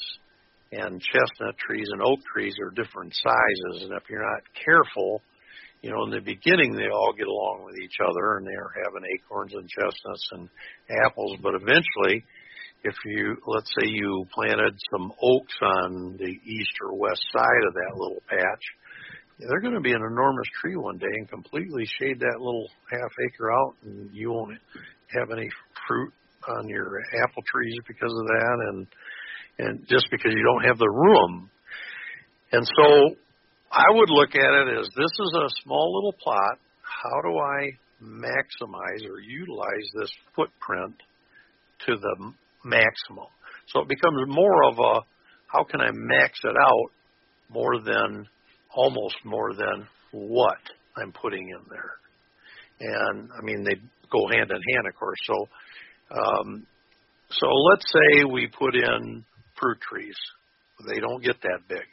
and 0.71 1.01
chestnut 1.01 1.55
trees 1.57 1.87
and 1.91 2.01
oak 2.01 2.19
trees 2.33 2.55
are 2.61 2.71
different 2.71 3.13
sizes, 3.13 3.83
and 3.83 3.93
if 3.93 4.03
you're 4.09 4.25
not 4.25 4.41
careful, 4.63 5.21
you 5.81 5.91
know, 5.91 6.03
in 6.05 6.11
the 6.11 6.21
beginning 6.21 6.75
they 6.75 6.89
all 6.89 7.13
get 7.15 7.27
along 7.27 7.63
with 7.65 7.77
each 7.77 7.97
other 8.01 8.37
and 8.37 8.47
they're 8.47 8.73
having 8.83 9.07
acorns 9.15 9.53
and 9.53 9.69
chestnuts 9.69 10.29
and 10.31 10.49
apples, 11.05 11.37
but 11.41 11.53
eventually, 11.55 12.25
if 12.83 12.95
you 13.05 13.37
let's 13.45 13.69
say 13.79 13.87
you 13.87 14.25
planted 14.33 14.75
some 14.91 15.11
oaks 15.21 15.57
on 15.61 16.17
the 16.17 16.33
east 16.45 16.73
or 16.81 16.97
west 16.97 17.23
side 17.31 17.63
of 17.67 17.73
that 17.73 17.95
little 17.95 18.21
patch, 18.27 18.63
they're 19.39 19.61
going 19.61 19.73
to 19.73 19.81
be 19.81 19.91
an 19.91 20.03
enormous 20.09 20.47
tree 20.61 20.75
one 20.75 20.97
day 20.97 21.11
and 21.11 21.29
completely 21.29 21.85
shade 21.99 22.19
that 22.19 22.39
little 22.39 22.67
half 22.89 23.11
acre 23.27 23.51
out, 23.51 23.75
and 23.83 24.09
you 24.13 24.31
won't 24.31 24.57
have 25.13 25.31
any 25.31 25.49
fruit 25.87 26.13
on 26.47 26.69
your 26.69 27.01
apple 27.23 27.43
trees 27.51 27.75
because 27.87 28.11
of 28.11 28.25
that, 28.27 28.57
and 28.69 28.87
and 29.57 29.87
just 29.87 30.07
because 30.11 30.31
you 30.35 30.43
don't 30.43 30.67
have 30.67 30.77
the 30.77 30.89
room. 30.89 31.49
And 32.51 32.65
so 32.77 33.15
I 33.71 33.85
would 33.89 34.09
look 34.09 34.35
at 34.35 34.67
it 34.67 34.79
as 34.79 34.87
this 34.95 35.11
is 35.11 35.33
a 35.35 35.49
small 35.63 35.95
little 35.95 36.13
plot. 36.21 36.59
How 36.81 37.21
do 37.21 37.37
I 37.37 37.71
maximize 38.03 39.09
or 39.09 39.19
utilize 39.19 39.87
this 39.99 40.11
footprint 40.35 40.95
to 41.87 41.95
the 41.95 42.33
maximum? 42.63 43.27
So 43.67 43.81
it 43.81 43.89
becomes 43.89 44.23
more 44.27 44.63
of 44.69 44.77
a 44.77 45.01
how 45.47 45.63
can 45.63 45.81
I 45.81 45.89
max 45.91 46.39
it 46.43 46.55
out 46.59 46.91
more 47.49 47.79
than 47.79 48.27
almost 48.75 49.15
more 49.23 49.53
than 49.53 49.87
what 50.11 50.59
I'm 50.95 51.11
putting 51.11 51.49
in 51.49 51.65
there. 51.69 51.93
And 52.79 53.29
I 53.37 53.41
mean 53.41 53.63
they 53.63 53.75
go 54.11 54.27
hand 54.27 54.51
in 54.51 54.75
hand, 54.75 54.87
of 54.87 54.95
course. 54.95 55.19
So 55.25 55.47
um, 56.11 56.67
so 57.29 57.47
let's 57.47 57.85
say 57.91 58.23
we 58.23 58.47
put 58.47 58.75
in 58.75 59.25
fruit 59.59 59.79
trees. 59.81 60.17
They 60.87 60.99
don't 60.99 61.23
get 61.23 61.41
that 61.41 61.67
big. 61.67 61.87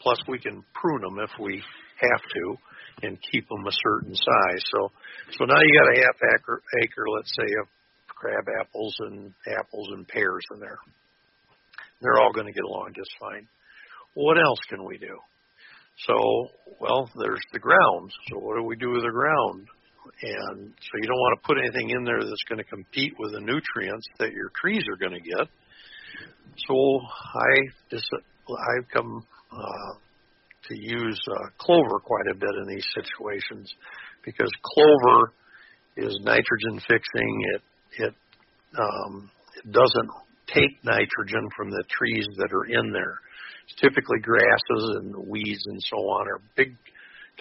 Plus, 0.00 0.18
we 0.26 0.38
can 0.38 0.64
prune 0.74 1.02
them 1.02 1.18
if 1.20 1.30
we 1.38 1.62
have 2.00 2.20
to 2.34 2.56
and 3.06 3.18
keep 3.30 3.48
them 3.48 3.64
a 3.66 3.78
certain 3.86 4.14
size. 4.14 4.62
So, 4.74 4.90
so 5.38 5.44
now 5.44 5.60
you 5.60 5.80
got 5.80 5.96
a 5.96 6.00
half 6.02 6.16
acre, 6.34 6.62
acre, 6.82 7.04
let's 7.16 7.32
say, 7.36 7.46
of 7.60 7.68
crab 8.08 8.44
apples 8.60 8.96
and 9.00 9.32
apples 9.58 9.88
and 9.92 10.06
pears 10.08 10.44
in 10.54 10.60
there. 10.60 10.78
They're 12.00 12.20
all 12.20 12.32
going 12.32 12.46
to 12.46 12.52
get 12.52 12.64
along 12.64 12.92
just 12.96 13.10
fine. 13.20 13.46
What 14.14 14.36
else 14.38 14.58
can 14.68 14.84
we 14.84 14.98
do? 14.98 15.18
So, 16.06 16.48
well, 16.80 17.08
there's 17.20 17.42
the 17.52 17.58
ground. 17.58 18.10
So, 18.30 18.38
what 18.38 18.56
do 18.56 18.64
we 18.64 18.76
do 18.76 18.90
with 18.90 19.02
the 19.02 19.10
ground? 19.12 19.68
And 20.22 20.72
so, 20.72 20.92
you 21.00 21.06
don't 21.06 21.18
want 21.18 21.40
to 21.40 21.46
put 21.46 21.58
anything 21.58 21.90
in 21.90 22.04
there 22.04 22.18
that's 22.18 22.44
going 22.48 22.58
to 22.58 22.64
compete 22.64 23.12
with 23.18 23.32
the 23.32 23.40
nutrients 23.40 24.06
that 24.18 24.32
your 24.32 24.50
trees 24.60 24.82
are 24.90 24.96
going 24.96 25.12
to 25.12 25.20
get. 25.20 25.48
So, 26.68 27.00
I 27.34 27.98
I've 27.98 28.88
come 28.92 29.24
uh, 29.52 29.94
to 30.68 30.74
use 30.76 31.20
uh, 31.30 31.48
clover 31.58 32.00
quite 32.00 32.26
a 32.30 32.34
bit 32.34 32.50
in 32.62 32.68
these 32.68 32.86
situations 32.94 33.72
because 34.24 34.50
clover 34.62 35.32
is 35.96 36.18
nitrogen 36.22 36.80
fixing. 36.88 37.44
It 37.54 37.62
it 38.04 38.14
um, 38.78 39.30
it 39.56 39.70
doesn't 39.70 40.10
take 40.48 40.84
nitrogen 40.84 41.48
from 41.56 41.70
the 41.70 41.84
trees 41.90 42.26
that 42.38 42.52
are 42.52 42.64
in 42.66 42.92
there. 42.92 43.18
Typically 43.80 44.18
grasses 44.20 44.96
and 45.00 45.16
weeds 45.28 45.64
and 45.66 45.80
so 45.82 45.96
on 45.96 46.28
are 46.28 46.40
big 46.56 46.76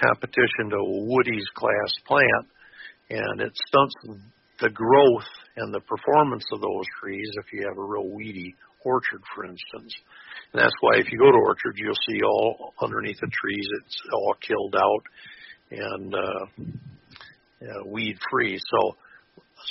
competition 0.01 0.69
to 0.69 0.77
Woody's 0.81 1.47
class 1.55 1.91
plant, 2.07 2.47
and 3.09 3.41
it 3.41 3.51
stunts 3.67 3.95
the 4.59 4.69
growth 4.69 5.27
and 5.57 5.73
the 5.73 5.81
performance 5.81 6.45
of 6.53 6.61
those 6.61 6.85
trees 7.01 7.29
if 7.37 7.51
you 7.51 7.67
have 7.67 7.77
a 7.77 7.83
real 7.83 8.09
weedy 8.09 8.55
orchard, 8.83 9.21
for 9.35 9.43
instance. 9.43 9.93
And 10.53 10.61
that's 10.61 10.73
why 10.81 10.97
if 10.97 11.11
you 11.11 11.17
go 11.17 11.31
to 11.31 11.37
orchards, 11.37 11.77
you'll 11.77 11.95
see 12.07 12.21
all 12.23 12.73
underneath 12.81 13.19
the 13.19 13.31
trees, 13.31 13.67
it's 13.81 14.01
all 14.13 14.35
killed 14.41 14.75
out 14.75 15.03
and 15.71 16.13
uh, 16.13 16.45
uh, 17.61 17.87
weed 17.87 18.17
free. 18.31 18.57
So, 18.57 18.95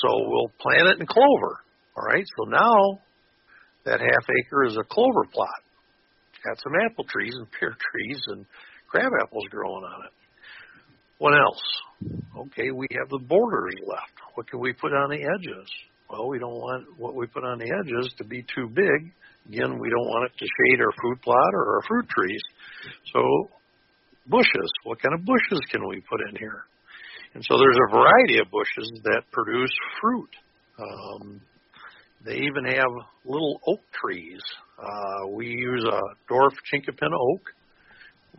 so 0.02 0.08
we'll 0.26 0.52
plant 0.60 0.88
it 0.88 1.00
in 1.00 1.06
clover. 1.06 1.60
All 1.96 2.04
right. 2.04 2.24
So 2.38 2.50
now 2.50 3.00
that 3.84 4.00
half 4.00 4.26
acre 4.38 4.64
is 4.64 4.76
a 4.76 4.84
clover 4.84 5.26
plot. 5.32 5.48
Got 6.44 6.60
some 6.62 6.72
apple 6.84 7.04
trees 7.04 7.34
and 7.36 7.46
pear 7.58 7.76
trees 7.76 8.20
and 8.28 8.46
crab 8.88 9.12
apples 9.22 9.44
growing 9.50 9.84
on 9.84 10.06
it. 10.06 10.12
What 11.18 11.34
else? 11.34 11.62
Okay, 12.48 12.70
we 12.70 12.86
have 12.92 13.10
the 13.10 13.18
borders 13.18 13.74
left. 13.86 14.16
What 14.34 14.48
can 14.48 14.58
we 14.58 14.72
put 14.72 14.92
on 14.92 15.10
the 15.10 15.20
edges? 15.20 15.68
Well, 16.08 16.28
we 16.28 16.38
don't 16.38 16.56
want 16.56 16.98
what 16.98 17.14
we 17.14 17.26
put 17.26 17.44
on 17.44 17.58
the 17.58 17.70
edges 17.70 18.12
to 18.18 18.24
be 18.24 18.42
too 18.54 18.68
big. 18.72 19.12
Again, 19.48 19.78
we 19.78 19.90
don't 19.90 20.08
want 20.08 20.30
it 20.30 20.38
to 20.38 20.46
shade 20.46 20.80
our 20.80 20.92
fruit 21.00 21.20
plot 21.22 21.54
or 21.54 21.76
our 21.76 21.82
fruit 21.86 22.08
trees. 22.08 22.40
So, 23.12 23.50
bushes. 24.26 24.70
What 24.84 25.00
kind 25.02 25.14
of 25.14 25.24
bushes 25.24 25.60
can 25.70 25.86
we 25.86 26.02
put 26.08 26.20
in 26.30 26.36
here? 26.36 26.64
And 27.34 27.44
so 27.44 27.56
there's 27.58 27.78
a 27.88 27.94
variety 27.94 28.38
of 28.38 28.50
bushes 28.50 28.90
that 29.04 29.22
produce 29.30 29.70
fruit. 30.00 30.30
Um, 30.78 31.40
they 32.24 32.36
even 32.36 32.64
have 32.66 32.90
little 33.24 33.60
oak 33.66 33.80
trees. 33.92 34.40
Uh, 34.80 35.28
we 35.32 35.46
use 35.46 35.84
a 35.84 36.32
dwarf 36.32 36.52
chinkapin 36.72 37.12
oak, 37.12 37.42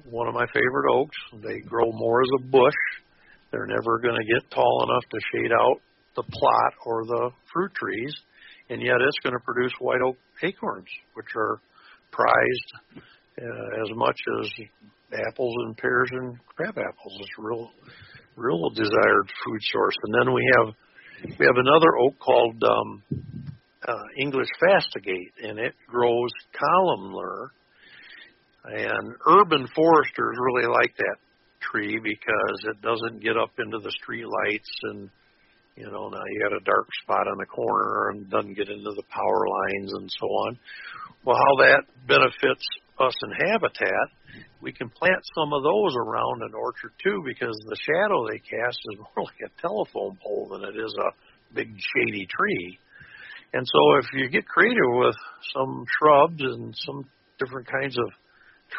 one 0.09 0.27
of 0.27 0.33
my 0.33 0.45
favorite 0.47 0.91
oaks. 0.91 1.17
They 1.43 1.59
grow 1.59 1.91
more 1.91 2.21
as 2.21 2.29
a 2.39 2.43
bush. 2.47 2.81
They're 3.51 3.67
never 3.67 3.99
going 3.99 4.15
to 4.15 4.33
get 4.33 4.49
tall 4.49 4.87
enough 4.89 5.03
to 5.11 5.19
shade 5.31 5.51
out 5.51 5.81
the 6.15 6.23
plot 6.23 6.73
or 6.85 7.05
the 7.05 7.29
fruit 7.53 7.71
trees, 7.75 8.13
and 8.69 8.81
yet 8.81 8.95
it's 9.01 9.19
going 9.23 9.33
to 9.33 9.43
produce 9.45 9.71
white 9.79 10.01
oak 10.01 10.17
acorns, 10.41 10.87
which 11.13 11.27
are 11.35 11.59
prized 12.11 13.01
uh, 13.39 13.81
as 13.83 13.95
much 13.95 14.19
as 14.41 14.51
apples 15.27 15.55
and 15.65 15.77
pears 15.77 16.09
and 16.11 16.37
crab 16.55 16.77
apples. 16.77 17.17
It's 17.19 17.37
real, 17.37 17.69
real 18.35 18.69
desired 18.71 19.29
food 19.45 19.61
source. 19.71 19.95
And 20.03 20.13
then 20.15 20.33
we 20.33 20.43
have 20.57 20.73
we 21.37 21.45
have 21.45 21.57
another 21.57 21.97
oak 22.01 22.17
called 22.17 22.63
um, 22.63 23.03
uh, 23.87 24.03
English 24.19 24.49
fastigiate, 24.59 25.33
and 25.43 25.59
it 25.59 25.73
grows 25.87 26.31
columnar. 26.53 27.51
And 28.63 29.15
urban 29.27 29.67
foresters 29.75 30.37
really 30.39 30.67
like 30.67 30.95
that 30.97 31.17
tree 31.71 31.99
because 32.01 32.59
it 32.65 32.81
doesn't 32.81 33.23
get 33.23 33.37
up 33.37 33.51
into 33.57 33.79
the 33.79 33.91
street 34.01 34.25
lights 34.25 34.69
and 34.83 35.09
you 35.75 35.85
know, 35.85 36.09
now 36.09 36.21
you 36.29 36.41
got 36.43 36.55
a 36.55 36.63
dark 36.65 36.87
spot 37.01 37.27
on 37.27 37.37
the 37.37 37.45
corner 37.45 38.09
and 38.11 38.29
doesn't 38.29 38.55
get 38.55 38.69
into 38.69 38.91
the 38.91 39.03
power 39.09 39.45
lines 39.47 39.93
and 39.93 40.11
so 40.19 40.27
on. 40.27 40.59
Well, 41.23 41.37
how 41.37 41.55
that 41.63 41.83
benefits 42.07 42.65
us 42.99 43.15
in 43.23 43.47
habitat, 43.47 44.07
we 44.61 44.73
can 44.73 44.89
plant 44.89 45.23
some 45.33 45.53
of 45.53 45.63
those 45.63 45.95
around 45.95 46.43
an 46.43 46.53
orchard 46.53 46.91
too 47.01 47.23
because 47.25 47.55
the 47.65 47.77
shadow 47.77 48.27
they 48.27 48.39
cast 48.39 48.79
is 48.91 48.99
more 49.15 49.25
like 49.25 49.41
a 49.45 49.61
telephone 49.61 50.17
pole 50.21 50.49
than 50.51 50.63
it 50.63 50.77
is 50.77 50.93
a 50.99 51.55
big 51.55 51.73
shady 51.95 52.27
tree. 52.27 52.79
And 53.53 53.65
so 53.65 53.97
if 53.97 54.05
you 54.13 54.29
get 54.29 54.47
creative 54.47 54.77
with 54.91 55.15
some 55.53 55.85
shrubs 55.99 56.41
and 56.41 56.73
some 56.85 57.05
different 57.39 57.67
kinds 57.67 57.97
of 57.97 58.05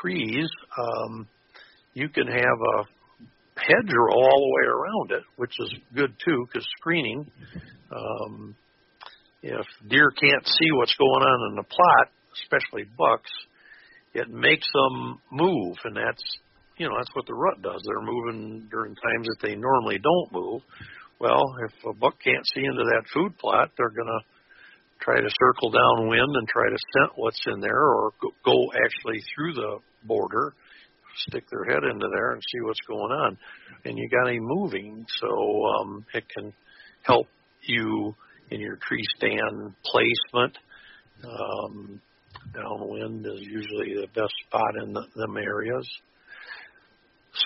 trees, 0.01 0.49
um, 0.79 1.29
you 1.95 2.09
can 2.09 2.27
have 2.27 2.39
a 2.77 2.85
hedgerow 3.57 4.13
all 4.13 4.39
the 4.39 4.55
way 4.57 4.67
around 4.67 5.11
it, 5.11 5.25
which 5.37 5.53
is 5.61 5.75
good 5.95 6.15
too 6.25 6.47
because 6.47 6.67
screening. 6.79 7.31
Um, 7.95 8.55
if 9.43 9.67
deer 9.89 10.11
can't 10.11 10.47
see 10.47 10.71
what's 10.73 10.95
going 10.97 11.23
on 11.23 11.51
in 11.51 11.57
the 11.57 11.65
plot, 11.65 12.09
especially 12.43 12.89
bucks, 12.97 13.31
it 14.15 14.31
makes 14.31 14.67
them 14.73 15.21
move, 15.31 15.77
and 15.85 15.97
that's 15.97 16.23
you 16.79 16.89
know 16.89 16.95
that's 16.97 17.15
what 17.15 17.27
the 17.27 17.35
rut 17.35 17.61
does. 17.61 17.83
They're 17.85 18.01
moving 18.01 18.69
during 18.71 18.95
times 18.95 19.27
that 19.27 19.47
they 19.47 19.55
normally 19.55 19.99
don't 19.99 20.33
move. 20.33 20.63
Well, 21.19 21.43
if 21.67 21.73
a 21.85 21.95
buck 21.95 22.15
can't 22.23 22.47
see 22.55 22.65
into 22.65 22.85
that 22.85 23.05
food 23.13 23.37
plot, 23.39 23.71
they're 23.77 23.91
gonna 23.91 24.21
try 25.03 25.21
to 25.21 25.29
circle 25.41 25.71
downwind 25.71 26.37
and 26.37 26.49
try 26.49 26.69
to 26.69 26.77
scent 26.95 27.13
what's 27.17 27.45
in 27.47 27.61
there, 27.61 27.83
or 27.83 28.13
go 28.45 28.71
actually 28.85 29.21
through 29.35 29.55
the 29.55 29.79
border 30.05 30.55
stick 31.29 31.45
their 31.51 31.65
head 31.65 31.85
into 31.85 32.09
there 32.13 32.33
and 32.33 32.43
see 32.43 32.61
what's 32.63 32.81
going 32.87 33.13
on. 33.13 33.39
And 33.85 33.99
you 33.99 34.09
got 34.09 34.31
him 34.31 34.41
moving, 34.43 35.05
so 35.21 35.65
um, 35.79 36.07
it 36.15 36.25
can 36.29 36.53
help 37.03 37.27
you 37.63 38.15
in 38.51 38.61
your 38.61 38.77
tree 38.77 39.03
stand 39.17 39.75
placement. 39.85 40.59
Um, 41.25 42.01
downwind 42.55 43.27
is 43.27 43.41
usually 43.41 43.95
the 43.95 44.09
best 44.15 44.33
spot 44.47 44.83
in 44.83 44.93
the, 44.93 45.03
them 45.15 45.37
areas. 45.37 45.89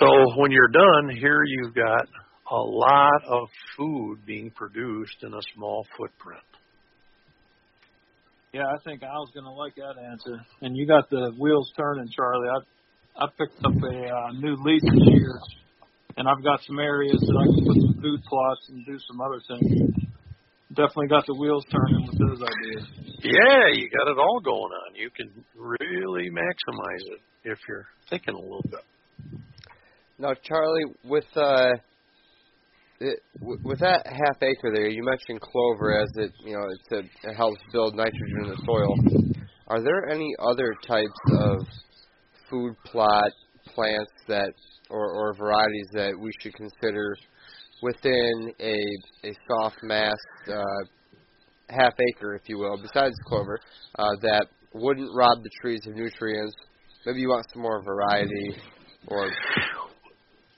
So 0.01 0.07
when 0.37 0.51
you're 0.51 0.69
done, 0.69 1.17
here 1.17 1.43
you've 1.45 1.75
got 1.75 2.07
a 2.51 2.57
lot 2.57 3.25
of 3.29 3.49
food 3.77 4.19
being 4.27 4.51
produced 4.51 5.17
in 5.23 5.33
a 5.35 5.41
small 5.55 5.87
footprint. 5.97 6.43
Yeah, 8.53 8.65
I 8.65 8.79
think 8.85 9.03
I 9.03 9.13
was 9.19 9.31
going 9.35 9.45
to 9.45 9.53
like 9.53 9.75
that 9.77 10.01
answer. 10.01 10.41
And 10.63 10.77
you 10.77 10.87
got 10.87 11.11
the 11.11 11.33
wheels 11.39 11.73
turning, 11.77 12.09
Charlie. 12.15 12.49
I 12.49 12.59
I 13.19 13.27
picked 13.39 13.57
up 13.65 13.73
a 13.73 13.97
uh, 14.09 14.33
new 14.33 14.57
lease 14.63 14.83
this 14.83 15.09
year, 15.09 15.41
and 16.19 16.29
I've 16.29 16.45
got 16.45 16.61
some 16.67 16.79
areas 16.79 17.17
that 17.19 17.37
I 17.37 17.45
can 17.49 17.65
put 17.65 17.77
some 17.81 18.03
food 18.03 18.21
plots 18.29 18.69
and 18.69 18.85
do 18.85 18.99
some 19.09 19.21
other 19.23 19.41
things. 19.49 20.05
Definitely 20.69 21.09
got 21.09 21.25
the 21.27 21.35
wheels 21.35 21.65
turning 21.73 22.07
with 22.07 22.19
those 22.19 22.43
ideas. 22.43 22.85
Yeah, 23.25 23.73
you 23.73 23.89
got 23.89 24.13
it 24.13 24.19
all 24.19 24.41
going 24.45 24.71
on. 24.71 24.95
You 24.95 25.09
can 25.09 25.33
really 25.57 26.29
maximize 26.29 27.05
it 27.09 27.21
if 27.45 27.59
you're 27.67 27.87
thinking 28.11 28.35
a 28.35 28.39
little 28.39 28.65
bit. 28.71 29.41
Now, 30.19 30.35
Charlie, 30.43 30.93
with 31.05 31.25
uh, 31.37 31.73
it, 33.01 33.21
with 33.41 33.81
that 33.81 34.07
half 34.07 34.43
acre 34.43 34.73
there, 34.73 34.89
you 34.89 35.03
mentioned 35.05 35.41
clover 35.41 36.01
as 36.01 36.09
it 36.17 36.33
you 36.45 36.57
know 36.57 36.67
it's 36.71 36.93
a, 36.93 37.29
it 37.29 37.35
helps 37.35 37.61
build 37.73 37.95
nitrogen 37.95 38.45
in 38.45 38.51
the 38.51 38.63
soil. 38.65 38.95
Are 39.69 39.83
there 39.83 40.09
any 40.09 40.35
other 40.39 40.75
types 40.87 41.21
of 41.41 41.67
food 42.49 42.75
plot 42.85 43.33
plants 43.75 44.13
that 44.29 44.53
or, 44.91 45.11
or 45.11 45.35
varieties 45.35 45.89
that 45.93 46.13
we 46.19 46.31
should 46.41 46.55
consider 46.55 47.17
within 47.83 48.53
a 48.61 48.79
a 49.27 49.33
soft 49.49 49.77
mast 49.83 50.15
uh, 50.49 50.87
half 51.69 51.95
acre, 52.11 52.35
if 52.35 52.49
you 52.49 52.59
will, 52.59 52.77
besides 52.81 53.15
clover, 53.27 53.59
uh, 53.99 54.11
that 54.23 54.47
wouldn't 54.73 55.11
rob 55.15 55.43
the 55.43 55.51
trees 55.61 55.81
of 55.87 55.95
nutrients. 55.95 56.55
Maybe 57.05 57.21
you 57.21 57.29
want 57.29 57.47
some 57.53 57.63
more 57.63 57.83
variety, 57.83 58.57
or 59.09 59.31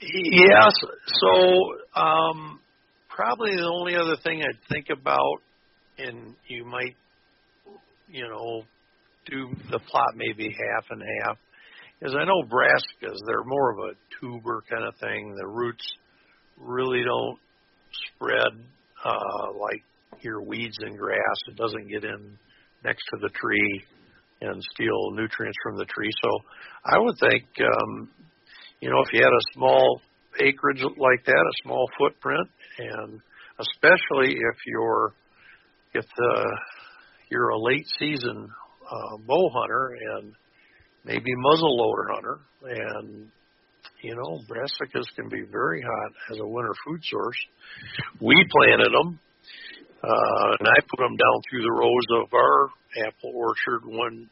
yes. 0.00 0.72
So 1.06 2.00
um, 2.00 2.60
probably 3.08 3.56
the 3.56 3.70
only 3.72 3.96
other 3.96 4.16
thing 4.22 4.42
I'd 4.42 4.72
think 4.72 4.86
about, 4.90 5.38
and 5.98 6.34
you 6.46 6.64
might, 6.64 6.96
you 8.08 8.28
know, 8.28 8.62
do 9.26 9.48
the 9.70 9.78
plot 9.78 10.14
maybe 10.16 10.48
half 10.48 10.84
and 10.90 11.02
half, 11.22 11.36
is 12.02 12.14
I 12.14 12.24
know 12.24 12.42
brassicas. 12.44 13.16
They're 13.26 13.44
more 13.44 13.72
of 13.72 13.78
a 13.78 14.20
tuber 14.20 14.62
kind 14.70 14.84
of 14.84 14.94
thing. 14.96 15.34
The 15.36 15.46
roots 15.46 15.84
really 16.56 17.02
don't 17.04 17.38
spread 18.14 18.64
uh, 19.04 19.52
like 19.60 19.82
your 20.20 20.42
weeds 20.42 20.76
and 20.80 20.96
grass. 20.96 21.36
It 21.48 21.56
doesn't 21.56 21.88
get 21.88 22.04
in 22.04 22.38
next 22.84 23.02
to 23.12 23.18
the 23.20 23.30
tree 23.30 23.82
and 24.40 24.62
steal 24.74 25.10
nutrients 25.12 25.58
from 25.62 25.76
the 25.76 25.84
tree. 25.86 26.10
So 26.22 26.30
I 26.84 26.98
would 26.98 27.16
think, 27.18 27.44
um, 27.60 28.08
you 28.80 28.90
know, 28.90 29.00
if 29.00 29.12
you 29.12 29.20
had 29.22 29.32
a 29.32 29.54
small 29.54 30.00
acreage 30.40 30.82
like 30.82 31.24
that, 31.26 31.32
a 31.32 31.62
small 31.64 31.88
footprint, 31.98 32.48
and 32.78 33.20
especially 33.60 34.34
if 34.34 34.56
you're 34.66 35.12
if 35.94 36.04
the 36.16 36.58
you're 37.30 37.48
a 37.48 37.60
late 37.60 37.86
season 37.98 38.48
uh, 38.90 39.16
bow 39.26 39.50
hunter 39.52 39.96
and 40.16 40.32
maybe 41.04 41.30
muzzleloader 41.44 42.14
hunter, 42.14 42.38
and 42.64 43.30
you 44.02 44.14
know, 44.14 44.40
brassicas 44.48 45.06
can 45.16 45.28
be 45.28 45.42
very 45.50 45.82
hot 45.82 46.12
as 46.30 46.38
a 46.38 46.46
winter 46.46 46.74
food 46.86 47.00
source. 47.02 47.36
We 48.20 48.34
planted 48.50 48.92
them, 48.92 49.18
uh, 50.02 50.56
and 50.58 50.68
I 50.68 50.80
put 50.88 50.98
them 50.98 51.16
down 51.16 51.42
through 51.50 51.62
the 51.62 51.72
rows 51.72 52.22
of 52.22 52.32
our 52.32 52.68
apple 53.06 53.32
orchard 53.34 53.86
one 53.86 54.30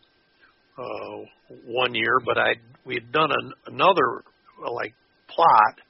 uh, 0.78 1.56
one 1.66 1.94
year. 1.94 2.20
But 2.24 2.38
I 2.38 2.54
we 2.84 2.94
had 2.94 3.10
done 3.10 3.30
an, 3.32 3.52
another 3.66 4.18
uh, 4.18 4.35
like 4.58 4.94
plot, 5.28 5.80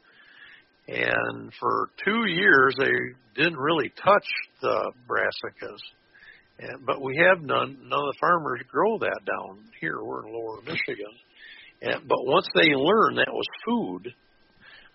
and 0.89 1.53
for 1.59 1.91
two 2.05 2.25
years 2.27 2.75
they 2.79 3.43
didn't 3.43 3.59
really 3.59 3.91
touch 4.03 4.27
the 4.63 4.93
brassicas. 5.09 5.81
And, 6.59 6.87
but 6.87 7.03
we 7.03 7.17
have 7.29 7.43
none. 7.43 7.77
None 7.83 7.99
of 7.99 8.15
the 8.15 8.19
farmers 8.21 8.61
grow 8.71 8.99
that 8.99 9.21
down 9.27 9.65
here. 9.81 10.03
We're 10.03 10.27
in 10.27 10.33
Lower 10.33 10.63
Michigan, 10.63 11.13
and, 11.83 12.09
but 12.09 12.19
once 12.25 12.49
they 12.55 12.75
learned 12.75 13.19
that 13.19 13.33
was 13.33 13.47
food, 13.67 14.15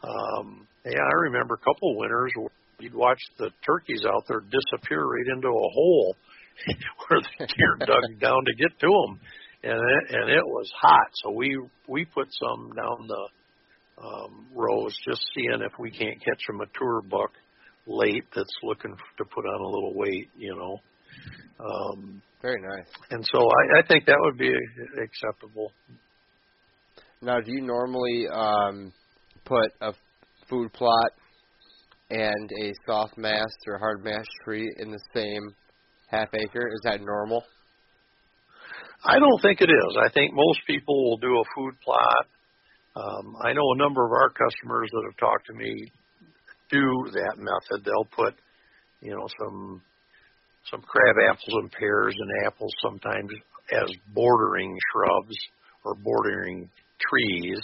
um, 0.03 0.67
yeah, 0.85 0.97
I 0.97 1.21
remember 1.21 1.55
a 1.55 1.57
couple 1.57 1.97
winters 1.97 2.31
where 2.35 2.49
you'd 2.79 2.95
watch 2.95 3.19
the 3.37 3.51
turkeys 3.65 4.03
out 4.07 4.23
there 4.27 4.41
disappear 4.41 5.05
right 5.05 5.35
into 5.35 5.47
a 5.47 5.69
hole 5.73 6.15
where 7.07 7.21
the 7.21 7.45
deer 7.45 7.77
dug 7.79 8.19
down 8.19 8.43
to 8.45 8.53
get 8.55 8.79
to 8.79 8.87
them, 8.87 9.19
and 9.63 9.73
it, 9.73 10.15
and 10.15 10.29
it 10.29 10.45
was 10.45 10.71
hot. 10.81 11.09
So 11.23 11.31
we 11.31 11.59
we 11.87 12.05
put 12.05 12.27
some 12.31 12.71
down 12.75 13.07
the 13.07 13.29
um, 14.03 14.47
rows, 14.55 14.97
just 15.07 15.21
seeing 15.35 15.61
if 15.61 15.73
we 15.79 15.91
can't 15.91 16.19
catch 16.23 16.41
a 16.49 16.53
mature 16.53 17.01
buck 17.01 17.31
late 17.87 18.25
that's 18.35 18.55
looking 18.63 18.95
to 19.17 19.25
put 19.25 19.45
on 19.45 19.61
a 19.61 19.67
little 19.67 19.93
weight, 19.95 20.29
you 20.37 20.55
know. 20.55 20.77
Um, 21.59 22.21
very 22.41 22.61
nice. 22.61 22.87
And 23.11 23.25
so 23.31 23.39
I, 23.39 23.79
I 23.79 23.87
think 23.87 24.05
that 24.05 24.17
would 24.19 24.37
be 24.37 24.51
acceptable. 25.01 25.71
Now, 27.21 27.39
do 27.39 27.51
you 27.51 27.61
normally 27.61 28.25
um, 28.33 28.91
put 29.45 29.71
a 29.81 29.93
food 30.49 30.73
plot 30.73 31.11
and 32.09 32.49
a 32.63 32.73
soft 32.85 33.17
mast 33.17 33.57
or 33.67 33.77
hard 33.77 34.03
mast 34.03 34.27
tree 34.43 34.73
in 34.79 34.91
the 34.91 34.99
same 35.13 35.55
half 36.07 36.29
acre? 36.33 36.67
Is 36.73 36.81
that 36.83 36.99
normal? 37.01 37.43
I 39.05 39.19
don't 39.19 39.41
think 39.41 39.61
it 39.61 39.69
is. 39.69 39.97
I 40.03 40.11
think 40.11 40.33
most 40.33 40.59
people 40.67 41.09
will 41.09 41.17
do 41.17 41.39
a 41.39 41.43
food 41.55 41.75
plot. 41.83 42.27
Um, 42.95 43.35
I 43.41 43.53
know 43.53 43.71
a 43.73 43.77
number 43.77 44.05
of 44.05 44.11
our 44.11 44.29
customers 44.29 44.89
that 44.91 45.03
have 45.05 45.17
talked 45.17 45.47
to 45.47 45.53
me 45.53 45.91
do 46.69 47.11
that 47.13 47.37
method. 47.37 47.85
They'll 47.85 48.09
put, 48.15 48.35
you 49.01 49.11
know, 49.11 49.27
some 49.39 49.81
some 50.69 50.81
crab 50.81 51.15
apples 51.29 51.55
and 51.61 51.71
pears 51.71 52.15
and 52.17 52.45
apples 52.45 52.71
sometimes 52.83 53.31
as 53.71 53.89
bordering 54.13 54.77
shrubs 54.91 55.35
or 55.83 55.95
bordering 55.95 56.69
trees, 56.99 57.59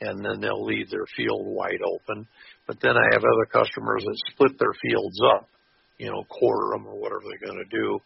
and 0.00 0.24
then 0.24 0.40
they'll 0.40 0.64
leave 0.64 0.88
their 0.90 1.06
field 1.16 1.44
wide 1.44 1.82
open. 1.84 2.26
But 2.66 2.78
then 2.80 2.96
I 2.96 3.06
have 3.12 3.22
other 3.22 3.46
customers 3.52 4.02
that 4.04 4.16
split 4.32 4.58
their 4.58 4.72
fields 4.82 5.18
up, 5.34 5.48
you 5.98 6.10
know, 6.10 6.24
quarter 6.28 6.70
them 6.72 6.86
or 6.86 6.98
whatever 6.98 7.20
they're 7.28 7.50
going 7.50 7.64
to 7.64 7.76
do, 7.76 7.98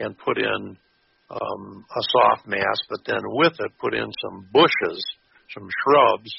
and 0.00 0.18
put 0.18 0.38
in 0.38 0.76
um, 1.30 1.84
a 1.90 2.02
soft 2.12 2.46
mast, 2.46 2.82
but 2.88 3.00
then 3.06 3.20
with 3.24 3.54
it 3.58 3.72
put 3.80 3.94
in 3.94 4.06
some 4.22 4.46
bushes, 4.52 5.04
some 5.54 5.68
shrubs, 5.84 6.30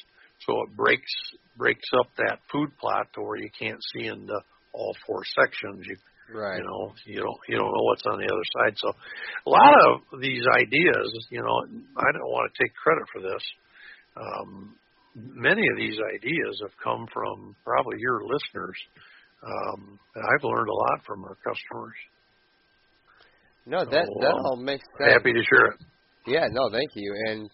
so 0.45 0.61
it 0.63 0.75
breaks 0.75 1.11
breaks 1.57 1.89
up 1.99 2.07
that 2.17 2.39
food 2.51 2.69
plot 2.79 3.07
to 3.15 3.21
where 3.21 3.37
you 3.37 3.49
can't 3.57 3.81
see 3.93 4.05
into 4.05 4.39
all 4.73 4.95
four 5.05 5.23
sections. 5.41 5.85
You 5.87 5.97
Right. 6.33 6.57
You 6.57 6.63
know, 6.65 6.93
you 7.05 7.19
don't 7.21 7.39
you 7.47 7.55
don't 7.55 7.71
know 7.71 7.83
what's 7.83 8.05
on 8.05 8.19
the 8.19 8.25
other 8.25 8.47
side. 8.59 8.75
So 8.75 8.89
a 8.89 9.49
lot 9.49 9.73
of 9.87 10.19
these 10.19 10.43
ideas, 10.55 11.27
you 11.29 11.41
know, 11.41 11.63
I 11.95 12.11
don't 12.11 12.31
want 12.31 12.51
to 12.51 12.63
take 12.63 12.73
credit 12.75 13.03
for 13.13 13.21
this. 13.21 13.43
Um, 14.17 14.75
many 15.15 15.61
of 15.61 15.77
these 15.77 15.97
ideas 16.15 16.59
have 16.63 16.75
come 16.83 17.07
from 17.13 17.55
probably 17.63 17.97
your 17.99 18.23
listeners. 18.23 18.75
Um, 19.41 19.99
and 20.15 20.23
I've 20.25 20.43
learned 20.43 20.67
a 20.67 20.73
lot 20.73 21.05
from 21.05 21.23
our 21.23 21.37
customers. 21.45 21.95
No, 23.65 23.85
that 23.85 24.05
so, 24.05 24.19
that 24.21 24.33
um, 24.33 24.45
all 24.45 24.55
makes 24.57 24.83
sense. 24.99 25.13
Happy 25.13 25.31
to 25.31 25.43
share 25.43 25.65
it. 25.67 25.79
Yeah, 26.25 26.47
no, 26.51 26.69
thank 26.69 26.91
you. 26.95 27.13
And 27.27 27.49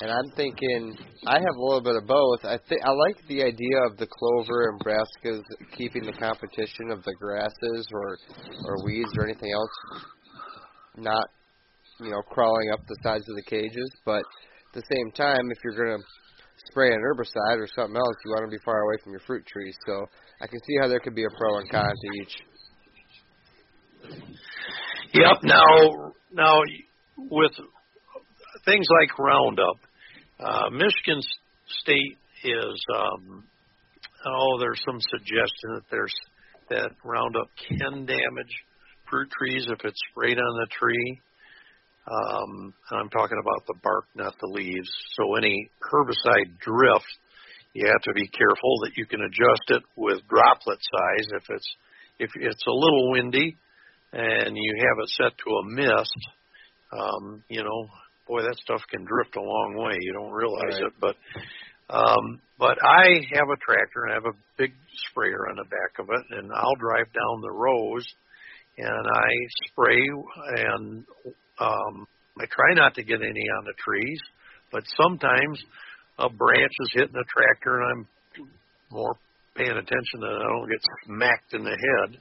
and 0.00 0.10
I'm 0.10 0.30
thinking 0.36 0.96
I 1.26 1.34
have 1.34 1.56
a 1.56 1.64
little 1.64 1.82
bit 1.82 1.96
of 1.96 2.06
both. 2.06 2.44
I 2.44 2.58
think 2.68 2.82
I 2.84 2.90
like 2.90 3.16
the 3.28 3.42
idea 3.42 3.78
of 3.90 3.96
the 3.96 4.06
clover 4.06 4.70
and 4.70 4.80
brassicas 4.80 5.42
keeping 5.76 6.04
the 6.04 6.12
competition 6.12 6.90
of 6.90 7.02
the 7.04 7.14
grasses 7.18 7.88
or 7.92 8.18
or 8.64 8.84
weeds 8.84 9.10
or 9.16 9.24
anything 9.24 9.52
else 9.52 10.04
not 11.00 11.26
you 12.00 12.10
know 12.10 12.22
crawling 12.22 12.70
up 12.72 12.80
the 12.86 12.96
sides 13.02 13.24
of 13.28 13.36
the 13.36 13.42
cages. 13.42 13.90
But 14.04 14.22
at 14.22 14.74
the 14.74 14.82
same 14.82 15.12
time, 15.12 15.50
if 15.50 15.58
you're 15.64 15.76
going 15.76 15.98
to 15.98 16.04
spray 16.70 16.92
an 16.92 17.00
herbicide 17.00 17.58
or 17.58 17.68
something 17.74 17.96
else, 17.96 18.16
you 18.24 18.32
want 18.32 18.50
to 18.50 18.56
be 18.56 18.62
far 18.64 18.80
away 18.82 18.96
from 19.02 19.12
your 19.12 19.22
fruit 19.26 19.46
trees. 19.46 19.76
So 19.86 20.06
I 20.42 20.46
can 20.46 20.60
see 20.60 20.76
how 20.80 20.88
there 20.88 21.00
could 21.00 21.14
be 21.14 21.24
a 21.24 21.30
pro 21.36 21.58
and 21.58 21.70
con 21.70 21.90
to 21.90 22.08
each. 22.22 22.34
Yep. 25.14 25.42
Now, 25.42 26.12
now 26.32 26.60
with 27.16 27.52
things 28.64 28.86
like 29.00 29.18
Roundup, 29.18 29.76
uh, 30.40 30.70
Michigan 30.70 31.20
State 31.82 32.16
is 32.44 32.84
um, 32.94 33.44
oh, 34.26 34.58
there's 34.60 34.80
some 34.86 35.00
suggestion 35.10 35.74
that 35.74 35.84
there's 35.90 36.14
that 36.70 36.90
Roundup 37.04 37.48
can 37.68 38.04
damage 38.04 38.54
fruit 39.10 39.28
trees 39.30 39.66
if 39.68 39.84
it's 39.84 40.00
sprayed 40.10 40.38
on 40.38 40.54
the 40.60 40.66
tree. 40.78 41.20
Um, 42.06 42.74
and 42.90 43.00
I'm 43.00 43.10
talking 43.10 43.38
about 43.40 43.66
the 43.66 43.74
bark, 43.82 44.04
not 44.14 44.34
the 44.40 44.48
leaves. 44.48 44.88
So 45.14 45.34
any 45.34 45.70
herbicide 45.80 46.58
drift, 46.60 47.08
you 47.74 47.86
have 47.86 48.02
to 48.02 48.12
be 48.14 48.28
careful 48.28 48.80
that 48.84 48.96
you 48.96 49.06
can 49.06 49.20
adjust 49.20 49.68
it 49.68 49.82
with 49.96 50.26
droplet 50.28 50.78
size. 50.78 51.26
If 51.36 51.44
it's 51.50 51.76
if 52.18 52.30
it's 52.34 52.64
a 52.66 52.70
little 52.70 53.12
windy 53.12 53.56
and 54.12 54.56
you 54.56 54.74
have 54.76 54.98
it 55.02 55.08
set 55.10 55.32
to 55.38 55.50
a 55.50 55.64
mist, 55.64 56.18
um, 56.92 57.44
you 57.48 57.62
know, 57.62 57.88
boy, 58.28 58.42
that 58.42 58.56
stuff 58.62 58.82
can 58.90 59.04
drift 59.04 59.36
a 59.36 59.42
long 59.42 59.74
way. 59.76 59.96
You 60.00 60.12
don't 60.12 60.32
realize 60.32 60.78
right. 60.78 60.84
it, 60.84 60.92
but 61.00 61.16
um, 61.90 62.40
but 62.58 62.76
I 62.84 63.24
have 63.32 63.48
a 63.48 63.56
tractor 63.64 64.04
and 64.04 64.12
I 64.12 64.14
have 64.14 64.26
a 64.26 64.38
big 64.58 64.72
sprayer 65.10 65.48
on 65.48 65.56
the 65.56 65.64
back 65.64 65.98
of 65.98 66.06
it, 66.10 66.38
and 66.38 66.52
I'll 66.52 66.76
drive 66.76 67.10
down 67.12 67.40
the 67.40 67.52
rows 67.52 68.06
and 68.78 69.06
I 69.12 69.30
spray 69.66 70.06
and 70.56 71.04
um, 71.58 72.06
I 72.38 72.44
try 72.46 72.74
not 72.74 72.94
to 72.94 73.02
get 73.02 73.20
any 73.20 73.46
on 73.58 73.64
the 73.64 73.74
trees, 73.82 74.20
but 74.70 74.84
sometimes 74.96 75.62
a 76.18 76.28
branch 76.28 76.72
is 76.80 76.90
hitting 76.94 77.14
the 77.14 77.24
tractor 77.28 77.80
and 77.80 78.06
I'm 78.36 78.48
more 78.90 79.16
paying 79.56 79.70
attention 79.70 80.20
that 80.20 80.38
I 80.40 80.48
don't 80.48 80.68
get 80.68 80.80
smacked 81.06 81.54
in 81.54 81.64
the 81.64 81.70
head 81.70 82.20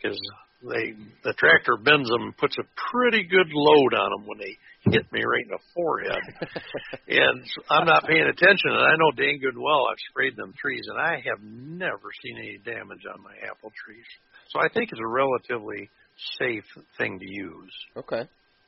because 0.00 0.18
they 0.62 0.94
the 1.22 1.34
tractor 1.38 1.76
bends 1.76 2.08
them 2.08 2.22
and 2.22 2.36
puts 2.36 2.56
a 2.58 2.66
pretty 2.90 3.22
good 3.24 3.46
load 3.52 3.94
on 3.94 4.10
them 4.10 4.26
when 4.26 4.38
they 4.38 4.54
hit 4.90 5.06
me 5.12 5.22
right 5.22 5.44
in 5.44 5.50
the 5.50 5.62
forehead. 5.74 6.22
and 7.08 7.42
I'm 7.70 7.86
not 7.86 8.06
paying 8.06 8.26
attention, 8.26 8.70
and 8.74 8.82
I 8.86 8.96
know 8.96 9.10
dang 9.16 9.38
good 9.40 9.56
well 9.58 9.86
I've 9.90 10.02
sprayed 10.10 10.36
them 10.36 10.52
trees, 10.60 10.82
and 10.90 10.98
I 11.00 11.22
have 11.30 11.42
never 11.42 12.10
seen 12.22 12.38
any 12.38 12.58
damage 12.64 13.02
on 13.06 13.22
my 13.22 13.34
apple 13.50 13.70
trees. 13.84 14.06
So 14.50 14.60
I 14.60 14.68
think 14.72 14.90
it's 14.90 15.00
a 15.00 15.06
relatively 15.06 15.90
safe 16.38 16.66
thing 16.96 17.18
to 17.18 17.26
use. 17.28 17.74
Okay. 17.96 18.22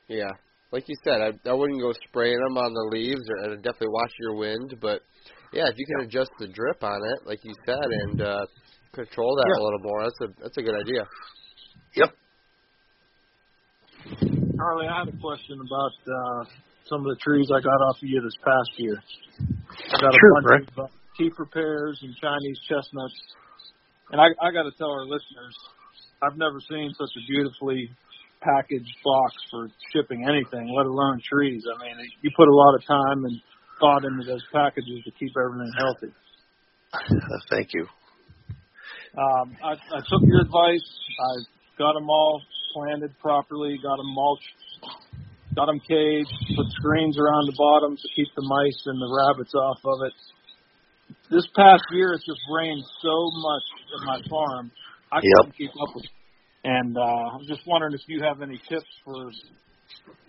Yeah. 0.07 0.31
like 0.71 0.87
you 0.87 0.95
said, 1.03 1.19
I 1.21 1.49
I 1.49 1.53
wouldn't 1.53 1.81
go 1.81 1.91
spraying 2.07 2.39
them 2.39 2.57
on 2.57 2.71
the 2.73 2.89
leaves, 2.95 3.23
or 3.29 3.51
and 3.51 3.63
definitely 3.63 3.91
watch 3.91 4.11
your 4.19 4.35
wind. 4.35 4.75
But 4.79 5.01
yeah, 5.51 5.67
if 5.67 5.75
you 5.77 5.85
can 5.85 6.05
adjust 6.07 6.31
the 6.39 6.47
drip 6.47 6.81
on 6.83 6.99
it, 7.15 7.27
like 7.27 7.39
you 7.43 7.53
said, 7.65 7.83
and 8.07 8.21
uh, 8.21 8.45
control 8.93 9.35
that 9.35 9.51
Yeah. 9.51 9.59
a 9.59 9.63
little 9.63 9.83
more, 9.83 10.03
that's 10.03 10.21
a 10.21 10.41
that's 10.43 10.57
a 10.57 10.61
good 10.63 10.75
idea. 10.79 11.03
Yep. 11.95 12.09
Charlie, 14.55 14.87
I 14.87 14.99
had 14.99 15.07
a 15.09 15.17
question 15.17 15.57
about 15.59 15.95
uh, 16.07 16.43
some 16.87 17.01
of 17.01 17.09
the 17.09 17.19
trees 17.21 17.47
I 17.51 17.59
got 17.61 17.79
off 17.89 17.97
of 17.97 18.07
you 18.07 18.21
this 18.21 18.37
past 18.43 18.71
year. 18.77 18.97
I 19.89 20.01
got 20.01 20.13
Sure, 20.13 20.37
a 20.37 20.41
bunch 20.41 20.69
of 20.77 20.85
uh, 20.85 20.87
Kieffer 21.19 21.51
pears 21.51 21.99
and 22.01 22.15
Chinese 22.21 22.59
chestnuts, 22.67 23.17
and 24.11 24.21
I, 24.21 24.27
I 24.41 24.51
got 24.51 24.63
to 24.63 24.71
tell 24.77 24.91
our 24.91 25.05
listeners, 25.05 25.55
I've 26.21 26.37
never 26.37 26.59
seen 26.69 26.93
such 26.97 27.09
a 27.17 27.21
beautifully 27.27 27.89
packaged 28.41 28.95
box 29.03 29.33
for 29.49 29.67
shipping 29.93 30.25
anything, 30.27 30.69
let 30.75 30.85
alone 30.85 31.21
trees. 31.23 31.63
I 31.65 31.77
mean, 31.83 31.95
you 32.21 32.31
put 32.35 32.47
a 32.47 32.55
lot 32.55 32.75
of 32.75 32.85
time 32.85 33.25
and 33.25 33.41
thought 33.79 34.05
into 34.05 34.23
those 34.25 34.43
packages 34.53 35.03
to 35.05 35.11
keep 35.17 35.31
everything 35.37 35.71
healthy. 35.77 36.13
Thank 37.49 37.73
you. 37.73 37.87
Um, 39.17 39.57
I, 39.63 39.73
I 39.73 39.99
took 40.07 40.21
your 40.23 40.41
advice. 40.41 40.87
I 41.19 41.33
got 41.81 41.97
them 41.97 42.09
all 42.09 42.41
planted 42.73 43.17
properly, 43.17 43.79
got 43.81 43.97
them 43.97 44.13
mulched, 44.13 44.53
got 45.57 45.65
them 45.65 45.81
caged, 45.81 46.29
put 46.55 46.69
screens 46.77 47.17
around 47.17 47.49
the 47.49 47.57
bottom 47.57 47.97
to 47.97 48.07
keep 48.15 48.29
the 48.37 48.45
mice 48.45 48.81
and 48.85 49.01
the 49.01 49.09
rabbits 49.09 49.53
off 49.57 49.81
of 49.83 50.05
it. 50.05 50.13
This 51.33 51.47
past 51.57 51.81
year, 51.91 52.13
it's 52.13 52.25
just 52.25 52.39
rained 52.53 52.83
so 53.01 53.15
much 53.33 53.65
at 53.97 54.01
my 54.05 54.19
farm, 54.29 54.71
I 55.11 55.19
Yep. 55.23 55.33
couldn't 55.41 55.57
keep 55.57 55.71
up 55.81 55.95
with 55.95 56.05
it. 56.05 56.11
And 56.63 56.95
uh, 56.95 57.25
I'm 57.33 57.47
just 57.47 57.65
wondering 57.65 57.93
if 57.93 58.01
you 58.07 58.21
have 58.21 58.41
any 58.41 58.61
tips 58.69 58.91
for 59.03 59.31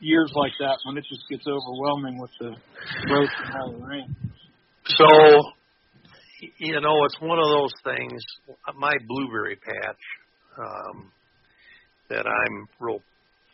years 0.01 0.33
like 0.35 0.53
that 0.61 0.79
when 0.87 0.97
it 0.97 1.05
just 1.09 1.23
gets 1.31 1.45
overwhelming 1.47 2.19
with 2.19 2.31
the 2.41 2.57
growth 3.07 3.31
and 3.45 3.55
all 3.61 3.79
the 3.79 3.87
rain. 3.87 4.17
So, 4.87 5.07
you 6.59 6.81
know, 6.81 7.05
it's 7.05 7.21
one 7.21 7.39
of 7.39 7.45
those 7.45 7.75
things. 7.85 8.23
My 8.77 8.93
blueberry 9.07 9.57
patch 9.57 10.03
um, 10.59 11.13
that 12.13 12.27
I'm 12.27 12.69
real 12.79 13.01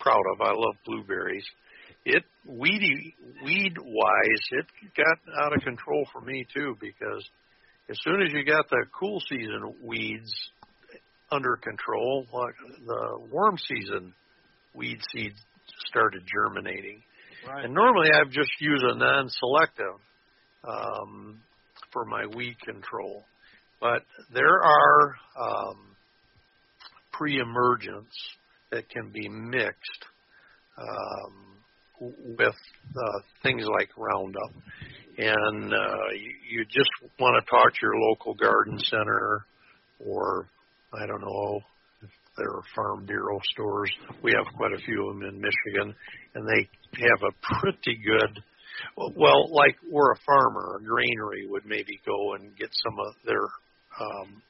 proud 0.00 0.22
of. 0.34 0.40
I 0.40 0.50
love 0.50 0.74
blueberries. 0.84 1.44
It 2.04 2.24
weedy 2.46 3.14
weed 3.44 3.74
wise, 3.78 4.42
it 4.52 4.66
got 4.96 5.44
out 5.44 5.56
of 5.56 5.62
control 5.62 6.06
for 6.12 6.20
me 6.20 6.46
too 6.54 6.76
because 6.80 7.24
as 7.90 7.98
soon 8.02 8.22
as 8.22 8.32
you 8.32 8.44
got 8.44 8.68
the 8.68 8.84
cool 8.98 9.20
season 9.28 9.74
weeds 9.82 10.32
under 11.30 11.56
control, 11.56 12.26
like 12.32 12.54
the 12.86 13.18
warm 13.30 13.56
season 13.58 14.14
weed 14.74 14.98
seeds 15.12 15.38
started 15.88 16.22
germinating. 16.26 17.02
Right. 17.46 17.64
And 17.64 17.74
normally 17.74 18.08
I've 18.12 18.30
just 18.30 18.50
used 18.60 18.84
a 18.84 18.96
non-selective 18.96 20.00
um, 20.64 21.40
for 21.92 22.04
my 22.04 22.26
weed 22.34 22.56
control, 22.60 23.24
but 23.80 24.02
there 24.32 24.62
are 24.62 25.14
um, 25.38 25.76
pre-emergents 27.12 28.16
that 28.70 28.88
can 28.88 29.10
be 29.10 29.28
mixed 29.28 30.04
um, 30.78 31.58
with 32.38 32.48
uh, 32.48 33.18
things 33.42 33.66
like 33.78 33.88
Roundup, 33.96 34.52
and 35.16 35.72
uh, 35.72 36.08
you, 36.14 36.58
you 36.58 36.64
just 36.64 36.90
want 37.18 37.42
to 37.42 37.50
talk 37.50 37.72
to 37.72 37.78
your 37.82 37.96
local 38.08 38.34
garden 38.34 38.78
center, 38.78 39.44
or 40.04 40.48
I 40.94 41.06
don't 41.06 41.20
know 41.20 41.60
if 42.02 42.10
there 42.36 42.50
are 42.50 42.62
Farm 42.76 43.04
Bureau 43.04 43.40
stores. 43.52 43.90
We 44.22 44.32
have 44.32 44.46
quite 44.56 44.72
a 44.72 44.78
few 44.84 45.08
of 45.08 45.16
them 45.16 45.28
in 45.28 45.40
Michigan, 45.40 45.94
and 46.34 46.48
they 46.48 46.68
have 47.00 47.22
a 47.22 47.60
pretty 47.60 47.98
good. 48.04 48.42
Well, 49.16 49.52
like 49.52 49.76
we're 49.90 50.12
a 50.12 50.18
farmer, 50.24 50.78
a 50.78 50.84
granary 50.84 51.48
would 51.48 51.66
maybe 51.66 52.00
go 52.06 52.34
and 52.34 52.56
get 52.56 52.68
some 52.72 52.96
of 53.00 53.14
their 53.26 53.42
um, 54.00 54.42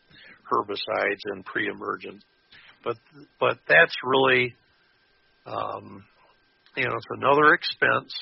herbicides 0.53 1.21
and 1.25 1.45
pre-emergent, 1.45 2.23
but 2.85 2.97
but 3.41 3.59
that's 3.69 3.95
really, 4.05 4.55
um, 5.47 6.05
you 6.77 6.85
know, 6.85 6.95
it's 6.95 7.07
another 7.11 7.55
expense, 7.55 8.15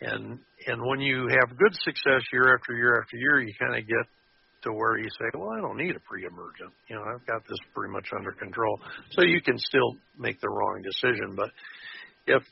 and 0.00 0.38
and 0.66 0.82
when 0.84 1.00
you 1.00 1.28
have 1.28 1.56
good 1.56 1.74
success 1.74 2.22
year 2.32 2.54
after 2.54 2.74
year 2.74 3.00
after 3.02 3.16
year, 3.16 3.40
you 3.40 3.52
kind 3.58 3.76
of 3.76 3.86
get 3.86 4.06
to 4.62 4.72
where 4.72 4.96
you 4.96 5.08
say, 5.18 5.26
well, 5.34 5.50
I 5.50 5.60
don't 5.60 5.76
need 5.76 5.96
a 5.96 6.00
pre-emergent. 6.00 6.72
You 6.88 6.96
know, 6.96 7.02
I've 7.02 7.26
got 7.26 7.42
this 7.48 7.58
pretty 7.74 7.92
much 7.92 8.06
under 8.16 8.32
control. 8.32 8.78
So 9.10 9.22
you 9.22 9.40
can 9.42 9.58
still 9.58 9.96
make 10.18 10.40
the 10.40 10.48
wrong 10.48 10.82
decision, 10.82 11.34
but 11.34 11.50
if 12.26 12.42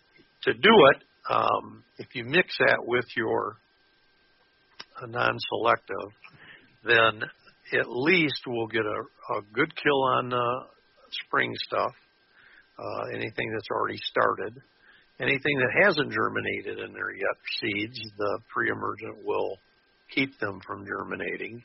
to 0.43 0.53
do 0.53 0.71
it, 0.93 1.03
um, 1.31 1.85
if 1.99 2.09
you 2.15 2.25
mix 2.25 2.57
that 2.59 2.79
with 2.81 3.05
your 3.17 3.57
uh, 5.01 5.07
non-selective, 5.07 6.11
then 6.85 7.23
at 7.79 7.87
least 7.89 8.41
we'll 8.47 8.67
get 8.67 8.85
a, 8.85 9.35
a 9.39 9.43
good 9.53 9.73
kill 9.77 10.03
on 10.03 10.33
uh, 10.33 10.39
spring 11.27 11.53
stuff, 11.67 11.93
uh, 12.79 13.15
anything 13.15 13.51
that's 13.53 13.69
already 13.71 13.99
started. 14.11 14.61
Anything 15.21 15.59
that 15.59 15.85
hasn't 15.85 16.13
germinated 16.13 16.79
in 16.79 16.95
there 16.95 17.15
yet, 17.15 17.37
seeds, 17.61 18.01
the 18.17 18.39
pre-emergent 18.49 19.23
will 19.23 19.59
keep 20.15 20.39
them 20.41 20.61
from 20.67 20.87
germinating, 20.87 21.63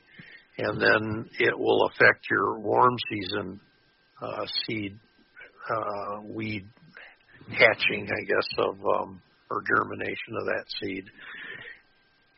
and 0.58 0.80
then 0.80 1.24
it 1.38 1.58
will 1.58 1.86
affect 1.86 2.26
your 2.30 2.58
warm 2.58 2.94
season 3.10 3.60
uh, 4.20 4.44
seed 4.66 4.98
uh, 5.70 6.20
weed 6.22 6.66
hatching, 7.48 8.06
I 8.06 8.24
guess, 8.24 8.48
of 8.58 8.74
um, 9.00 9.22
or 9.50 9.62
germination 9.66 10.36
of 10.38 10.46
that 10.46 10.64
seed. 10.80 11.04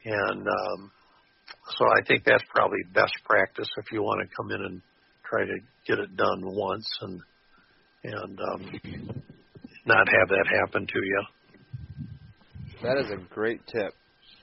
And 0.05 0.47
um, 0.47 0.91
so 1.77 1.85
I 1.87 2.07
think 2.07 2.25
that's 2.25 2.45
probably 2.55 2.79
best 2.95 3.15
practice 3.25 3.69
if 3.79 3.93
you 3.93 4.03
want 4.03 4.21
to 4.23 4.37
come 4.37 4.51
in 4.53 4.65
and 4.65 4.83
try 5.29 5.45
to 5.45 5.59
get 5.87 5.99
it 5.99 6.17
done 6.17 6.43
once 6.43 6.87
and 7.03 7.21
and 8.05 8.39
um, 8.41 8.81
not 9.85 10.09
have 10.09 10.29
that 10.29 10.47
happen 10.61 10.87
to 10.87 10.99
you. 11.03 11.23
That 12.83 12.97
is 12.99 13.11
a 13.11 13.35
great 13.35 13.61
tip. 13.67 13.93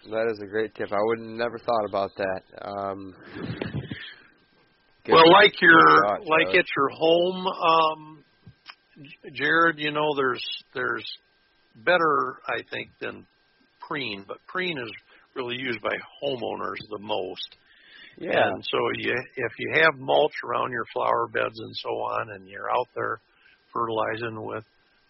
That 0.09 0.29
is 0.31 0.39
a 0.43 0.47
great 0.47 0.75
tip. 0.75 0.91
I 0.91 0.99
would 0.99 1.19
never 1.19 1.57
thought 1.57 1.86
about 1.88 2.11
that. 2.17 2.41
Um. 2.61 3.15
Well, 5.07 5.31
like 5.31 5.53
your 5.61 5.79
thought, 6.03 6.21
like 6.21 6.47
Charlie. 6.47 6.59
at 6.59 6.65
your 6.75 6.89
home, 6.89 7.47
um, 7.47 8.23
Jared. 9.33 9.77
You 9.77 9.91
know, 9.91 10.15
there's 10.15 10.43
there's 10.73 11.05
better, 11.75 12.39
I 12.47 12.61
think, 12.71 12.89
than 12.99 13.25
preen, 13.88 14.25
but 14.27 14.38
preen 14.47 14.77
is 14.77 14.91
really 15.36 15.57
used 15.57 15.81
by 15.81 15.95
homeowners 16.23 16.79
the 16.89 16.99
most. 16.99 17.55
Yeah, 18.18 18.47
And 18.47 18.63
so 18.63 18.78
you, 18.99 19.13
if 19.36 19.51
you 19.59 19.72
have 19.82 19.99
mulch 19.99 20.34
around 20.43 20.72
your 20.72 20.86
flower 20.93 21.28
beds 21.28 21.59
and 21.59 21.76
so 21.76 21.89
on, 21.89 22.32
and 22.32 22.47
you're 22.47 22.70
out 22.70 22.88
there 22.95 23.20
fertilizing 23.74 24.45
with 24.45 24.63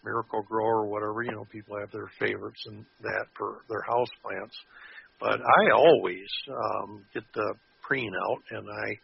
Miracle-Gro 0.04 0.64
or 0.64 0.86
whatever, 0.86 1.22
you 1.22 1.32
know, 1.32 1.46
people 1.50 1.78
have 1.78 1.90
their 1.92 2.10
favorites 2.18 2.62
and 2.66 2.84
that 3.02 3.26
for 3.36 3.58
their 3.68 3.82
house 3.82 4.08
plants. 4.22 4.56
But 5.20 5.40
I 5.40 5.70
always 5.74 6.28
um, 6.50 7.04
get 7.14 7.24
the 7.34 7.54
preen 7.82 8.12
out 8.28 8.42
and 8.50 8.66
I 8.68 8.98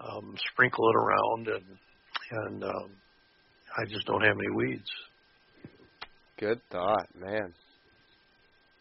um, 0.00 0.34
sprinkle 0.52 0.88
it 0.88 0.96
around, 0.96 1.48
and 1.48 1.78
and 2.30 2.64
um, 2.64 2.90
I 3.76 3.84
just 3.86 4.06
don't 4.06 4.22
have 4.22 4.36
any 4.36 4.50
weeds. 4.54 4.90
good 6.38 6.60
thought, 6.70 7.06
man. 7.14 7.52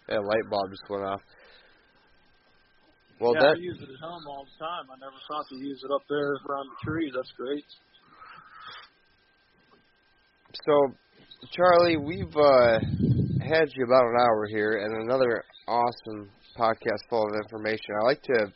That 0.08 0.24
light 0.24 0.50
bulb 0.50 0.70
just 0.72 0.90
went 0.90 1.06
off. 1.06 1.22
Well, 3.24 3.36
yeah, 3.36 3.56
that 3.56 3.56
I 3.56 3.64
use 3.64 3.80
it 3.80 3.88
at 3.88 4.00
home 4.04 4.28
all 4.28 4.44
the 4.44 4.60
time. 4.60 4.84
I 4.92 5.00
never 5.00 5.16
thought 5.32 5.48
to 5.48 5.56
use 5.56 5.80
it 5.80 5.92
up 5.96 6.04
there 6.10 6.36
around 6.44 6.68
the 6.68 6.92
tree. 6.92 7.10
That's 7.16 7.32
great. 7.40 7.64
So, 10.68 10.92
Charlie, 11.56 11.96
we've 11.96 12.36
uh, 12.36 12.80
had 13.48 13.72
you 13.76 13.86
about 13.86 14.04
an 14.12 14.20
hour 14.20 14.46
here, 14.52 14.84
and 14.84 15.08
another 15.08 15.42
awesome 15.70 16.30
podcast 16.60 17.00
full 17.10 17.24
of 17.24 17.36
information. 17.48 17.96
I 18.02 18.08
like 18.08 18.22
to 18.24 18.52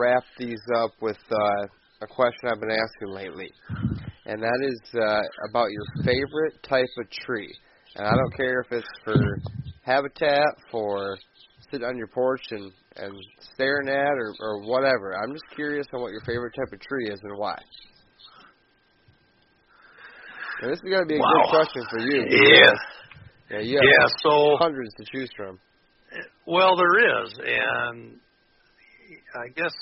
wrap 0.00 0.24
these 0.38 0.62
up 0.76 0.92
with 1.02 1.20
uh, 1.30 1.66
a 2.00 2.06
question 2.06 2.48
I've 2.48 2.60
been 2.60 2.70
asking 2.70 3.12
lately, 3.12 3.52
and 4.24 4.42
that 4.42 4.60
is 4.64 4.80
uh, 4.94 5.20
about 5.50 5.68
your 5.70 5.84
favorite 6.06 6.62
type 6.62 6.88
of 6.98 7.10
tree. 7.10 7.54
And 7.96 8.06
I 8.06 8.12
don't 8.12 8.36
care 8.38 8.60
if 8.60 8.72
it's 8.72 8.88
for 9.04 9.20
habitat, 9.84 10.48
for 10.70 11.18
sitting 11.70 11.86
on 11.86 11.96
your 11.96 12.06
porch 12.08 12.42
and, 12.50 12.72
and 12.96 13.12
staring 13.54 13.88
at, 13.88 13.94
or, 14.12 14.34
or 14.40 14.62
whatever. 14.68 15.14
I'm 15.16 15.32
just 15.32 15.44
curious 15.54 15.86
on 15.92 16.00
what 16.00 16.12
your 16.12 16.22
favorite 16.22 16.54
type 16.54 16.72
of 16.72 16.80
tree 16.80 17.08
is 17.10 17.20
and 17.22 17.38
why. 17.38 17.58
And 20.62 20.72
this 20.72 20.78
is 20.78 20.90
going 20.90 21.02
to 21.02 21.06
be 21.06 21.16
a 21.16 21.18
Wow. 21.18 21.42
good 21.44 21.50
question 21.50 21.82
for 21.90 21.98
you. 22.00 22.24
Yeah, 22.28 22.72
Yeah, 23.50 23.60
you 23.60 23.76
have 23.76 23.84
yeah. 23.84 24.06
So 24.22 24.56
hundreds 24.58 24.92
to 24.94 25.04
choose 25.12 25.30
from. 25.36 25.58
Well, 26.46 26.76
there 26.76 27.22
is, 27.24 27.34
and 27.38 28.18
I 29.34 29.48
guess 29.54 29.72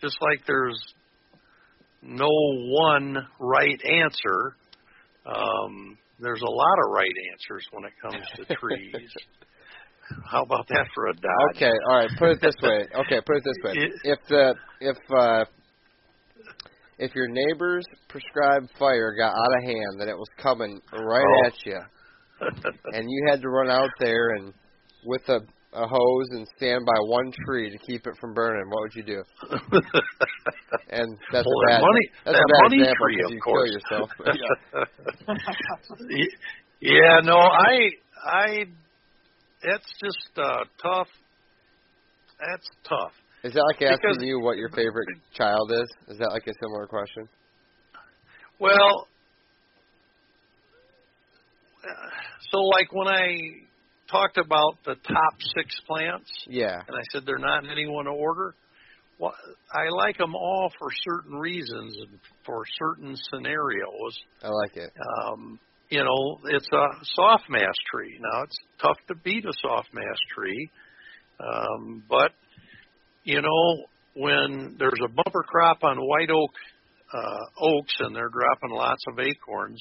just 0.00 0.16
like 0.20 0.46
there's 0.46 0.78
no 2.02 2.28
one 2.28 3.16
right 3.38 3.80
answer, 4.04 4.56
um, 5.26 5.98
there's 6.18 6.42
a 6.42 6.50
lot 6.50 6.78
of 6.84 6.92
right 6.92 7.12
answers 7.32 7.66
when 7.72 7.84
it 7.84 7.92
comes 8.00 8.24
to 8.36 8.54
trees. 8.60 9.10
How 10.30 10.42
about 10.42 10.66
that 10.68 10.86
for 10.94 11.06
a 11.08 11.12
dodge? 11.14 11.56
Okay, 11.56 11.72
all 11.88 11.96
right. 11.98 12.10
Put 12.18 12.30
it 12.30 12.38
this 12.40 12.54
way. 12.62 12.86
Okay, 12.94 13.20
put 13.26 13.36
it 13.36 13.44
this 13.44 13.56
way. 13.64 13.74
If 14.04 14.18
the 14.28 14.54
if 14.80 14.96
uh, 15.16 15.44
if 16.98 17.14
your 17.14 17.28
neighbor's 17.28 17.84
prescribed 18.08 18.68
fire 18.78 19.14
got 19.16 19.30
out 19.32 19.56
of 19.58 19.62
hand, 19.64 20.00
that 20.00 20.08
it 20.08 20.16
was 20.16 20.28
coming 20.42 20.80
right 20.92 21.24
Oh. 21.26 21.46
at 21.46 21.54
you, 21.66 21.80
and 22.92 23.04
you 23.08 23.26
had 23.30 23.40
to 23.42 23.48
run 23.48 23.70
out 23.70 23.90
there 24.00 24.30
and 24.36 24.52
with 25.04 25.22
a 25.28 25.40
a 25.72 25.86
hose 25.86 26.28
and 26.32 26.44
stand 26.56 26.84
by 26.84 26.98
one 27.06 27.30
tree 27.46 27.70
to 27.70 27.78
keep 27.86 28.04
it 28.04 28.12
from 28.20 28.34
burning, 28.34 28.68
what 28.70 28.80
would 28.82 28.94
you 28.96 29.04
do? 29.04 29.22
And 30.90 31.16
that's 31.32 31.46
Well, 31.46 31.60
a 31.62 31.66
bad, 31.70 31.78
that 31.78 31.80
money, 31.80 32.06
that's 32.24 32.36
that 32.36 32.42
a 32.42 32.52
bad 32.52 32.62
money 32.64 32.78
example 32.80 33.06
tree, 33.06 33.16
'cause 33.16 33.26
of 33.26 33.32
you 33.32 33.40
course. 33.40 33.70
kill 33.70 33.72
yourself. 33.78 34.10
Y- 36.10 36.36
yeah, 36.80 37.20
no, 37.22 37.36
I, 37.38 37.90
I, 38.26 38.64
that's 39.62 39.86
just 40.02 40.38
uh, 40.38 40.64
tough. 40.82 41.08
That's 42.38 42.68
tough. 42.88 43.12
Is 43.44 43.52
that 43.54 43.64
like 43.72 43.82
asking 43.82 43.98
Because- 44.02 44.22
you 44.22 44.40
what 44.40 44.56
your 44.56 44.68
favorite 44.70 45.08
child 45.34 45.70
is? 45.72 45.88
Is 46.08 46.18
that 46.18 46.30
like 46.32 46.46
a 46.46 46.52
similar 46.60 46.86
question? 46.86 47.28
Well, 48.58 49.08
uh, 51.82 52.10
so 52.50 52.58
like 52.58 52.92
when 52.92 53.08
I 53.08 53.36
talked 54.10 54.36
about 54.38 54.78
the 54.84 54.94
top 54.96 55.34
six 55.56 55.74
plants, 55.86 56.30
Yeah. 56.46 56.76
and 56.86 56.96
I 56.96 57.02
said 57.12 57.22
they're 57.24 57.38
not 57.38 57.64
in 57.64 57.70
any 57.70 57.86
one 57.86 58.06
order. 58.06 58.54
Well, 59.18 59.34
I 59.72 59.88
like 59.90 60.16
them 60.18 60.34
all 60.34 60.70
for 60.78 60.88
certain 61.04 61.38
reasons 61.38 61.96
and 62.00 62.18
for 62.44 62.62
certain 62.78 63.14
scenarios. 63.30 64.18
I 64.42 64.48
like 64.48 64.76
it. 64.76 64.90
Um, 65.26 65.58
you 65.90 66.04
know, 66.04 66.38
it's 66.44 66.68
a 66.72 66.86
soft 67.14 67.44
mast 67.50 67.78
tree. 67.92 68.18
Now 68.20 68.44
it's 68.44 68.56
tough 68.80 68.96
to 69.08 69.14
beat 69.16 69.44
a 69.44 69.52
soft 69.60 69.88
mast 69.92 70.20
tree, 70.34 70.70
um, 71.40 72.04
but 72.08 72.32
you 73.24 73.42
know 73.42 73.84
when 74.14 74.76
there's 74.78 75.00
a 75.04 75.08
bumper 75.08 75.44
crop 75.46 75.82
on 75.82 75.98
white 75.98 76.30
oak 76.30 76.50
uh, 77.12 77.44
oaks 77.60 77.94
and 78.00 78.14
they're 78.14 78.28
dropping 78.28 78.70
lots 78.70 79.02
of 79.08 79.18
acorns, 79.18 79.80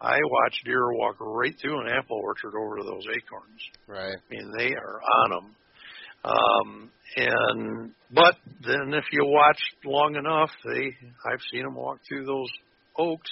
I 0.00 0.18
watch 0.24 0.54
deer 0.64 0.92
walk 0.92 1.16
right 1.20 1.54
through 1.60 1.80
an 1.80 1.88
apple 1.88 2.20
orchard 2.22 2.54
over 2.56 2.76
to 2.76 2.84
those 2.84 3.04
acorns. 3.16 3.60
Right. 3.86 4.16
I 4.16 4.34
mean, 4.34 4.52
they 4.56 4.74
are 4.74 5.00
on 5.24 5.30
them. 5.30 5.56
Um, 6.24 6.90
and 7.16 7.92
but 8.12 8.34
then 8.64 8.94
if 8.94 9.04
you 9.12 9.24
watch 9.24 9.58
long 9.84 10.16
enough, 10.16 10.50
they 10.64 10.96
I've 11.30 11.40
seen 11.52 11.62
them 11.62 11.74
walk 11.74 11.98
through 12.08 12.26
those 12.26 12.50
oaks 12.96 13.30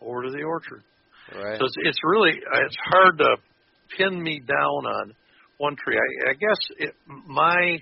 over 0.00 0.24
to 0.24 0.30
the 0.30 0.42
orchard. 0.42 0.82
Right. 1.34 1.58
So 1.58 1.64
it's, 1.64 1.76
it's 1.82 1.98
really 2.04 2.32
it's 2.32 2.76
hard 2.84 3.18
to 3.18 3.36
pin 3.96 4.22
me 4.22 4.40
down 4.40 4.86
on 4.86 5.12
one 5.58 5.76
tree. 5.76 5.96
I, 5.96 6.30
I 6.30 6.32
guess 6.34 6.58
it, 6.78 6.94
my 7.06 7.78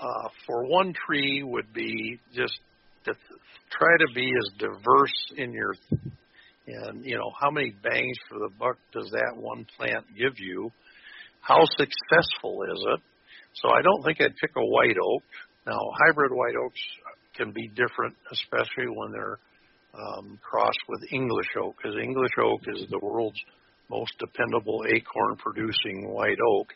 uh, 0.00 0.28
for 0.46 0.64
one 0.66 0.92
tree 1.06 1.42
would 1.42 1.72
be 1.72 2.20
just 2.34 2.58
to 3.04 3.14
try 3.70 3.96
to 3.98 4.14
be 4.14 4.26
as 4.26 4.58
diverse 4.58 5.32
in 5.36 5.52
your 5.52 5.74
and 6.66 7.04
you 7.04 7.16
know 7.16 7.32
how 7.40 7.50
many 7.50 7.70
bangs 7.82 8.16
for 8.28 8.38
the 8.38 8.50
buck 8.58 8.76
does 8.92 9.10
that 9.12 9.36
one 9.36 9.66
plant 9.76 10.04
give 10.16 10.38
you? 10.38 10.70
How 11.40 11.64
successful 11.64 12.62
is 12.64 12.84
it? 12.94 13.00
So 13.54 13.70
I 13.70 13.82
don't 13.82 14.02
think 14.04 14.20
I'd 14.20 14.36
pick 14.36 14.50
a 14.56 14.64
white 14.64 14.96
oak. 15.02 15.22
Now 15.66 15.78
hybrid 16.06 16.32
white 16.32 16.54
oaks 16.62 16.80
can 17.36 17.52
be 17.52 17.68
different, 17.68 18.16
especially 18.32 18.92
when 18.94 19.12
they're 19.12 19.38
um, 19.98 20.38
crossed 20.42 20.82
with 20.88 21.00
English 21.12 21.48
oak, 21.60 21.76
because 21.76 21.96
English 22.00 22.32
oak 22.40 22.60
is 22.68 22.86
the 22.90 22.98
world's 23.02 23.40
most 23.90 24.12
dependable 24.18 24.84
acorn 24.88 25.36
producing 25.38 26.08
white 26.10 26.38
oak. 26.54 26.68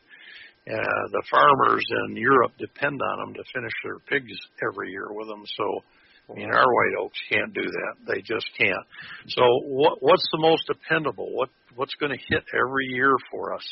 Uh, 0.69 1.05
the 1.11 1.23
farmers 1.31 1.85
in 2.07 2.17
Europe 2.17 2.53
depend 2.59 3.01
on 3.03 3.19
them 3.19 3.35
to 3.35 3.43
finish 3.53 3.73
their 3.85 3.99
pigs 3.99 4.33
every 4.63 4.91
year 4.91 5.09
with 5.11 5.27
them. 5.27 5.43
So, 5.57 5.65
I 6.31 6.35
mean, 6.35 6.51
our 6.51 6.65
white 6.65 6.97
oaks 7.01 7.19
can't 7.29 7.53
do 7.53 7.63
that. 7.63 7.95
They 8.07 8.21
just 8.23 8.47
can't. 8.57 8.87
So, 9.29 9.43
what 9.67 9.99
what's 10.01 10.27
the 10.33 10.39
most 10.39 10.67
dependable? 10.69 11.35
What 11.35 11.51
what's 11.75 11.95
going 11.95 12.13
to 12.13 12.25
hit 12.29 12.45
every 12.55 12.87
year 12.95 13.15
for 13.31 13.55
us 13.55 13.65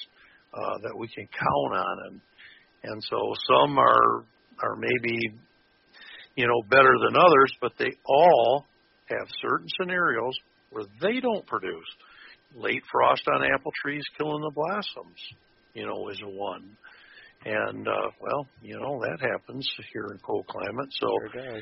uh, 0.53 0.79
that 0.83 0.99
we 0.99 1.07
can 1.09 1.29
count 1.29 1.79
on? 1.79 1.97
And 2.09 2.21
and 2.83 3.03
so 3.09 3.35
some 3.47 3.79
are 3.79 4.25
are 4.63 4.77
maybe 4.77 5.39
you 6.35 6.47
know 6.49 6.63
better 6.69 6.95
than 7.07 7.17
others, 7.17 7.53
but 7.61 7.73
they 7.79 7.93
all 8.05 8.67
have 9.11 9.29
certain 9.43 9.69
scenarios 9.81 10.35
where 10.71 10.85
they 11.01 11.21
don't 11.21 11.47
produce. 11.47 11.87
Late 12.55 12.83
frost 12.91 13.23
on 13.33 13.45
apple 13.45 13.73
trees 13.83 14.05
killing 14.19 14.43
the 14.43 14.53
blossoms, 14.55 15.19
you 15.75 15.87
know, 15.87 16.09
is 16.09 16.21
one. 16.25 16.77
And 17.45 17.89
uh, 17.89 18.11
well, 18.21 18.47
you 18.61 18.79
know 18.79 19.01
that 19.01 19.19
happens 19.21 19.67
here 19.93 20.09
in 20.13 20.19
cold 20.19 20.47
climate. 20.47 20.89
So 21.01 21.07
Sure 21.33 21.61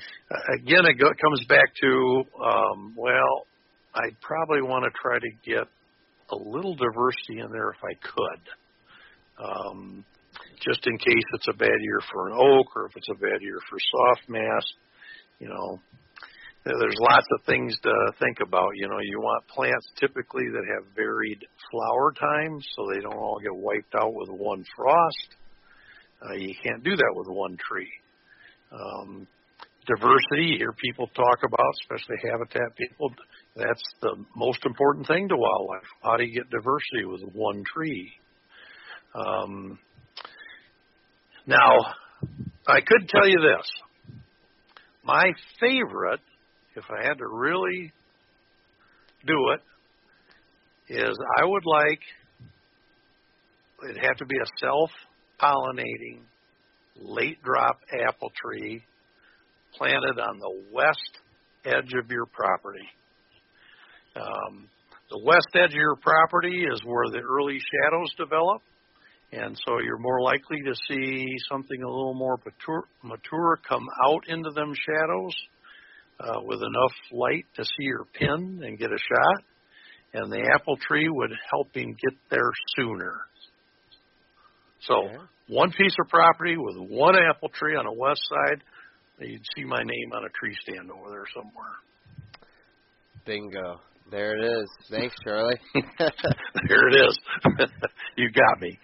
again, 0.56 0.86
it 0.86 0.98
go, 0.98 1.06
comes 1.20 1.44
back 1.48 1.72
to 1.82 2.24
um, 2.42 2.94
well, 2.96 3.46
I'd 3.94 4.20
probably 4.20 4.62
want 4.62 4.84
to 4.84 4.90
try 5.00 5.18
to 5.18 5.30
get 5.44 5.68
a 6.30 6.36
little 6.36 6.74
diversity 6.74 7.40
in 7.40 7.50
there 7.52 7.70
if 7.70 7.78
I 7.84 7.94
could, 8.02 9.44
um, 9.44 10.04
just 10.60 10.84
in 10.86 10.98
case 10.98 11.24
it's 11.34 11.48
a 11.48 11.56
bad 11.56 11.78
year 11.80 12.00
for 12.12 12.28
an 12.28 12.34
oak 12.34 12.66
or 12.74 12.86
if 12.86 12.96
it's 12.96 13.08
a 13.10 13.18
bad 13.18 13.40
year 13.40 13.58
for 13.70 13.78
soft 13.78 14.28
mast. 14.28 14.74
You 15.38 15.48
know, 15.48 15.80
there's 16.78 16.96
lots 17.00 17.26
of 17.32 17.44
things 17.46 17.76
to 17.82 17.92
think 18.18 18.38
about. 18.46 18.70
You 18.74 18.88
know, 18.88 18.98
you 19.02 19.20
want 19.20 19.46
plants 19.48 19.86
typically 19.98 20.44
that 20.52 20.64
have 20.74 20.94
varied 20.94 21.44
flower 21.70 22.12
times 22.12 22.66
so 22.76 22.86
they 22.92 23.00
don't 23.00 23.16
all 23.16 23.38
get 23.42 23.54
wiped 23.54 23.94
out 23.94 24.12
with 24.12 24.28
one 24.28 24.64
frost. 24.76 25.28
Uh, 26.22 26.34
you 26.34 26.54
can't 26.62 26.82
do 26.82 26.96
that 26.96 27.12
with 27.14 27.28
one 27.28 27.56
tree. 27.56 27.90
Um, 28.72 29.26
diversity, 29.86 30.52
you 30.52 30.58
hear 30.58 30.72
people 30.72 31.06
talk 31.14 31.38
about, 31.44 31.74
especially 31.82 32.16
habitat 32.30 32.76
people, 32.76 33.12
that's 33.56 33.82
the 34.02 34.16
most 34.36 34.64
important 34.66 35.06
thing 35.06 35.28
to 35.28 35.36
wildlife. 35.36 35.88
How 36.02 36.16
do 36.16 36.24
you 36.24 36.34
get 36.34 36.50
diversity 36.50 37.04
with 37.04 37.22
one 37.32 37.62
tree? 37.72 38.12
Um, 39.14 39.78
now, 41.46 41.76
I 42.66 42.80
could 42.80 43.08
tell 43.08 43.26
you 43.26 43.40
this. 43.40 44.20
My 45.02 45.32
favorite, 45.60 46.20
if 46.78 46.84
I 46.90 47.06
had 47.06 47.18
to 47.18 47.26
really 47.26 47.92
do 49.26 49.50
it, 49.50 49.60
is 50.88 51.18
I 51.40 51.44
would 51.44 51.66
like, 51.66 52.00
it'd 53.84 54.02
have 54.02 54.16
to 54.18 54.26
be 54.26 54.36
a 54.36 54.58
self 54.60 54.90
pollinating 55.42 56.22
late 57.00 57.42
drop 57.42 57.80
apple 58.06 58.30
tree 58.42 58.82
planted 59.76 60.18
on 60.18 60.38
the 60.38 60.62
west 60.72 61.18
edge 61.64 61.92
of 62.02 62.10
your 62.10 62.26
property. 62.26 62.88
Um, 64.16 64.68
the 65.10 65.20
west 65.24 65.48
edge 65.54 65.70
of 65.70 65.74
your 65.74 65.96
property 65.96 66.64
is 66.64 66.80
where 66.84 67.10
the 67.10 67.20
early 67.20 67.58
shadows 67.58 68.12
develop, 68.16 68.62
and 69.32 69.58
so 69.66 69.78
you're 69.80 69.98
more 69.98 70.22
likely 70.22 70.58
to 70.62 70.74
see 70.88 71.26
something 71.50 71.82
a 71.82 71.88
little 71.88 72.14
more 72.14 72.38
mature, 72.44 72.84
mature 73.02 73.58
come 73.68 73.86
out 74.06 74.28
into 74.28 74.50
them 74.50 74.72
shadows 74.74 75.34
uh, 76.20 76.40
with 76.42 76.58
enough 76.60 76.92
light 77.12 77.46
to 77.56 77.64
see 77.64 77.84
your 77.84 78.04
pin 78.14 78.60
and 78.64 78.78
get 78.78 78.90
a 78.90 78.98
shot. 78.98 79.44
And 80.14 80.32
the 80.32 80.50
apple 80.54 80.76
tree 80.76 81.08
would 81.08 81.32
help 81.50 81.74
him 81.74 81.90
get 81.90 82.18
there 82.30 82.50
sooner. 82.76 83.14
So 84.80 84.94
Okay. 84.94 85.16
one 85.48 85.70
piece 85.72 85.94
of 86.00 86.08
property 86.08 86.56
with 86.56 86.76
one 86.76 87.14
apple 87.16 87.50
tree 87.50 87.76
on 87.76 87.84
the 87.84 87.92
west 87.92 88.20
side, 88.28 88.62
you'd 89.20 89.42
see 89.56 89.64
my 89.64 89.82
name 89.82 90.12
on 90.14 90.24
a 90.24 90.28
tree 90.30 90.56
stand 90.62 90.90
over 90.90 91.10
there 91.10 91.26
somewhere. 91.34 91.74
Bingo. 93.26 93.80
There 94.10 94.38
it 94.38 94.44
is. 94.62 94.70
Thanks, 94.90 95.14
Charlie. 95.22 95.60
there 95.74 96.88
it 96.88 96.94
is. 96.94 97.18
you 98.16 98.30
got 98.30 98.60
me. 98.60 98.78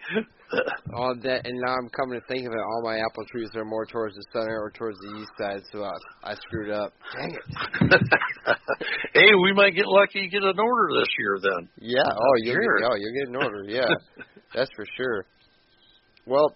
all 0.95 1.15
that, 1.23 1.47
and 1.47 1.59
now 1.61 1.75
I'm 1.75 1.89
coming 1.91 2.21
to 2.21 2.27
think 2.27 2.47
of 2.47 2.53
it. 2.53 2.59
All 2.59 2.83
my 2.85 2.99
apple 2.99 3.25
trees 3.31 3.51
are 3.55 3.65
more 3.65 3.87
towards 3.87 4.15
the 4.15 4.25
center 4.33 4.61
or 4.61 4.71
towards 4.71 4.99
the 5.01 5.21
east 5.21 5.31
side, 5.41 5.63
so 5.73 5.85
I, 5.85 6.33
I 6.33 6.35
screwed 6.35 6.71
up. 6.71 6.93
Dang 7.15 7.35
it. 7.35 8.01
hey, 9.15 9.35
we 9.43 9.53
might 9.53 9.75
get 9.75 9.87
lucky 9.87 10.29
get 10.29 10.43
an 10.43 10.59
order 10.59 11.01
this 11.01 11.09
year 11.19 11.39
then. 11.43 11.69
Yeah. 11.79 12.03
Oh, 12.07 12.35
you're 12.43 12.63
Sure. 12.63 12.79
get, 12.79 12.89
oh, 12.91 12.95
you'll 12.97 13.15
get 13.15 13.29
an 13.29 13.37
order. 13.37 13.65
Yeah, 13.69 13.95
that's 14.55 14.71
for 14.77 14.87
sure. 14.97 15.27
Well, 16.27 16.55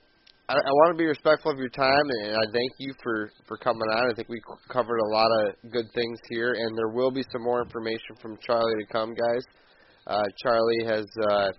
I, 0.49 0.55
I 0.55 0.71
want 0.81 0.97
to 0.97 0.99
be 0.99 1.07
respectful 1.07 1.53
of 1.53 1.59
your 1.59 1.69
time, 1.69 2.07
and 2.23 2.37
I 2.37 2.45
thank 2.53 2.73
you 2.79 2.95
for 3.03 3.31
for 3.47 3.57
coming 3.59 3.83
on. 3.93 4.11
I 4.11 4.15
think 4.15 4.29
we 4.29 4.41
covered 4.71 4.99
a 4.99 5.09
lot 5.09 5.29
of 5.43 5.71
good 5.71 5.87
things 5.95 6.19
here, 6.31 6.55
and 6.55 6.77
there 6.77 6.89
will 6.89 7.11
be 7.11 7.25
some 7.33 7.43
more 7.43 7.63
information 7.63 8.17
from 8.21 8.39
Charlie 8.47 8.85
to 8.85 8.93
come, 8.93 9.15
guys. 9.15 9.43
Uh, 10.07 10.25
Charlie 10.43 10.85
has 10.87 11.05
uh, 11.31 11.51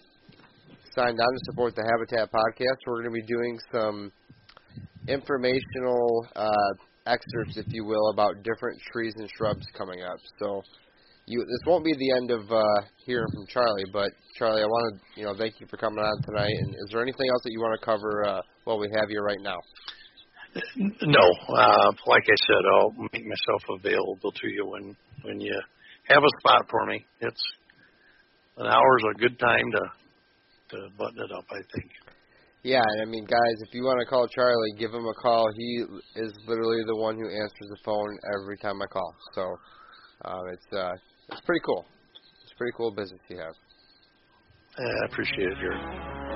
signed 0.99 1.19
on 1.19 1.31
to 1.31 1.39
support 1.45 1.75
the 1.75 1.83
Habitat 1.87 2.29
podcast. 2.29 2.75
We're 2.85 3.03
going 3.03 3.15
to 3.15 3.21
be 3.21 3.27
doing 3.27 3.57
some 3.71 4.11
informational 5.07 6.27
uh, 6.35 6.71
excerpts, 7.05 7.55
if 7.55 7.67
you 7.69 7.85
will, 7.85 8.09
about 8.11 8.43
different 8.43 8.81
trees 8.91 9.13
and 9.15 9.29
shrubs 9.37 9.65
coming 9.77 10.03
up. 10.03 10.19
So 10.39 10.61
you 11.25 11.39
this 11.39 11.63
won't 11.65 11.85
be 11.85 11.93
the 11.93 12.11
end 12.17 12.31
of 12.31 12.51
uh, 12.51 12.81
hearing 13.05 13.31
from 13.33 13.45
Charlie, 13.47 13.85
but 13.93 14.11
Charlie, 14.37 14.61
I 14.61 14.65
want 14.65 14.95
to 14.95 15.19
you 15.21 15.25
know 15.25 15.35
thank 15.37 15.61
you 15.61 15.67
for 15.67 15.77
coming 15.77 16.03
on 16.03 16.21
tonight. 16.23 16.51
And 16.51 16.75
is 16.75 16.89
there 16.91 17.01
anything 17.01 17.29
else 17.31 17.43
that 17.45 17.53
you 17.53 17.61
want 17.61 17.79
to 17.79 17.85
cover 17.85 18.25
uh, 18.27 18.41
while 18.65 18.79
we 18.79 18.89
have 18.99 19.09
you 19.09 19.21
right 19.21 19.41
now? 19.41 19.57
No, 20.75 21.25
uh, 21.55 21.91
like 22.07 22.23
I 22.27 22.37
said, 22.43 22.63
I'll 22.73 22.91
make 23.13 23.23
myself 23.23 23.79
available 23.79 24.33
to 24.33 24.47
you 24.49 24.65
when 24.67 24.95
when 25.23 25.39
you 25.39 25.55
have 26.09 26.23
a 26.23 26.39
spot 26.39 26.65
for 26.69 26.85
me. 26.87 27.05
It's 27.21 27.43
an 28.57 28.67
hour's 28.67 29.03
a 29.15 29.17
good 29.17 29.39
time 29.39 29.71
to 29.71 29.98
to 30.69 30.89
button 30.97 31.19
it 31.23 31.31
up. 31.31 31.45
I 31.51 31.61
think. 31.75 31.91
Yeah, 32.63 32.83
I 33.01 33.05
mean, 33.05 33.25
guys, 33.25 33.55
if 33.67 33.73
you 33.73 33.83
want 33.83 33.99
to 34.01 34.05
call 34.05 34.27
Charlie, 34.27 34.73
give 34.77 34.91
him 34.91 35.05
a 35.05 35.13
call. 35.21 35.47
He 35.55 35.85
is 36.15 36.33
literally 36.45 36.83
the 36.85 36.95
one 36.97 37.15
who 37.15 37.23
answers 37.23 37.69
the 37.69 37.77
phone 37.85 38.17
every 38.35 38.57
time 38.57 38.81
I 38.81 38.87
call. 38.87 39.15
So 39.33 39.41
uh, 40.25 40.43
it's 40.51 40.73
uh, 40.73 40.93
it's 41.29 41.41
pretty 41.45 41.61
cool. 41.65 41.85
It's 42.43 42.53
pretty 42.57 42.73
cool 42.75 42.91
business 42.91 43.21
you 43.29 43.37
have. 43.37 43.55
I 44.77 45.05
appreciate 45.05 45.47
it, 45.47 45.57
Jared. 45.59 46.28